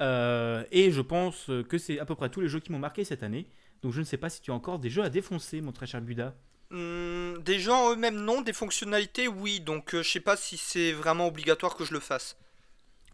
[0.00, 3.04] Euh, et je pense que c'est à peu près tous les jeux qui m'ont marqué
[3.04, 3.46] cette année.
[3.82, 5.86] Donc je ne sais pas si tu as encore des jeux à défoncer, mon très
[5.86, 6.34] cher Buda.
[6.70, 10.92] Hmm, des gens eux-mêmes non, des fonctionnalités oui, donc euh, je sais pas si c'est
[10.92, 12.36] vraiment obligatoire que je le fasse.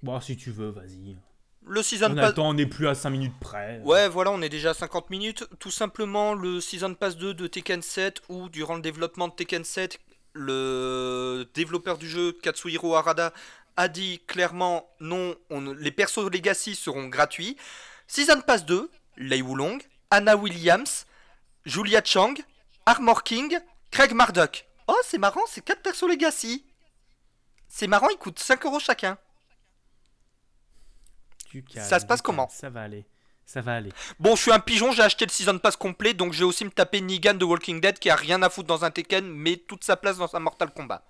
[0.03, 1.17] Bon, si tu veux, vas-y.
[1.65, 2.35] Le Season On Pass...
[2.35, 3.81] temps, on n'est plus à 5 minutes près.
[3.83, 5.49] Ouais, voilà, on est déjà à 50 minutes.
[5.59, 9.65] Tout simplement, le Season Pass 2 de Tekken 7, où durant le développement de Tekken
[9.65, 9.99] 7,
[10.35, 13.33] le développeur du jeu, Katsuhiro Harada,
[13.77, 17.57] a dit clairement non, on- les persos Legacy seront gratuits.
[18.07, 19.79] Season Pass 2, Lei Wulong,
[20.11, 21.07] Anna Williams,
[21.65, 22.35] Julia Chang,
[22.87, 23.59] Armor King,
[23.91, 24.67] Craig Marduk.
[24.89, 26.65] Oh, c'est marrant, c'est 4 persos Legacy.
[27.69, 29.19] C'est marrant, ils coûtent 5 euros chacun.
[31.83, 33.07] Ça se passe comment Ça va aller.
[33.47, 33.93] Ça va aller.
[34.19, 36.65] Bon, je suis un pigeon, j'ai acheté le Season Pass complet, donc je vais aussi
[36.65, 39.57] me taper Negan de Walking Dead qui a rien à foutre dans un Tekken, mais
[39.57, 41.05] toute sa place dans un Mortal Kombat.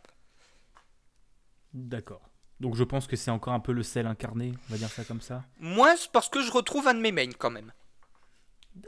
[1.73, 2.23] D'accord.
[2.61, 5.05] Donc je pense que c'est encore un peu le sel incarné, on va dire ça
[5.05, 5.45] comme ça.
[5.61, 7.73] Moi, c'est parce que je retrouve un de mes mains quand même.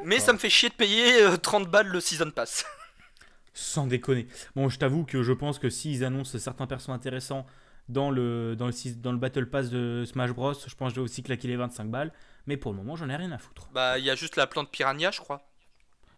[0.04, 2.64] Mais ça me fait chier de payer euh, 30 balles le Season Pass.
[3.54, 4.26] Sans déconner.
[4.54, 7.46] Bon, je t'avoue que je pense que s'ils annoncent certains persos intéressants
[7.88, 11.00] dans le, dans le, dans le Battle Pass de Smash Bros, je pense que je
[11.00, 12.12] vais aussi claquer les 25 balles.
[12.46, 13.68] Mais pour le moment, j'en ai rien à foutre.
[13.72, 15.42] bah, il y a juste la plante piranha, je crois.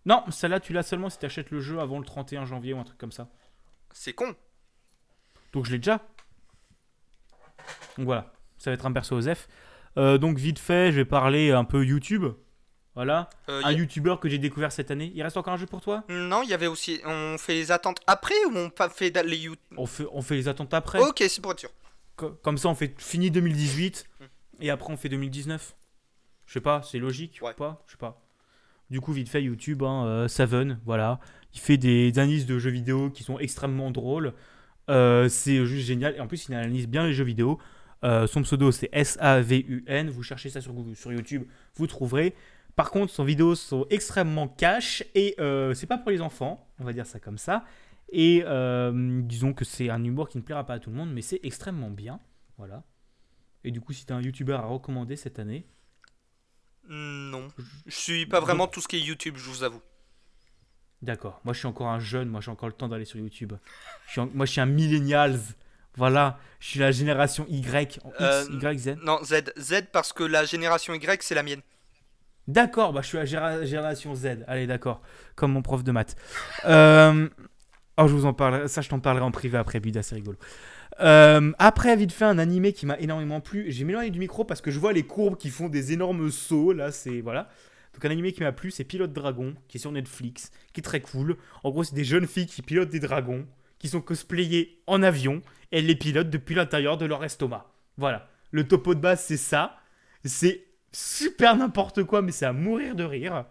[0.06, 2.78] Non, celle-là, tu l'as seulement si tu achètes le jeu avant le 31 janvier ou
[2.78, 3.28] un truc comme ça.
[3.92, 4.34] C'est con.
[5.52, 6.00] Donc je l'ai déjà.
[7.98, 9.48] Donc voilà, ça va être un perso Osef.
[9.96, 12.26] Euh, donc vite fait, je vais parler un peu YouTube.
[12.96, 15.12] Voilà, Euh, un y- YouTuber que j'ai découvert cette année.
[15.14, 16.02] Il reste encore un jeu pour toi?
[16.08, 17.00] Non, il y avait aussi.
[17.06, 19.54] On fait les attentes après ou on pas fait les you...
[19.76, 20.98] on fait, on fait les attentes après.
[21.00, 21.70] Ok, c'est pour être sûr.
[22.16, 24.06] Co- Comme ça, on fait fini 2018
[24.60, 25.76] et après on fait 2019.
[26.46, 27.52] Je sais pas, c'est logique Ouais.
[27.52, 27.82] ou pas?
[27.86, 28.20] Je sais pas.
[28.90, 31.20] Du coup, vite fait, YouTube, hein, euh, Saven, voilà.
[31.54, 34.34] Il fait des analyses de jeux vidéo qui sont extrêmement drôles.
[34.90, 36.14] Euh, c'est juste génial.
[36.16, 37.58] Et en plus, il analyse bien les jeux vidéo.
[38.04, 40.10] Euh, son pseudo, c'est S-A-V-U-N.
[40.10, 41.44] Vous cherchez ça sur, Google- sur YouTube,
[41.76, 42.34] vous trouverez.
[42.76, 46.84] Par contre, son vidéos sont extrêmement cash et euh, c'est pas pour les enfants, on
[46.84, 47.64] va dire ça comme ça.
[48.12, 48.42] Et
[49.24, 51.38] disons que c'est un humour qui ne plaira pas à tout le monde, mais c'est
[51.44, 52.18] extrêmement bien.
[52.58, 52.82] Voilà.
[53.62, 55.64] Et du coup, si tu as un YouTuber à recommander cette année,
[56.88, 57.48] Hmm, Non.
[57.86, 59.82] Je suis pas vraiment tout ce qui est YouTube, je vous avoue.
[61.02, 61.40] D'accord.
[61.44, 63.52] Moi, je suis encore un jeune, moi, j'ai encore le temps d'aller sur YouTube.
[64.06, 65.38] Je suis en- Moi, je suis un millennials.
[65.96, 66.38] Voilà.
[66.60, 67.98] Je suis la génération Y.
[68.04, 68.96] en X, Euh, Y, Z.
[69.04, 69.52] Non, Z.
[69.58, 71.60] Z parce que la génération Y, c'est la mienne.
[72.48, 74.44] D'accord, bah, je suis la génération Z.
[74.46, 75.02] Allez, d'accord.
[75.36, 76.16] Comme mon prof de maths.
[76.64, 77.28] Euh,
[78.02, 78.66] Oh, je vous en parlerai.
[78.68, 80.38] Ça, je t'en parlerai en privé après, Buda, c'est rigolo.
[81.00, 83.66] Euh, après, vite fait, un animé qui m'a énormément plu.
[83.70, 86.72] J'ai m'éloigné du micro parce que je vois les courbes qui font des énormes sauts.
[86.72, 87.20] Là, c'est.
[87.20, 87.50] Voilà.
[87.94, 90.82] Donc, un animé qui m'a plu, c'est Pilote Dragon, qui est sur Netflix, qui est
[90.82, 91.36] très cool.
[91.64, 93.46] En gros, c'est des jeunes filles qui pilotent des dragons,
[93.78, 97.72] qui sont cosplayées en avion, et elles les pilotent depuis l'intérieur de leur estomac.
[97.96, 98.28] Voilà.
[98.52, 99.76] Le topo de base, c'est ça.
[100.24, 103.44] C'est super n'importe quoi, mais c'est à mourir de rire.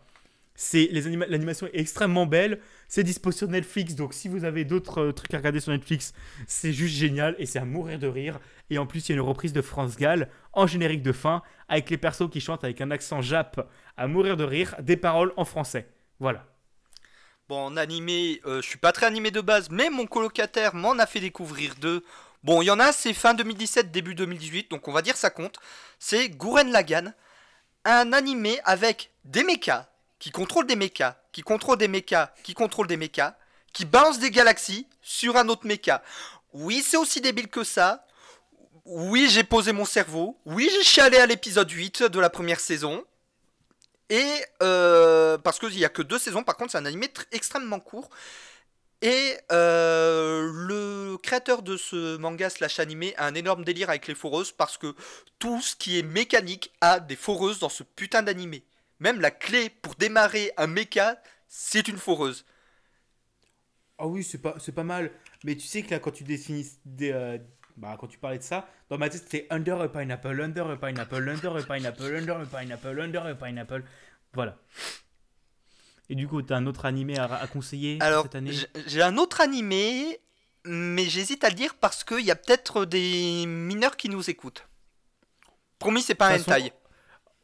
[0.62, 2.60] C'est l'animation est extrêmement belle.
[2.89, 6.14] C'est dispo sur Netflix, donc si vous avez d'autres euh, trucs à regarder sur Netflix,
[6.47, 8.41] c'est juste génial et c'est à mourir de rire.
[8.70, 11.43] Et en plus, il y a une reprise de France Gall en générique de fin
[11.70, 15.32] avec les persos qui chantent avec un accent jap à mourir de rire, des paroles
[15.38, 15.88] en français.
[16.20, 16.45] Voilà.
[17.47, 20.99] Bon, en animé, euh, je suis pas très animé de base, mais mon colocataire m'en
[20.99, 22.03] a fait découvrir deux.
[22.43, 25.30] Bon, il y en a, c'est fin 2017, début 2018, donc on va dire ça
[25.30, 25.57] compte.
[25.99, 27.14] C'est Gurren Lagann,
[27.86, 29.88] un animé avec des mechas,
[30.20, 33.36] qui contrôlent des mechas, qui contrôlent des mechas, qui contrôlent des mechas,
[33.74, 36.03] qui balancent des galaxies sur un autre mecha.
[36.53, 38.05] Oui, c'est aussi débile que ça.
[38.86, 40.38] Oui, j'ai posé mon cerveau.
[40.45, 43.03] Oui, j'ai chialé à l'épisode 8 de la première saison.
[44.09, 44.28] Et
[44.63, 47.80] euh, parce qu'il n'y a que deux saisons, par contre, c'est un animé tr- extrêmement
[47.80, 48.09] court.
[49.01, 54.15] Et euh, le créateur de ce manga slash animé a un énorme délire avec les
[54.15, 54.93] foreuses parce que
[55.38, 58.63] tout ce qui est mécanique a des foreuses dans ce putain d'animé.
[59.00, 62.45] Même la clé pour démarrer un mecha, c'est une foreuse.
[63.97, 65.12] Ah oui, c'est pas, c'est pas mal.
[65.43, 67.38] Mais tu sais que là, quand tu des, euh,
[67.78, 70.78] bah, quand tu parlais de ça, dans ma tête, c'était Under a Pineapple, Under a
[70.78, 73.84] Pineapple, Under a Pineapple, Under a Pineapple, Under a Pineapple.
[74.34, 74.58] Voilà.
[76.10, 78.52] Et du coup, t'as un autre animé à, à conseiller Alors, cette année?
[78.52, 80.20] j'ai- j'ai un autre animé,
[80.66, 84.68] mais j'hésite à le dire parce qu'il y a peut-être des mineurs qui nous écoutent.
[85.78, 86.74] Promis, c'est pas un hentai.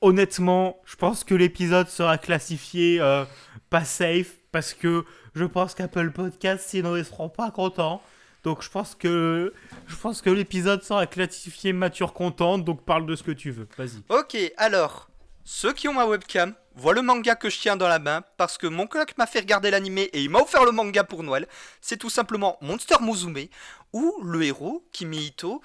[0.05, 3.25] Honnêtement, je pense que l'épisode sera classifié euh,
[3.71, 5.03] pas safe parce que
[5.33, 8.03] je pense qu'Apple Podcast, sinon ils seront pas contents.
[8.43, 9.51] Donc je pense que
[9.87, 12.63] je pense que l'épisode sera classifié mature contente.
[12.63, 13.67] Donc parle de ce que tu veux.
[13.79, 14.03] Vas-y.
[14.09, 15.09] Ok, alors,
[15.43, 18.59] ceux qui ont ma webcam voient le manga que je tiens dans la main parce
[18.59, 21.47] que mon coloc m'a fait regarder l'animé et il m'a offert le manga pour Noël.
[21.81, 23.47] C'est tout simplement Monster Musume,
[23.91, 25.63] où le héros, Kimi Ito,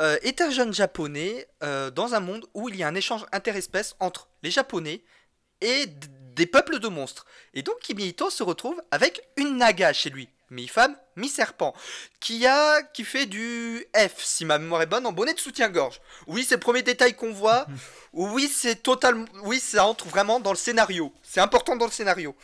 [0.00, 3.26] euh, est un jeune japonais euh, dans un monde où il y a un échange
[3.32, 5.02] interespèces entre les japonais
[5.60, 7.26] et des peuples de monstres.
[7.54, 11.74] Et donc Kimi Ito se retrouve avec une naga chez lui, mi-femme, mi-serpent,
[12.20, 16.00] qui a qui fait du F, si ma mémoire est bonne, en bonnet de soutien-gorge.
[16.28, 17.66] Oui, c'est le premier détail qu'on voit.
[18.14, 19.26] Oui, c'est totalement.
[19.42, 21.12] Oui, ça entre vraiment dans le scénario.
[21.22, 22.34] C'est important dans le scénario.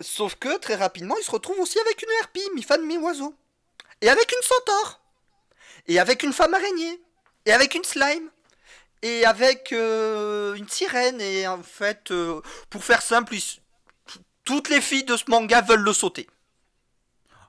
[0.00, 3.34] Sauf que très rapidement, il se retrouve aussi avec une harpie, mi-fan, mi-oiseau.
[4.00, 5.05] Et avec une centaure.
[5.88, 7.00] Et avec une femme araignée.
[7.44, 8.30] Et avec une slime.
[9.02, 11.20] Et avec euh, une sirène.
[11.20, 13.34] Et en fait, euh, pour faire simple,
[14.44, 16.26] toutes les filles de ce manga veulent le sauter.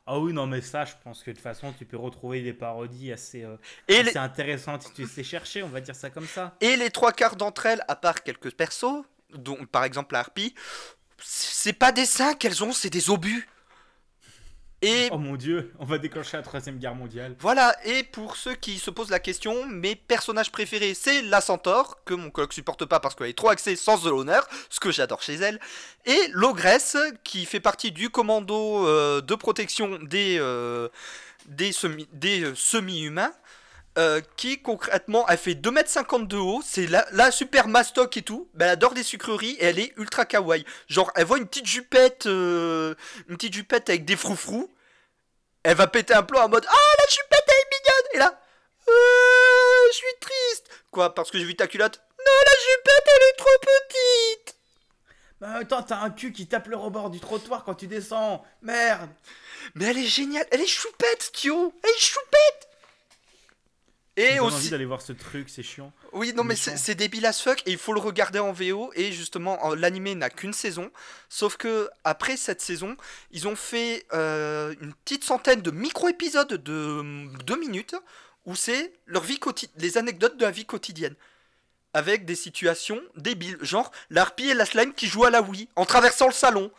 [0.09, 2.53] Ah oui, non, mais ça, je pense que de toute façon, tu peux retrouver des
[2.53, 3.57] parodies assez, euh,
[3.89, 5.63] Et assez les, intéressantes si tu sais chercher.
[5.63, 6.55] On va dire ça comme ça.
[6.61, 10.55] et les trois quarts d'entre elles, à part quelques persos, dont par exemple la harpie,
[11.21, 13.47] c'est pas des seins qu'elles ont, c'est des obus.
[14.83, 17.35] Et Oh mon dieu, on va déclencher la troisième guerre mondiale.
[17.39, 22.03] Voilà, et pour ceux qui se posent la question, mes personnages préférés, c'est la centaure,
[22.05, 24.91] que mon coloc supporte pas parce qu'elle est trop axée sans de l'honneur, ce que
[24.91, 25.59] j'adore chez elle,
[26.05, 30.89] et l'ogresse, qui fait partie du commando euh, de protection des, euh,
[31.47, 33.33] des, semi, des euh, semi-humains,
[33.97, 38.49] euh, qui concrètement, elle fait 2m50 de haut, c'est la, la super mastoc et tout,
[38.53, 40.65] mais elle adore des sucreries et elle est ultra kawaii.
[40.87, 42.95] Genre, elle voit une petite jupette, euh,
[43.27, 44.71] une petite jupette avec des froufrous,
[45.63, 48.39] elle va péter un plomb en mode Ah, la jupette elle est mignonne Et là,
[48.89, 50.67] Euh, je suis triste.
[50.91, 51.99] Quoi, parce que j'ai vu ta culotte?
[52.19, 54.55] Non, la jupette elle est trop petite.
[55.39, 58.43] Bah attends, t'as un cul qui tape le rebord du trottoir quand tu descends.
[58.61, 59.09] Merde.
[59.75, 62.66] Mais elle est géniale, elle est choupette, Thio Elle est choupette
[64.19, 65.93] Et aussi, d'aller voir ce truc, c'est chiant.
[66.11, 68.91] Oui, non, mais c'est débile as fuck et il faut le regarder en VO.
[68.95, 70.91] Et justement, en- l'animé n'a qu'une saison.
[71.29, 72.97] Sauf que après cette saison,
[73.31, 77.95] ils ont fait euh, une petite centaine de micro-épisodes de hum, deux minutes
[78.45, 79.39] où c'est leur vie
[79.75, 81.15] les anecdotes de la vie quotidienne.
[81.93, 83.57] Avec des situations débiles.
[83.61, 86.71] Genre, l'harpie et la slime qui jouent à la Wii en traversant le salon.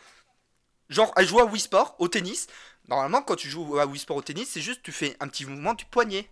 [0.89, 2.47] Genre, elle joue à Wii Sport, au tennis.
[2.87, 5.45] Normalement, quand tu joues à Wii Sport au tennis, c'est juste tu fais un petit
[5.45, 6.29] mouvement du poignet.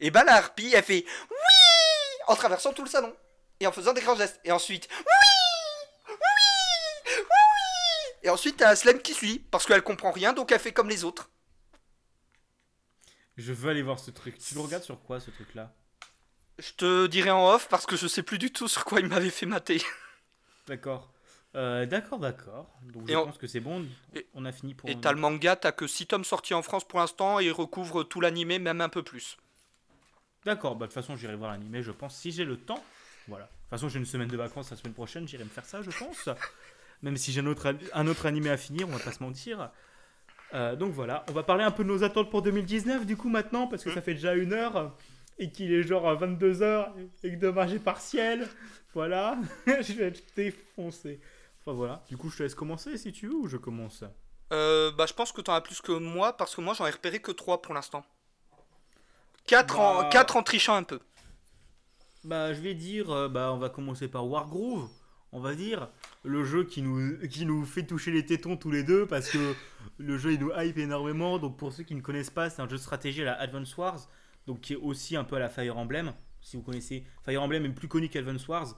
[0.00, 1.36] Et bah, la harpie, elle fait oui
[2.28, 3.14] en traversant tout le salon
[3.60, 4.40] et en faisant des grands gestes.
[4.44, 5.04] Et ensuite, oui,
[6.08, 6.14] oui,
[7.08, 7.24] oui.
[8.22, 11.04] Et ensuite, t'as Slime qui suit parce qu'elle comprend rien, donc elle fait comme les
[11.04, 11.30] autres.
[13.36, 14.38] Je veux aller voir ce truc.
[14.38, 15.72] Tu le regardes sur quoi ce truc-là?
[16.58, 19.06] Je te dirai en off parce que je sais plus du tout sur quoi il
[19.06, 19.82] m'avait fait mater.
[20.66, 21.12] D'accord.
[21.54, 22.70] Euh, d'accord, d'accord.
[22.82, 23.86] Donc Et je on- pense que c'est bon.
[24.14, 24.90] Et- On a fini pour.
[24.90, 27.52] Et t'as le manga, t'as que 6 tomes sortis en France pour l'instant et il
[27.52, 29.38] recouvre tout l'animé, même un peu plus.
[30.46, 32.82] D'accord, bah de toute façon j'irai voir l'animé, je pense, si j'ai le temps.
[33.26, 33.46] Voilà.
[33.46, 35.82] De toute façon j'ai une semaine de vacances la semaine prochaine, j'irai me faire ça,
[35.82, 36.28] je pense.
[37.02, 39.70] Même si j'ai un autre, un autre animé à finir, on va pas se mentir.
[40.54, 43.28] Euh, donc voilà, on va parler un peu de nos attentes pour 2019 du coup
[43.28, 44.96] maintenant, parce que ça fait déjà une heure
[45.36, 46.92] et qu'il est genre 22h
[47.24, 48.46] et que demain j'ai partiel.
[48.94, 49.36] Voilà,
[49.66, 51.20] je vais être défoncé.
[51.60, 54.04] Enfin voilà, du coup je te laisse commencer si tu veux ou je commence?
[54.52, 56.90] Euh, bah, je pense que t'en as plus que moi parce que moi j'en ai
[56.90, 58.04] repéré que 3 pour l'instant.
[59.46, 60.08] 4 en, Bah.
[60.10, 61.00] quatre en trichant un peu.
[62.24, 64.88] Bah, je vais dire, euh, bah, on va commencer par Wargroove,
[65.32, 65.88] on va dire.
[66.24, 69.54] Le jeu qui nous, qui nous fait toucher les tétons tous les deux parce que
[69.98, 71.38] le jeu il nous hype énormément.
[71.38, 73.76] Donc, pour ceux qui ne connaissent pas, c'est un jeu de stratégie à la Advance
[73.76, 74.08] Wars,
[74.48, 76.12] donc qui est aussi un peu à la Fire Emblem.
[76.40, 78.76] Si vous connaissez, Fire Emblem est plus connu qu'Advance Wars.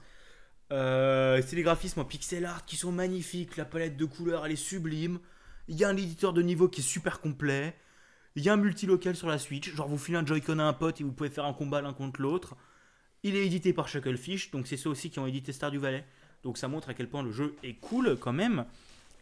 [0.71, 4.51] Euh, c'est des graphismes en pixel art qui sont magnifiques, la palette de couleurs elle
[4.51, 5.19] est sublime.
[5.67, 7.75] Il y a un éditeur de niveau qui est super complet.
[8.35, 10.73] Il y a un multilocal sur la Switch, genre vous filez un Joy-Con à un
[10.73, 12.55] pote et vous pouvez faire un combat l'un contre l'autre.
[13.23, 16.05] Il est édité par Shucklefish, donc c'est ceux aussi qui ont édité Stardew Valley.
[16.43, 18.65] Donc ça montre à quel point le jeu est cool quand même.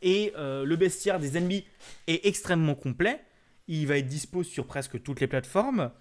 [0.04, 1.66] Et euh, le bestiaire des ennemis
[2.06, 3.20] est extrêmement complet.
[3.68, 5.92] Il va être dispo sur presque toutes les plateformes.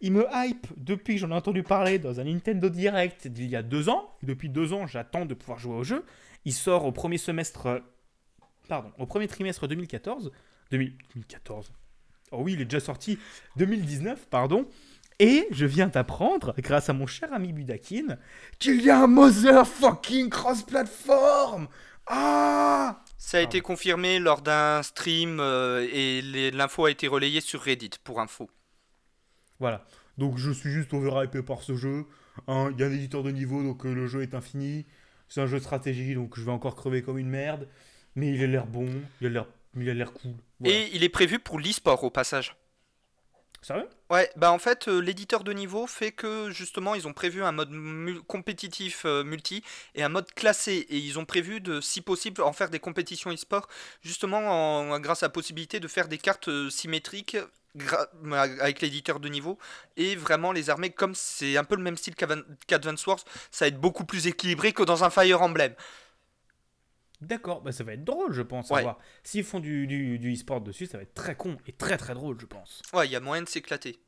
[0.00, 3.56] Il me hype depuis que j'en ai entendu parler dans un Nintendo Direct d'il y
[3.56, 4.10] a deux ans.
[4.22, 6.04] Depuis deux ans, j'attends de pouvoir jouer au jeu.
[6.46, 7.66] Il sort au premier semestre.
[7.66, 7.80] euh,
[8.68, 10.32] Pardon, au premier trimestre 2014.
[10.70, 11.72] 2000 2014.
[12.32, 13.18] Oh oui, il est déjà sorti
[13.56, 14.66] 2019, pardon.
[15.20, 18.18] Et je viens d'apprendre, grâce à mon cher ami Budakin,
[18.58, 21.68] qu'il y a un motherfucking cross-platform
[22.06, 27.60] Ah Ça a été confirmé lors d'un stream euh, et l'info a été relayée sur
[27.60, 28.50] Reddit pour info.
[29.60, 29.84] Voilà.
[30.18, 32.06] Donc je suis juste overhypé par ce jeu.
[32.48, 34.84] Hein, Il y a un éditeur de niveau, donc euh, le jeu est infini.
[35.28, 37.68] C'est un jeu de stratégie, donc je vais encore crever comme une merde.
[38.16, 38.88] Mais il a l'air bon,
[39.20, 39.46] il a l'air,
[39.76, 40.32] il a l'air cool.
[40.60, 40.74] Voilà.
[40.74, 42.56] Et il est prévu pour l'e-sport au passage.
[43.62, 43.88] Sérieux?
[44.10, 47.52] Ouais, bah en fait, euh, l'éditeur de niveau fait que justement, ils ont prévu un
[47.52, 49.64] mode mu- compétitif euh, multi
[49.94, 50.86] et un mode classé.
[50.90, 53.66] Et ils ont prévu de, si possible, en faire des compétitions e-sport,
[54.02, 57.38] justement en- grâce à la possibilité de faire des cartes euh, symétriques
[57.74, 58.06] gra-
[58.60, 59.58] avec l'éditeur de niveau.
[59.96, 63.20] Et vraiment, les armées, comme c'est un peu le même style qu'Advance Wars,
[63.50, 65.74] ça va être beaucoup plus équilibré que dans un Fire Emblem.
[67.24, 68.70] D'accord, bah ça va être drôle, je pense.
[68.70, 68.82] à Ouais.
[68.82, 68.98] voir.
[69.22, 72.14] S'ils font du, du, du e-sport dessus, ça va être très con et très très
[72.14, 72.82] drôle, je pense.
[72.92, 73.98] Ouais, il y a moyen de s'éclater.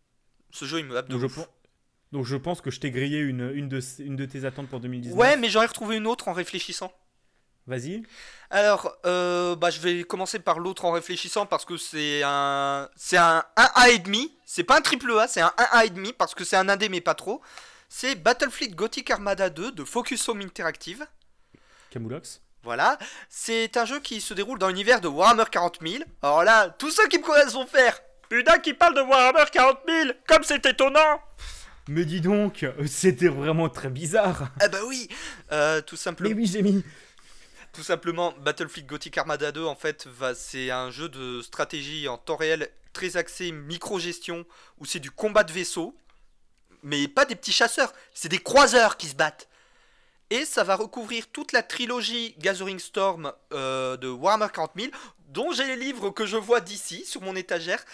[0.51, 1.41] Ce jeu, il me happe de Donc je,
[2.13, 4.81] donc je pense que je t'ai grillé une, une, de, une de tes attentes pour
[4.81, 5.19] 2019.
[5.19, 6.93] Ouais, mais j'en ai retrouvé une autre en réfléchissant.
[7.67, 8.05] Vas-y.
[8.51, 13.17] Alors, euh, bah, je vais commencer par l'autre en réfléchissant parce que c'est un, c'est
[13.17, 14.33] un 1A et demi.
[14.45, 16.89] C'est pas un triple A, c'est un 1A et demi parce que c'est un indé
[16.89, 17.43] mais pas trop.
[17.89, 21.07] C'est Battlefleet Gothic Armada 2 de Focus Home Interactive.
[21.91, 22.41] Camoulox.
[22.67, 22.99] Voilà,
[23.29, 26.03] c'est un jeu qui se déroule dans l'univers de Warhammer 40 000.
[26.21, 27.97] Alors là, tous ceux qui me connaissent vont faire
[28.29, 31.23] Putain, qui parle de Warhammer 40 000 Comme c'est étonnant
[31.87, 34.49] Mais dis donc, c'était vraiment très bizarre.
[34.61, 35.07] Ah bah oui
[35.53, 36.31] Euh, Tout simplement.
[36.31, 36.85] Mais oui, j'ai mis.
[37.73, 42.19] Tout simplement, Battlefleet Gothic Armada 2, en fait, va, c'est un jeu de stratégie en
[42.19, 44.45] temps réel très axé micro-gestion,
[44.79, 45.95] où c'est du combat de vaisseaux,
[46.83, 49.49] mais pas des petits chasseurs, c'est des croiseurs qui se battent.
[50.31, 54.89] Et ça va recouvrir toute la trilogie Gathering Storm euh, de Warhammer 40 000,
[55.29, 57.85] dont j'ai les livres que je vois d'ici, sur mon étagère.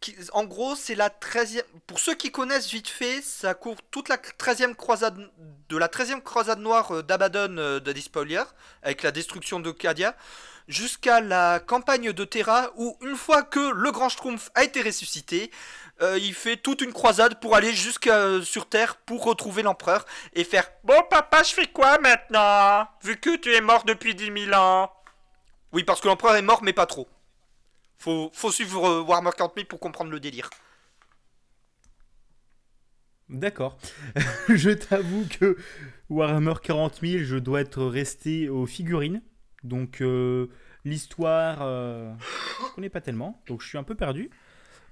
[0.00, 1.62] Qui- en gros, c'est la 13e...
[1.86, 5.30] Pour ceux qui connaissent vite fait, ça couvre toute la 13e croisade...
[5.70, 8.42] De la 13e croisade noire euh, d'Abaddon euh, de Despoiler,
[8.82, 10.14] avec la destruction de Cadia,
[10.68, 15.50] jusqu'à la campagne de Terra, où une fois que le Grand Schtroumpf a été ressuscité,
[16.02, 20.44] euh, il fait toute une croisade pour aller jusqu'à sur Terre pour retrouver l'empereur et
[20.44, 22.88] faire Bon papa, je fais quoi maintenant?
[23.02, 24.90] Vu que tu es mort depuis 10 000 ans.
[25.72, 27.08] Oui, parce que l'empereur est mort, mais pas trop.
[27.96, 30.50] Faut, suivre euh, Warhammer 40 000 pour comprendre le délire.
[33.28, 33.78] D'accord.
[34.48, 35.56] je t'avoue que
[36.10, 39.22] Warhammer 40 000, je dois être resté aux figurines.
[39.62, 40.48] Donc euh,
[40.84, 43.40] l'histoire, euh, je connais pas tellement.
[43.46, 44.30] Donc je suis un peu perdu.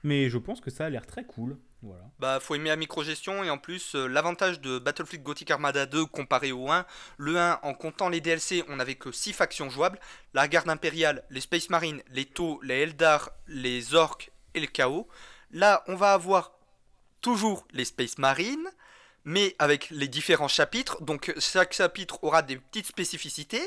[0.02, 1.56] Mais je pense que ça a l'air très cool.
[1.82, 2.02] Voilà.
[2.18, 6.04] Bah, faut aimer la microgestion et en plus, euh, l'avantage de Battlefleet Gothic Armada 2
[6.04, 6.84] comparé au 1,
[7.16, 9.98] le 1, en comptant les DLC, on n'avait que 6 factions jouables
[10.34, 15.08] la garde impériale, les Space Marines, les Tau, les Eldar, les Orcs et le Chaos.
[15.52, 16.52] Là, on va avoir
[17.22, 18.68] toujours les Space Marines,
[19.24, 21.02] mais avec les différents chapitres.
[21.02, 23.62] Donc, chaque chapitre aura des petites spécificités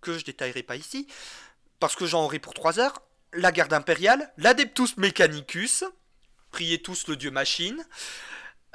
[0.00, 1.06] que je détaillerai pas ici
[1.80, 3.02] parce que j'en aurai pour 3 heures.
[3.36, 5.84] La garde impériale, l'Adeptus Mechanicus,
[6.50, 7.84] priez tous le dieu machine.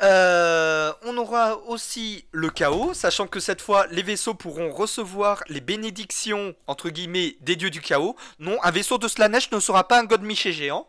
[0.03, 5.62] Euh, on aura aussi le chaos, sachant que cette fois les vaisseaux pourront recevoir les
[5.62, 8.16] bénédictions entre guillemets des dieux du chaos.
[8.38, 10.88] Non, un vaisseau de Slanesh ne sera pas un god miché géant.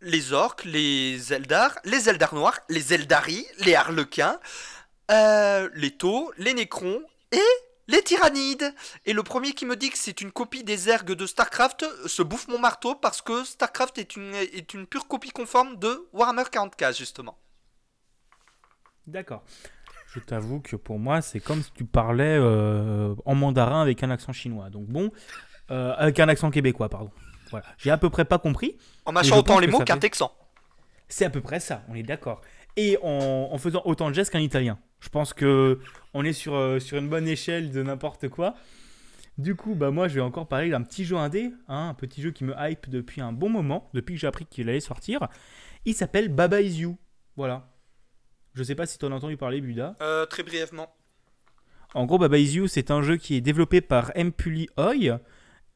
[0.00, 4.38] Les orques, les Eldar, les Eldar noirs, les Eldari, les Harlequins,
[5.10, 8.72] euh, les Taux, les Nécrons et les Tyrannides.
[9.06, 12.22] Et le premier qui me dit que c'est une copie des ergs de StarCraft se
[12.22, 16.44] bouffe mon marteau parce que StarCraft est une, est une pure copie conforme de Warhammer
[16.44, 17.36] 40k justement.
[19.06, 19.42] D'accord.
[20.14, 24.10] Je t'avoue que pour moi, c'est comme si tu parlais euh, en mandarin avec un
[24.10, 24.70] accent chinois.
[24.70, 25.10] Donc bon,
[25.70, 27.10] euh, avec un accent québécois, pardon.
[27.50, 27.66] Voilà.
[27.78, 28.76] J'ai à peu près pas compris.
[29.04, 30.32] En mâchant autant les mots qu'un texan.
[31.08, 32.42] C'est à peu près ça, on est d'accord.
[32.76, 34.78] Et en, en faisant autant de gestes qu'un italien.
[35.00, 35.78] Je pense que
[36.14, 38.54] on est sur, euh, sur une bonne échelle de n'importe quoi.
[39.38, 42.20] Du coup, bah moi, je vais encore parler d'un petit jeu indé, hein, un petit
[42.20, 45.28] jeu qui me hype depuis un bon moment, depuis que j'ai appris qu'il allait sortir.
[45.84, 46.98] Il s'appelle Baba Is You.
[47.36, 47.70] Voilà.
[48.54, 49.94] Je sais pas si tu en as entendu parler, Buda.
[50.02, 50.92] Euh, très brièvement.
[51.94, 55.20] En gros, Baba Is You, c'est un jeu qui est développé par Empuli Oi.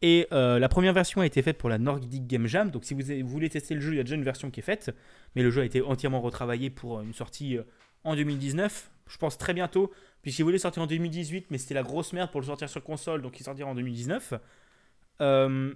[0.03, 2.71] Et euh, la première version a été faite pour la Nordic Game Jam.
[2.71, 4.65] Donc si vous voulez tester le jeu, il y a déjà une version qui est
[4.65, 4.91] faite.
[5.37, 7.63] Mais le jeu a été entièrement retravaillé pour une sortie euh,
[8.03, 8.91] en 2019.
[9.07, 9.93] Je pense très bientôt.
[10.23, 13.23] Puisqu'il voulait sortir en 2018, mais c'était la grosse merde pour le sortir sur console.
[13.23, 14.35] Donc il sortira en 2019.
[15.21, 15.75] Euh,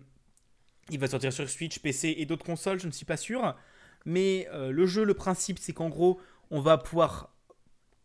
[0.91, 3.55] il va sortir sur Switch, PC et d'autres consoles, je ne suis pas sûr.
[4.05, 6.20] Mais euh, le jeu, le principe, c'est qu'en gros,
[6.51, 7.35] on va pouvoir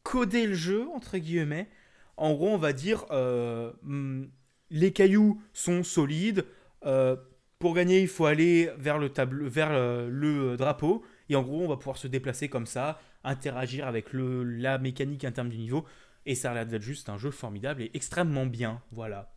[0.04, 1.70] coder le jeu, entre guillemets.
[2.18, 4.26] En gros, on va dire, euh, hmm,
[4.72, 6.46] les cailloux sont solides,
[6.86, 7.16] euh,
[7.60, 11.04] Pour gagner, il faut aller vers le, drapeau.
[11.30, 15.24] Et en gros, on va pouvoir se déplacer comme ça, interagir avec le, la mécanique
[15.24, 15.86] interne du niveau.
[16.26, 18.82] Et ça a l'air d'être juste un jeu formidable et extrêmement bien.
[18.92, 19.34] Voilà.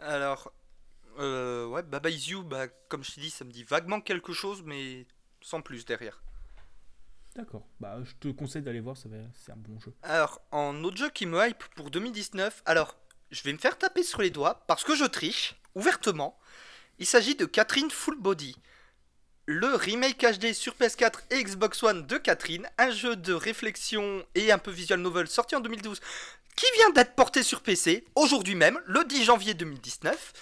[0.00, 0.52] Alors,
[1.18, 4.32] euh, ouais, Baba Is You, bah, comme je t'ai dit, ça me dit vaguement quelque
[4.32, 5.06] chose, mais
[5.40, 6.22] sans plus derrière.
[7.36, 7.66] D'accord.
[7.80, 9.94] Bah, je te conseille d'aller voir, c'est un bon jeu.
[10.02, 12.96] Alors, en autre jeu qui me hype pour 2019, alors,
[13.30, 16.38] je vais me faire taper sur les doigts parce que je triche, ouvertement.
[16.98, 18.56] Il s'agit de Catherine Full Body.
[19.46, 24.52] Le remake HD sur PS4 et Xbox One de Catherine, un jeu de réflexion et
[24.52, 26.00] un peu visual novel sorti en 2012
[26.54, 30.32] qui vient d'être porté sur PC aujourd'hui même, le 10 janvier 2019,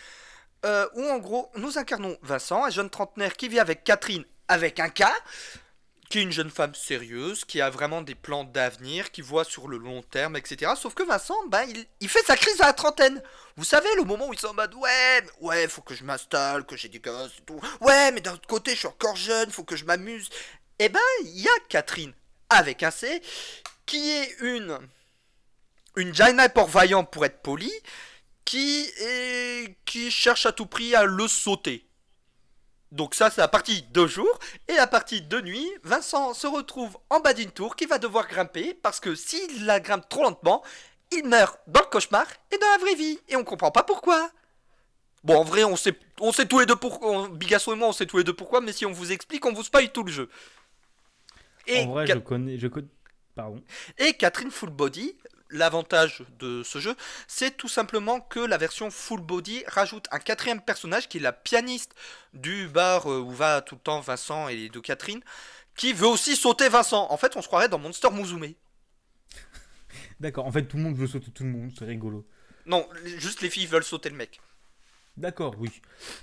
[0.66, 4.80] euh, où en gros nous incarnons Vincent, un jeune trentenaire qui vit avec Catherine avec
[4.80, 5.04] un K,
[6.10, 9.68] qui est une jeune femme sérieuse, qui a vraiment des plans d'avenir, qui voit sur
[9.68, 10.72] le long terme, etc.
[10.76, 11.64] Sauf que Vincent, ben,
[12.00, 13.22] il, fait sa crise à la trentaine.
[13.56, 16.66] Vous savez, le moment où il s'en en mode ouais, ouais, faut que je m'installe,
[16.66, 17.60] que j'ai des gosses et tout.
[17.80, 20.28] Ouais, mais d'un autre côté, je suis encore jeune, faut que je m'amuse.
[20.80, 22.12] Eh ben, il y a Catherine,
[22.48, 23.22] avec un C,
[23.86, 24.78] qui est une.
[25.94, 27.72] Une Jaina pour vaillant pour être poli,
[28.44, 28.90] qui,
[29.84, 31.89] qui cherche à tout prix à le sauter.
[32.92, 34.38] Donc ça, c'est la partie de jour.
[34.68, 38.26] Et la partie de nuit, Vincent se retrouve en bas d'une tour qui va devoir
[38.26, 40.62] grimper parce que s'il la grimpe trop lentement,
[41.12, 43.18] il meurt dans le cauchemar et dans la vraie vie.
[43.28, 44.30] Et on comprend pas pourquoi.
[45.22, 47.28] Bon, en vrai, on sait, on sait tous les deux pourquoi.
[47.28, 49.52] Bigasson et moi, on sait tous les deux pourquoi, mais si on vous explique, on
[49.52, 50.30] vous spoil tout le jeu.
[51.66, 52.88] Et en vrai, je connais, je connais...
[53.34, 53.62] Pardon.
[53.98, 55.16] Et Catherine Full Body
[55.50, 56.94] l'avantage de ce jeu,
[57.28, 61.32] c'est tout simplement que la version full body rajoute un quatrième personnage qui est la
[61.32, 61.94] pianiste
[62.34, 65.20] du bar euh, où va tout le temps Vincent et deux Catherine,
[65.76, 67.06] qui veut aussi sauter Vincent.
[67.10, 68.54] En fait, on se croirait dans Monster Musume.
[70.20, 72.26] D'accord, en fait, tout le monde veut sauter tout le monde, c'est rigolo.
[72.66, 72.88] Non,
[73.18, 74.40] juste les filles veulent sauter le mec.
[75.16, 75.70] D'accord, oui.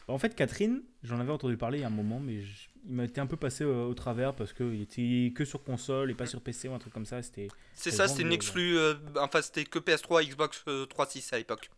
[0.08, 2.42] En fait, Catherine, j'en avais entendu parler il y a un moment, mais
[2.86, 6.10] il m'a été un peu passé euh, au, travers parce qu'il était que sur console
[6.10, 7.22] et pas sur PC ou un truc comme ça.
[7.22, 7.48] C'était.
[7.74, 8.78] C'est ça, c'était une exclue.
[8.78, 11.70] Euh, enfin, c'était que PS3, Xbox 3.6 euh, à l'époque.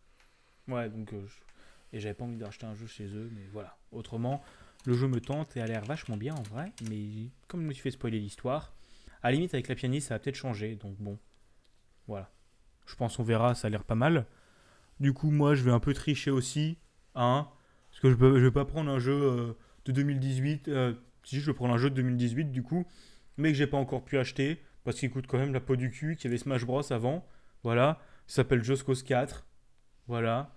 [0.68, 1.12] Ouais, donc.
[1.92, 3.76] et j'avais pas envie d'acheter un jeu chez eux, mais voilà.
[3.92, 4.42] Autrement,
[4.86, 7.72] le jeu me tente et a l'air vachement bien en vrai, mais comme je me
[7.72, 8.72] suis fait spoiler l'histoire,
[9.22, 11.18] à la limite avec la pianiste, ça va peut-être changer, donc bon.
[12.06, 12.30] Voilà.
[12.86, 14.26] Je pense on verra, ça a l'air pas mal.
[15.00, 16.78] Du coup, moi, je vais un peu tricher aussi,
[17.14, 17.48] hein,
[17.90, 20.68] parce que je, je vais pas prendre un jeu de 2018.
[20.68, 20.94] Euh,
[21.24, 22.86] si je vais prendre un jeu de 2018 du coup,
[23.36, 25.90] mais que j'ai pas encore pu acheter parce qu'il coûte quand même la peau du
[25.90, 27.26] cul, qu'il y avait Smash Bros avant.
[27.62, 29.46] Voilà, ça s'appelle Just Cause 4.
[30.06, 30.54] Voilà.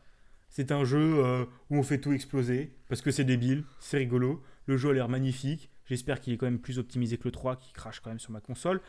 [0.49, 4.41] C'est un jeu euh, où on fait tout exploser parce que c'est débile, c'est rigolo.
[4.66, 5.70] Le jeu a l'air magnifique.
[5.86, 8.32] J'espère qu'il est quand même plus optimisé que le 3 qui crache quand même sur
[8.32, 8.80] ma console.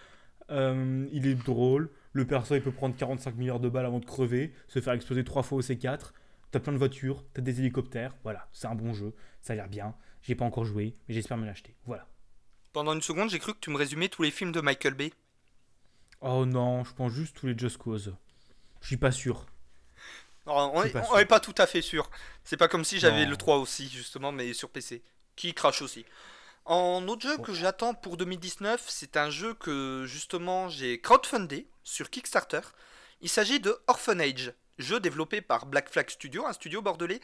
[0.51, 1.91] Euh, il est drôle.
[2.13, 5.25] Le perso il peut prendre 45 milliards de balles avant de crever, se faire exploser
[5.25, 6.13] 3 fois au C4.
[6.55, 8.15] T'as plein de voitures, t'as des hélicoptères.
[8.23, 9.13] Voilà, c'est un bon jeu.
[9.43, 9.93] Ça a l'air bien.
[10.23, 11.75] J'ai pas encore joué, mais j'espère me l'acheter.
[11.85, 12.07] Voilà.
[12.73, 15.13] Pendant une seconde, j'ai cru que tu me résumais tous les films de Michael Bay.
[16.21, 18.15] Oh non, je pense juste tous les Just Cause.
[18.83, 19.47] Je suis pas sûr.
[20.47, 22.09] on, est, pas tout à fait sûr.
[22.45, 25.03] C'est pas comme si j'avais le 3 aussi, justement, mais sur PC.
[25.35, 26.05] Qui crache aussi.
[26.67, 32.11] En autre jeu que j'attends pour 2019, c'est un jeu que justement j'ai crowdfundé sur
[32.11, 32.61] Kickstarter.
[33.23, 37.21] Il s'agit de Orphanage jeu développé par Black Flag Studio, un studio bordelais,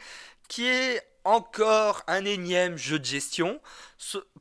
[0.47, 3.61] qui est encore un énième jeu de gestion,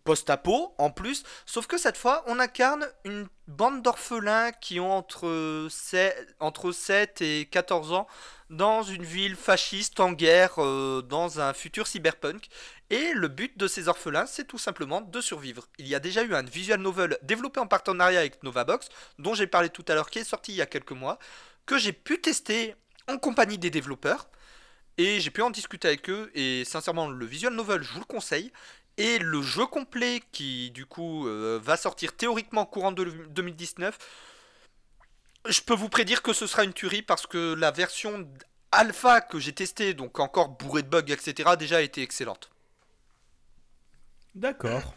[0.05, 5.67] post-apo en plus, sauf que cette fois on incarne une bande d'orphelins qui ont entre
[5.71, 8.07] 7, entre 7 et 14 ans
[8.49, 12.49] dans une ville fasciste en guerre euh, dans un futur cyberpunk.
[12.91, 15.67] Et le but de ces orphelins, c'est tout simplement de survivre.
[15.79, 19.47] Il y a déjà eu un visual novel développé en partenariat avec Novabox, dont j'ai
[19.47, 21.18] parlé tout à l'heure, qui est sorti il y a quelques mois,
[21.67, 22.75] que j'ai pu tester
[23.11, 24.28] en compagnie des développeurs.
[24.99, 26.30] Et j'ai pu en discuter avec eux.
[26.34, 28.53] Et sincèrement, le visual novel, je vous le conseille.
[28.96, 33.96] Et le jeu complet, qui du coup euh, va sortir théoriquement courant de 2019,
[35.49, 38.28] je peux vous prédire que ce sera une tuerie parce que la version
[38.72, 42.50] alpha que j'ai testée, donc encore bourrée de bugs, etc., déjà été excellente.
[44.34, 44.95] D'accord.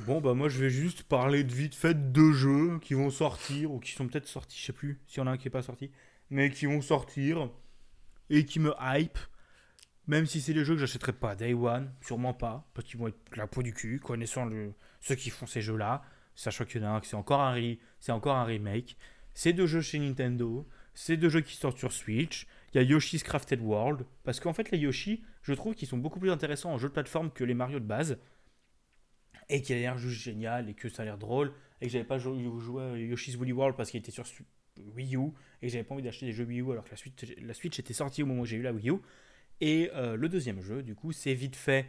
[0.00, 3.72] Bon, bah moi je vais juste parler de vite fait de jeux qui vont sortir
[3.72, 5.50] ou qui sont peut-être sortis, je sais plus s'il y en a un qui n'est
[5.50, 5.90] pas sorti
[6.30, 7.50] mais qui vont sortir
[8.30, 9.18] et qui me hype.
[10.06, 13.08] Même si c'est des jeux que j'achèterai pas Day One, sûrement pas, parce qu'ils vont
[13.08, 16.02] être la peau du cul, connaissant le, ceux qui font ces jeux-là,
[16.34, 18.96] sachant qu'il y en a un c'est encore un, c'est encore un remake.
[19.34, 22.46] C'est deux jeux chez Nintendo, c'est deux jeux qui sortent sur Switch.
[22.72, 25.98] Il y a Yoshi's Crafted World, parce qu'en fait les Yoshi, je trouve qu'ils sont
[25.98, 28.18] beaucoup plus intéressants en jeu de plateforme que les Mario de base,
[29.50, 32.04] et qu'il a l'air juste génial, et que ça a l'air drôle, et que j'avais
[32.04, 34.26] pas joué, à Yoshi's Woolly World parce qu'il était sur
[34.94, 35.32] Wii U
[35.62, 37.78] et j'avais pas envie d'acheter des jeux Wii U alors que la Switch, la Switch
[37.78, 38.98] était sortie au moment où j'ai eu la Wii U.
[39.60, 41.86] Et euh, le deuxième jeu, du coup, c'est vite fait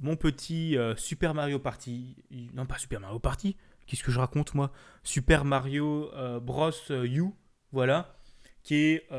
[0.00, 2.16] mon petit euh, Super Mario Party.
[2.54, 3.56] Non, pas Super Mario Party.
[3.86, 4.72] Qu'est-ce que je raconte, moi?
[5.02, 6.70] Super Mario euh, Bros.
[6.90, 7.24] U,
[7.70, 8.16] voilà.
[8.62, 9.10] Qui est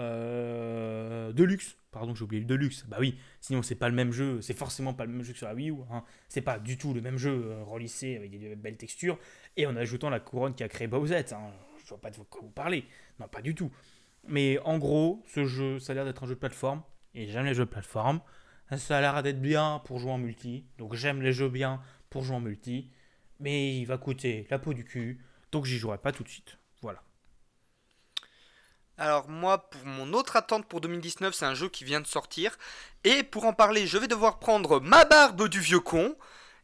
[1.34, 1.78] Deluxe.
[1.92, 2.86] Pardon, j'ai oublié le Deluxe.
[2.88, 4.42] Bah oui, sinon c'est pas le même jeu.
[4.42, 5.76] C'est forcément pas le même jeu que sur la Wii U.
[5.92, 6.04] Hein.
[6.28, 9.20] C'est pas du tout le même jeu relissé avec des belles textures.
[9.58, 11.24] Et en ajoutant la couronne qui a créé Bowser.
[11.34, 11.52] Hein.
[11.84, 12.86] Je vois pas de quoi vous parler.
[13.20, 13.72] Non, pas du tout.
[14.26, 16.82] Mais en gros, ce jeu, ça a l'air d'être un jeu de plateforme.
[17.14, 18.22] Et j'aime les jeux de plateforme.
[18.78, 20.66] Ça a l'air d'être bien pour jouer en multi.
[20.78, 22.90] Donc j'aime les jeux bien pour jouer en multi.
[23.40, 25.24] Mais il va coûter la peau du cul.
[25.52, 26.58] Donc j'y jouerai pas tout de suite.
[26.82, 27.04] Voilà.
[28.98, 32.58] Alors moi, pour mon autre attente pour 2019, c'est un jeu qui vient de sortir.
[33.04, 36.16] Et pour en parler, je vais devoir prendre ma barbe du vieux con.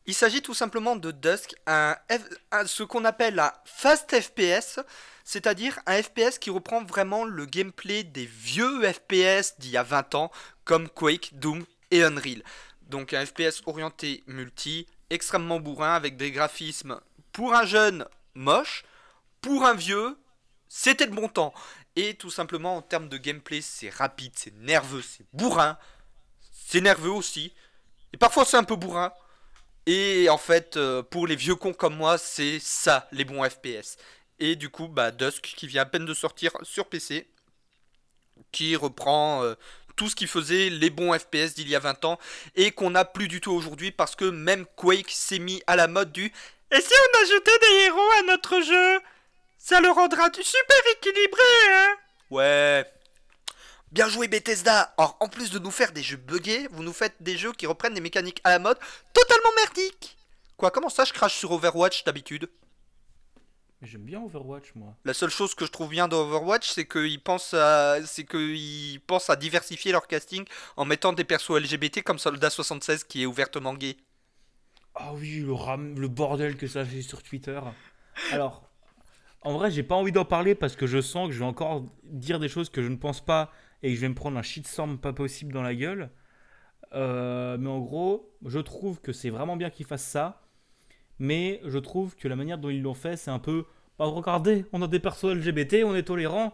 [0.06, 4.80] Il s'agit tout simplement de Dusk, ce qu'on appelle un fast FPS,
[5.24, 10.16] c'est-à-dire un FPS qui reprend vraiment le gameplay des vieux FPS d'il y a 20
[10.16, 10.32] ans,
[10.64, 12.42] comme Quake, Doom et Unreal.
[12.82, 17.00] Donc un FPS orienté multi, extrêmement bourrin, avec des graphismes
[17.32, 18.84] pour un jeune moche,
[19.42, 20.18] pour un vieux,
[20.68, 21.54] c'était de bon temps.
[21.96, 25.78] Et tout simplement en termes de gameplay, c'est rapide, c'est nerveux, c'est bourrin,
[26.52, 27.54] c'est nerveux aussi,
[28.12, 29.14] et parfois c'est un peu bourrin.
[29.92, 33.98] Et en fait, euh, pour les vieux cons comme moi, c'est ça, les bons FPS.
[34.38, 37.28] Et du coup, bah, Dusk, qui vient à peine de sortir sur PC,
[38.52, 39.56] qui reprend euh,
[39.96, 42.20] tout ce qui faisait les bons FPS d'il y a 20 ans,
[42.56, 45.88] et qu'on n'a plus du tout aujourd'hui, parce que même Quake s'est mis à la
[45.88, 46.26] mode du
[46.72, 49.02] «Et si on ajoutait des héros à notre jeu?
[49.58, 51.42] Ça le rendra super équilibré,
[51.72, 51.96] hein?»
[52.30, 52.86] Ouais,
[53.92, 57.16] Bien joué Bethesda Or, en plus de nous faire des jeux buggés, vous nous faites
[57.22, 58.78] des jeux qui reprennent des mécaniques à la mode
[59.14, 60.16] totalement merdiques
[60.58, 62.50] Quoi, comment ça je crache sur Overwatch d'habitude?
[63.82, 64.94] J'aime bien Overwatch, moi.
[65.06, 69.30] La seule chose que je trouve bien d'Overwatch, c'est qu'ils pensent à, c'est qu'ils pensent
[69.30, 70.44] à diversifier leur casting
[70.76, 73.96] en mettant des persos LGBT comme Soldat 76 qui est ouvertement gay.
[74.96, 75.98] Ah oui, le ram...
[75.98, 77.60] le bordel que ça fait sur Twitter.
[78.34, 78.70] Alors,
[79.44, 81.86] en vrai, j'ai pas envie d'en parler parce que je sens que je vais encore
[82.04, 83.50] dire des choses que je ne pense pas
[83.84, 86.10] et je vais me prendre un shitstorm pas possible dans la gueule.
[86.94, 90.42] Euh, mais en gros, je trouve que c'est vraiment bien qu'ils fassent ça.
[91.20, 93.66] Mais je trouve que la manière dont ils l'ont fait, c'est un peu.
[93.98, 96.54] Bah, regardez, on a des persos LGBT, on est tolérant.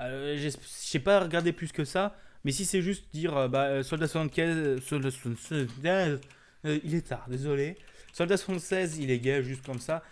[0.00, 2.16] Euh, je sais pas regarder plus que ça.
[2.44, 6.20] Mais si c'est juste dire, euh, bah, Soldat 75, Soldat 76,
[6.64, 7.76] il est tard, désolé.
[8.12, 10.02] Soldat 76, il est gay, juste comme ça.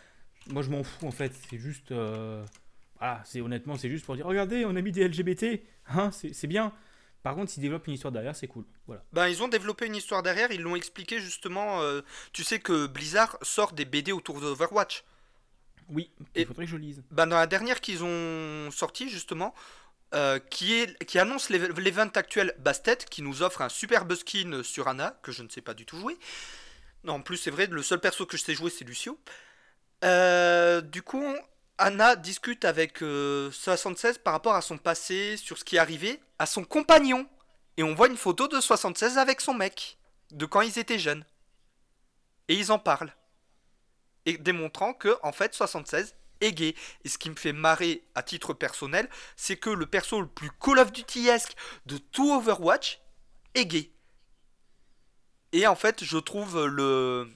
[0.49, 1.33] Moi, je m'en fous en fait.
[1.51, 1.93] C'est juste.
[2.99, 6.47] Voilà, c'est honnêtement, c'est juste pour dire regardez, on a mis des LGBT, hein, c'est
[6.47, 6.73] bien.
[7.23, 8.65] Par contre, s'ils développent une histoire derrière, c'est cool.
[8.87, 9.03] Voilà.
[9.13, 11.83] Ben, ils ont développé une histoire derrière, ils l'ont expliqué justement.
[11.83, 12.01] Euh,
[12.33, 15.05] tu sais que Blizzard sort des BD autour d'Overwatch.
[15.89, 17.03] Oui, il faudrait que je lise.
[17.11, 19.55] Ben, dans la dernière qu'ils ont sorti justement,
[20.15, 24.89] euh, qui, est, qui annonce l'event actuel Bastet, qui nous offre un superbe skin sur
[24.89, 26.17] Anna, que je ne sais pas du tout jouer.
[27.05, 29.19] Non, en plus, c'est vrai, le seul perso que je sais jouer, c'est Lucio.
[30.05, 31.25] Euh, du coup,
[31.79, 33.03] Anna discute avec 76
[34.17, 37.29] euh, par rapport à son passé, sur ce qui est arrivé à son compagnon.
[37.77, 39.99] Et on voit une photo de 76 avec son mec,
[40.33, 41.25] de quand ils étaient jeunes.
[42.49, 43.15] Et ils en parlent.
[44.27, 46.75] Et démontrant que, en fait, 76 est gay.
[47.05, 50.51] Et ce qui me fait marrer à titre personnel, c'est que le perso le plus
[50.61, 51.55] Call of Duty-esque
[51.87, 53.01] de tout Overwatch
[53.55, 53.93] est gay.
[55.53, 57.31] Et en fait, je trouve le,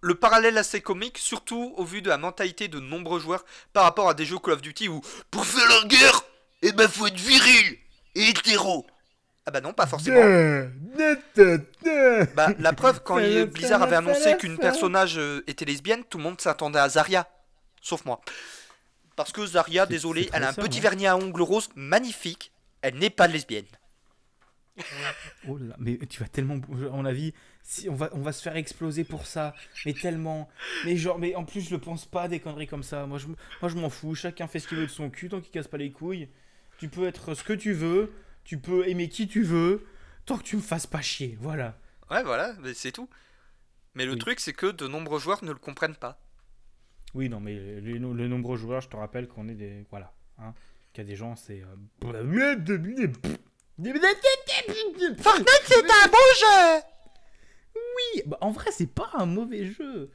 [0.00, 4.08] le parallèle assez comique, surtout au vu de la mentalité de nombreux joueurs par rapport
[4.08, 5.00] à des jeux Call of Duty où
[5.30, 6.22] pour faire la guerre,
[6.62, 7.78] eh ben faut être viril
[8.14, 8.86] et hétéro.
[9.46, 10.20] Ah bah non, pas forcément.
[12.36, 13.16] bah la preuve, quand
[13.46, 17.26] Blizzard avait annoncé qu'une personnage euh, était lesbienne, tout le monde s'attendait à Zarya.
[17.80, 18.20] Sauf moi.
[19.16, 22.52] Parce que Zarya, désolé, elle a un petit vernis à ongles rose magnifique.
[22.82, 23.64] Elle n'est pas lesbienne.
[25.48, 26.56] Oh là, mais tu vas tellement.
[26.56, 27.32] À mon avis,
[27.68, 29.54] si on, va, on va se faire exploser pour ça.
[29.84, 30.48] Mais tellement.
[30.86, 33.04] Mais genre, mais en plus, je le pense pas des conneries comme ça.
[33.04, 33.36] Moi, je, moi,
[33.68, 34.14] je m'en fous.
[34.14, 36.30] Chacun fait ce qu'il veut de son cul tant qu'il casse pas les couilles.
[36.78, 38.10] Tu peux être ce que tu veux.
[38.42, 39.86] Tu peux aimer qui tu veux.
[40.24, 41.36] Tant que tu me fasses pas chier.
[41.42, 41.78] Voilà.
[42.10, 43.10] Ouais, voilà, c'est tout.
[43.94, 46.18] Mais le truc, c'est que de nombreux joueurs ne le comprennent pas.
[47.12, 49.84] Oui, non, mais les, nombreux joueurs, je te rappelle qu'on est des.
[49.90, 50.14] Voilà.
[50.38, 50.54] Hein,
[50.94, 51.62] qu'il y a des gens, c'est.
[51.62, 51.76] Euh,
[55.18, 56.82] Fortnite, c'est un bon jeu
[57.96, 60.10] Oui, bah, en vrai, c'est pas un mauvais jeu.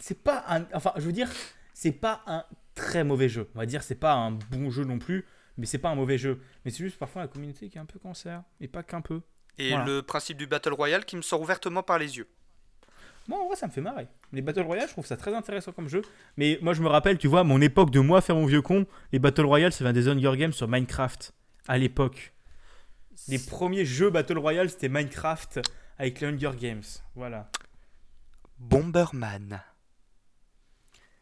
[0.00, 0.66] C'est pas un.
[0.74, 1.30] Enfin, je veux dire,
[1.74, 2.44] c'est pas un
[2.74, 3.48] très mauvais jeu.
[3.54, 5.24] On va dire, c'est pas un bon jeu non plus,
[5.56, 6.40] mais c'est pas un mauvais jeu.
[6.64, 9.22] Mais c'est juste parfois la communauté qui est un peu cancer, et pas qu'un peu.
[9.58, 12.28] Et le principe du Battle Royale qui me sort ouvertement par les yeux.
[13.26, 14.06] Moi, en vrai, ça me fait marrer.
[14.32, 16.02] Les Battle Royale, je trouve ça très intéressant comme jeu.
[16.36, 18.86] Mais moi, je me rappelle, tu vois, mon époque de moi faire mon vieux con,
[19.12, 21.34] les Battle Royale, vient des Hunger Games sur Minecraft.
[21.66, 22.32] À l'époque.
[23.26, 25.60] Les premiers jeux Battle Royale, c'était Minecraft
[25.98, 26.82] avec les Hunger Games.
[27.14, 27.50] Voilà.
[28.58, 29.60] Bomberman.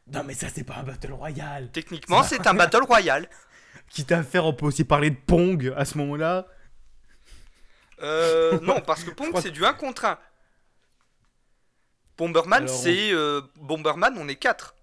[0.08, 1.70] Non, mais ça, c'est pas un Battle Royale.
[1.72, 3.28] Techniquement, c'est un Battle Royale.
[3.88, 6.46] Quitte à faire, on peut aussi parler de Pong à ce moment-là.
[8.02, 10.18] Euh, non, parce que Pong, c'est du 1 contre 1.
[12.18, 13.12] Bomberman, Alors, on- c'est.
[13.12, 14.74] euh, Bomberman, on est 4.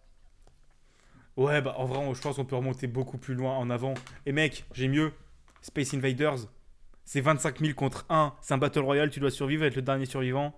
[1.35, 3.95] Ouais, bah en vrai, on- je pense qu'on peut remonter beaucoup plus loin en avant.
[4.25, 5.11] Et mec, j'ai mieux.
[5.61, 6.37] Space Invaders,
[7.05, 8.33] c'est 25 000 contre 1.
[8.41, 10.57] C'est un Battle Royale, tu dois survivre, être le dernier survivant.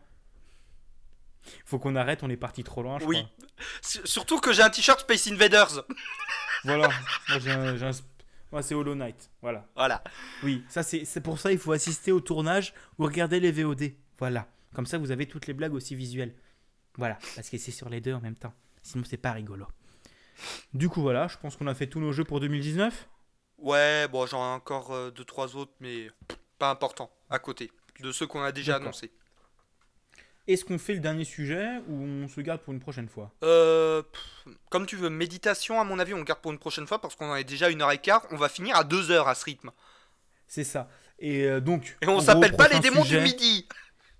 [1.65, 3.17] Faut qu'on arrête, on est parti trop loin, je Oui.
[3.17, 3.47] crois.
[3.83, 5.83] S- Surtout que j'ai un t-shirt Space Invaders.
[6.63, 6.89] Voilà,
[7.29, 7.75] moi j'ai un.
[8.51, 9.67] Moi c'est Hollow Knight, voilà.
[9.75, 10.03] Voilà.
[10.41, 13.91] Oui, ça c'est c'est pour ça il faut assister au tournage ou regarder les VOD.
[14.17, 14.47] Voilà.
[14.73, 16.33] Comme ça vous avez toutes les blagues aussi visuelles.
[16.97, 18.53] Voilà, parce que c'est sur les deux en même temps.
[18.81, 19.67] Sinon c'est pas rigolo.
[20.73, 23.07] Du coup voilà, je pense qu'on a fait tous nos jeux pour 2019.
[23.57, 26.09] Ouais, bon, j'en ai encore 2-3 autres, mais
[26.59, 27.71] pas important, à côté.
[28.01, 29.11] De ceux qu'on a déjà annoncés.
[30.47, 33.31] Est-ce qu'on fait le dernier sujet ou on se garde pour une prochaine fois?
[33.43, 37.01] Euh, pff, comme tu veux, méditation, à mon avis, on garde pour une prochaine fois
[37.01, 38.27] parce qu'on en est déjà une heure et quart.
[38.29, 39.71] On va finir à 2 heures à ce rythme.
[40.47, 40.87] C'est ça.
[41.17, 41.97] Et euh, donc.
[42.01, 43.67] Et on s'appelle pas les démons sujet, du midi.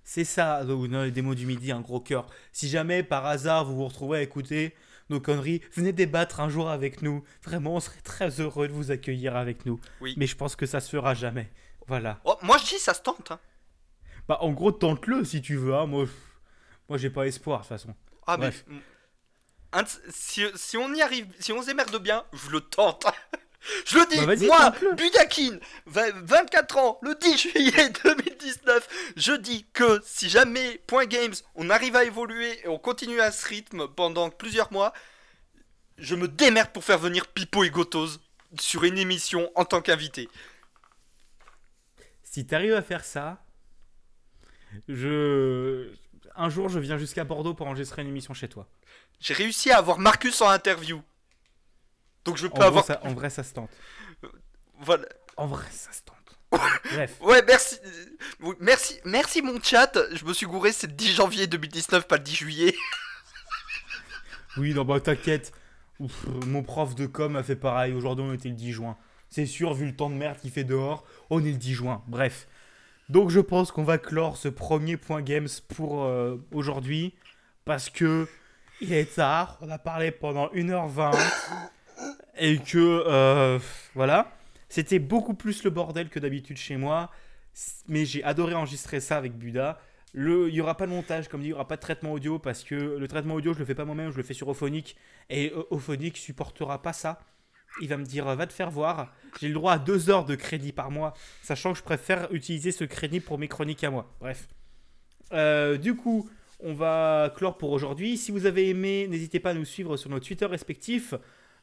[0.02, 2.26] C'est ça, non, les démos du midi, un gros cœur.
[2.52, 4.74] Si jamais par hasard vous vous retrouvez à écouter
[5.10, 7.22] nos conneries, venez débattre un jour avec nous.
[7.44, 9.80] Vraiment, on serait très heureux de vous accueillir avec nous.
[10.00, 10.14] Oui.
[10.16, 11.50] Mais je pense que ça se fera jamais.
[11.86, 12.20] Voilà.
[12.24, 13.30] Oh, moi, je dis, ça se tente.
[13.30, 13.38] hein.
[14.28, 15.74] Bah, en gros, tente-le si tu veux.
[15.74, 15.86] Hein.
[15.86, 16.10] Moi, je-
[16.88, 17.94] moi j'ai pas espoir de toute façon.
[18.26, 18.64] Ah, Bref.
[18.68, 19.84] mais.
[20.10, 23.06] si, si on y arrive, si on se démerde bien, je le tente.
[23.84, 24.94] Je le dis, Bah, moi.
[24.94, 31.34] Budakin, 20 24 ans, le 10 juillet 2019, je dis que si jamais Point Games,
[31.54, 34.92] on arrive à évoluer et on continue à ce rythme pendant plusieurs mois,
[35.98, 38.18] je me démerde pour faire venir Pipo et Gotos
[38.60, 40.28] sur une émission en tant qu'invité.
[42.22, 43.42] Si t'arrives à faire ça,
[44.88, 45.90] je.
[46.38, 48.68] Un jour, je viens jusqu'à Bordeaux pour enregistrer une émission chez toi.
[49.20, 51.00] J'ai réussi à avoir Marcus en interview.
[52.26, 52.84] Donc je En, peux gros, avoir...
[52.84, 53.70] ça- en vrai, ça se tente.
[54.80, 55.06] Voilà.
[55.36, 56.16] En vrai, ça se tente.
[56.92, 57.16] Bref.
[57.22, 57.78] Ouais, merci.
[58.60, 59.92] Merci, merci mon chat.
[60.12, 62.74] Je me suis gouré, c'est le 10 janvier 2019, pas le 10 juillet.
[64.58, 65.52] Oui, non, bah t'inquiète.
[66.46, 67.92] Mon prof de com a fait pareil.
[67.92, 68.96] Aujourd'hui, on était le 10 juin.
[69.28, 72.02] C'est sûr, vu le temps de merde qu'il fait dehors, on est le 10 juin.
[72.06, 72.48] Bref.
[73.10, 77.14] Donc, je pense qu'on va clore ce premier point games pour euh, aujourd'hui.
[77.66, 78.26] Parce que
[78.80, 79.58] il est tard.
[79.60, 81.14] On a parlé pendant 1h20.
[82.38, 83.58] Et que, euh,
[83.94, 84.32] voilà.
[84.68, 87.10] C'était beaucoup plus le bordel que d'habitude chez moi.
[87.88, 89.80] Mais j'ai adoré enregistrer ça avec Buda.
[90.14, 92.38] Il n'y aura pas de montage, comme dit, il n'y aura pas de traitement audio
[92.38, 94.96] parce que le traitement audio, je le fais pas moi-même, je le fais sur Ophonic.
[95.30, 97.20] Et euh, Ophonic supportera pas ça.
[97.80, 99.12] Il va me dire, va te faire voir.
[99.40, 102.72] J'ai le droit à deux heures de crédit par mois, sachant que je préfère utiliser
[102.72, 104.10] ce crédit pour mes chroniques à moi.
[104.20, 104.48] Bref.
[105.32, 106.30] Euh, du coup,
[106.60, 108.16] on va clore pour aujourd'hui.
[108.16, 111.14] Si vous avez aimé, n'hésitez pas à nous suivre sur nos Twitter respectifs.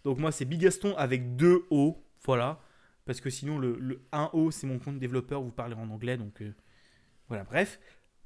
[0.04, 2.04] Donc moi, c'est Bigaston avec deux O.
[2.26, 2.60] Voilà.
[3.06, 6.18] Parce que sinon, le, le 1O, c'est mon compte développeur, vous parlez en anglais.
[6.18, 6.54] Donc euh,
[7.28, 7.80] voilà, bref.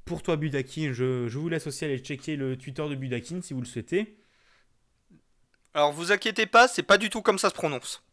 [0.06, 3.54] Pour toi, Budakin, je, je vous laisse aussi aller checker le Twitter de Budakin si
[3.54, 4.18] vous le souhaitez.
[5.74, 8.04] Alors vous inquiétez pas, c'est pas du tout comme ça se prononce.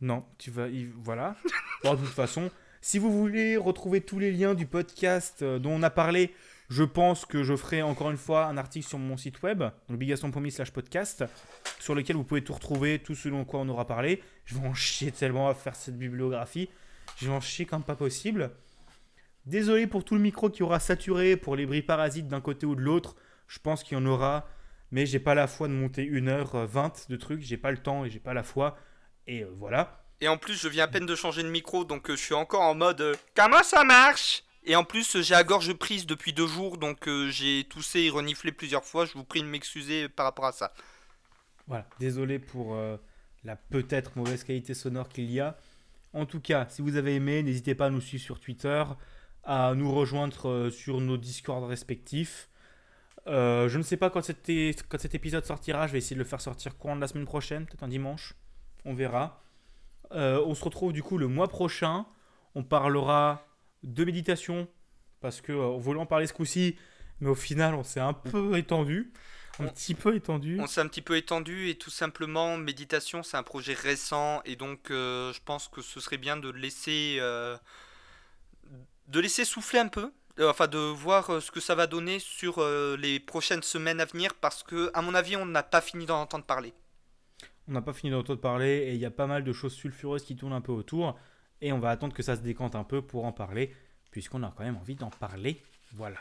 [0.00, 0.68] Non, tu vas.
[0.68, 1.36] il- voilà.
[1.82, 2.50] Bon, de toute façon,
[2.80, 6.34] si vous voulez retrouver tous les liens du podcast euh, dont on a parlé,
[6.68, 9.98] je pense que je ferai encore une fois un article sur mon site web, donc
[9.98, 11.24] bigaston.me slash podcast,
[11.78, 14.22] sur lequel vous pouvez tout retrouver, tout ce dont quoi on aura parlé.
[14.44, 16.68] Je vais en chier tellement à faire cette bibliographie.
[17.18, 18.50] Je vais en chier comme pas possible.
[19.46, 22.74] Désolé pour tout le micro qui aura saturé, pour les bris parasites d'un côté ou
[22.74, 23.14] de l'autre.
[23.46, 24.48] Je pense qu'il y en aura,
[24.90, 27.42] mais j'ai pas la foi de monter 1h20 de trucs.
[27.42, 28.76] J'ai pas le temps et j'ai pas la foi.
[29.28, 30.04] Et euh, voilà.
[30.20, 32.34] Et en plus, je viens à peine de changer de micro, donc euh, je suis
[32.34, 34.42] encore en mode euh, comment ça marche?
[34.68, 38.10] Et en plus, j'ai la gorge prise depuis deux jours, donc euh, j'ai toussé et
[38.10, 39.06] reniflé plusieurs fois.
[39.06, 40.72] Je vous prie de m'excuser par rapport à ça.
[41.68, 42.96] Voilà, désolé pour euh,
[43.44, 45.56] la peut-être mauvaise qualité sonore qu'il y a.
[46.12, 48.82] En tout cas, si vous avez aimé, n'hésitez pas à nous suivre sur Twitter,
[49.44, 52.48] à nous rejoindre euh, sur nos Discords respectifs.
[53.28, 54.20] Je ne sais pas quand,
[54.88, 57.24] quand cet épisode sortira, je vais essayer de le faire sortir courant de la semaine
[57.24, 58.34] prochaine, peut-être un dimanche.
[58.84, 59.42] On verra.
[60.12, 62.06] On se retrouve du coup le mois prochain.
[62.54, 63.44] On parlera
[63.82, 64.68] de méditation,
[65.20, 66.76] parce que euh, en parler ce coup-ci,
[67.20, 69.12] mais au final on s'est un peu étendu.
[69.58, 70.58] Un On- petit peu étendu.
[70.60, 74.54] On s'est un petit peu étendu et tout simplement, méditation, c'est un projet récent et
[74.56, 77.56] donc euh, je pense que ce serait bien de laisser, euh,
[79.08, 82.62] de laisser souffler un peu, euh, enfin de voir ce que ça va donner sur
[82.98, 86.20] les prochaines semaines à venir parce que, à mon avis, on n'a pas fini d'en
[86.20, 86.74] entendre parler.
[87.68, 90.24] On n'a pas fini d'entendre parler et il y a pas mal de choses sulfureuses
[90.24, 91.18] qui tournent un peu autour.
[91.60, 93.74] Et on va attendre que ça se décante un peu pour en parler,
[94.10, 95.62] puisqu'on a quand même envie d'en parler.
[95.92, 96.18] Voilà.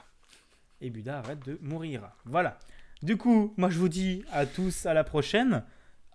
[0.82, 2.10] Et Buda arrête de mourir.
[2.26, 2.57] Voilà.
[3.02, 5.64] Du coup, moi je vous dis à tous à la prochaine.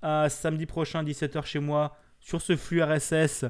[0.03, 3.45] À samedi prochain, 17h chez moi, sur ce flux RSS.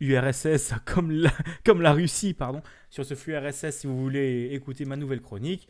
[0.00, 1.32] URSS comme la,
[1.64, 2.62] comme la Russie, pardon.
[2.90, 5.68] Sur ce flux RSS si vous voulez écouter ma nouvelle chronique.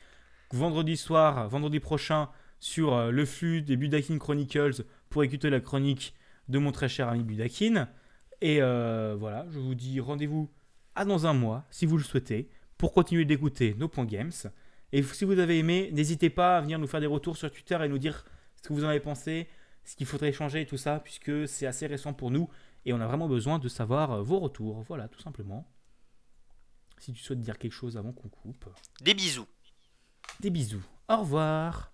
[0.53, 2.29] Vendredi soir, vendredi prochain,
[2.61, 6.15] sur euh, le flux des Budakin Chronicles pour écouter la chronique
[6.49, 7.89] de mon très cher ami Budakin.
[8.43, 10.51] Et euh, voilà, je vous dis rendez-vous
[10.97, 14.33] à dans un mois, si vous le souhaitez, pour continuer d'écouter nos points games.
[14.91, 17.79] Et si vous avez aimé, n'hésitez pas à venir nous faire des retours sur Twitter
[17.81, 18.25] et nous dire
[18.57, 19.49] ce que vous en avez pensé,
[19.85, 22.51] ce qu'il faudrait changer et tout ça, puisque c'est assez récent pour nous
[22.85, 24.83] et on a vraiment besoin de savoir euh, vos retours.
[24.89, 25.65] Voilà, tout simplement.
[26.99, 28.69] Si tu souhaites dire quelque chose avant qu'on coupe.
[29.03, 29.47] Des bisous.
[30.41, 30.85] Des bisous.
[31.09, 31.92] Au revoir.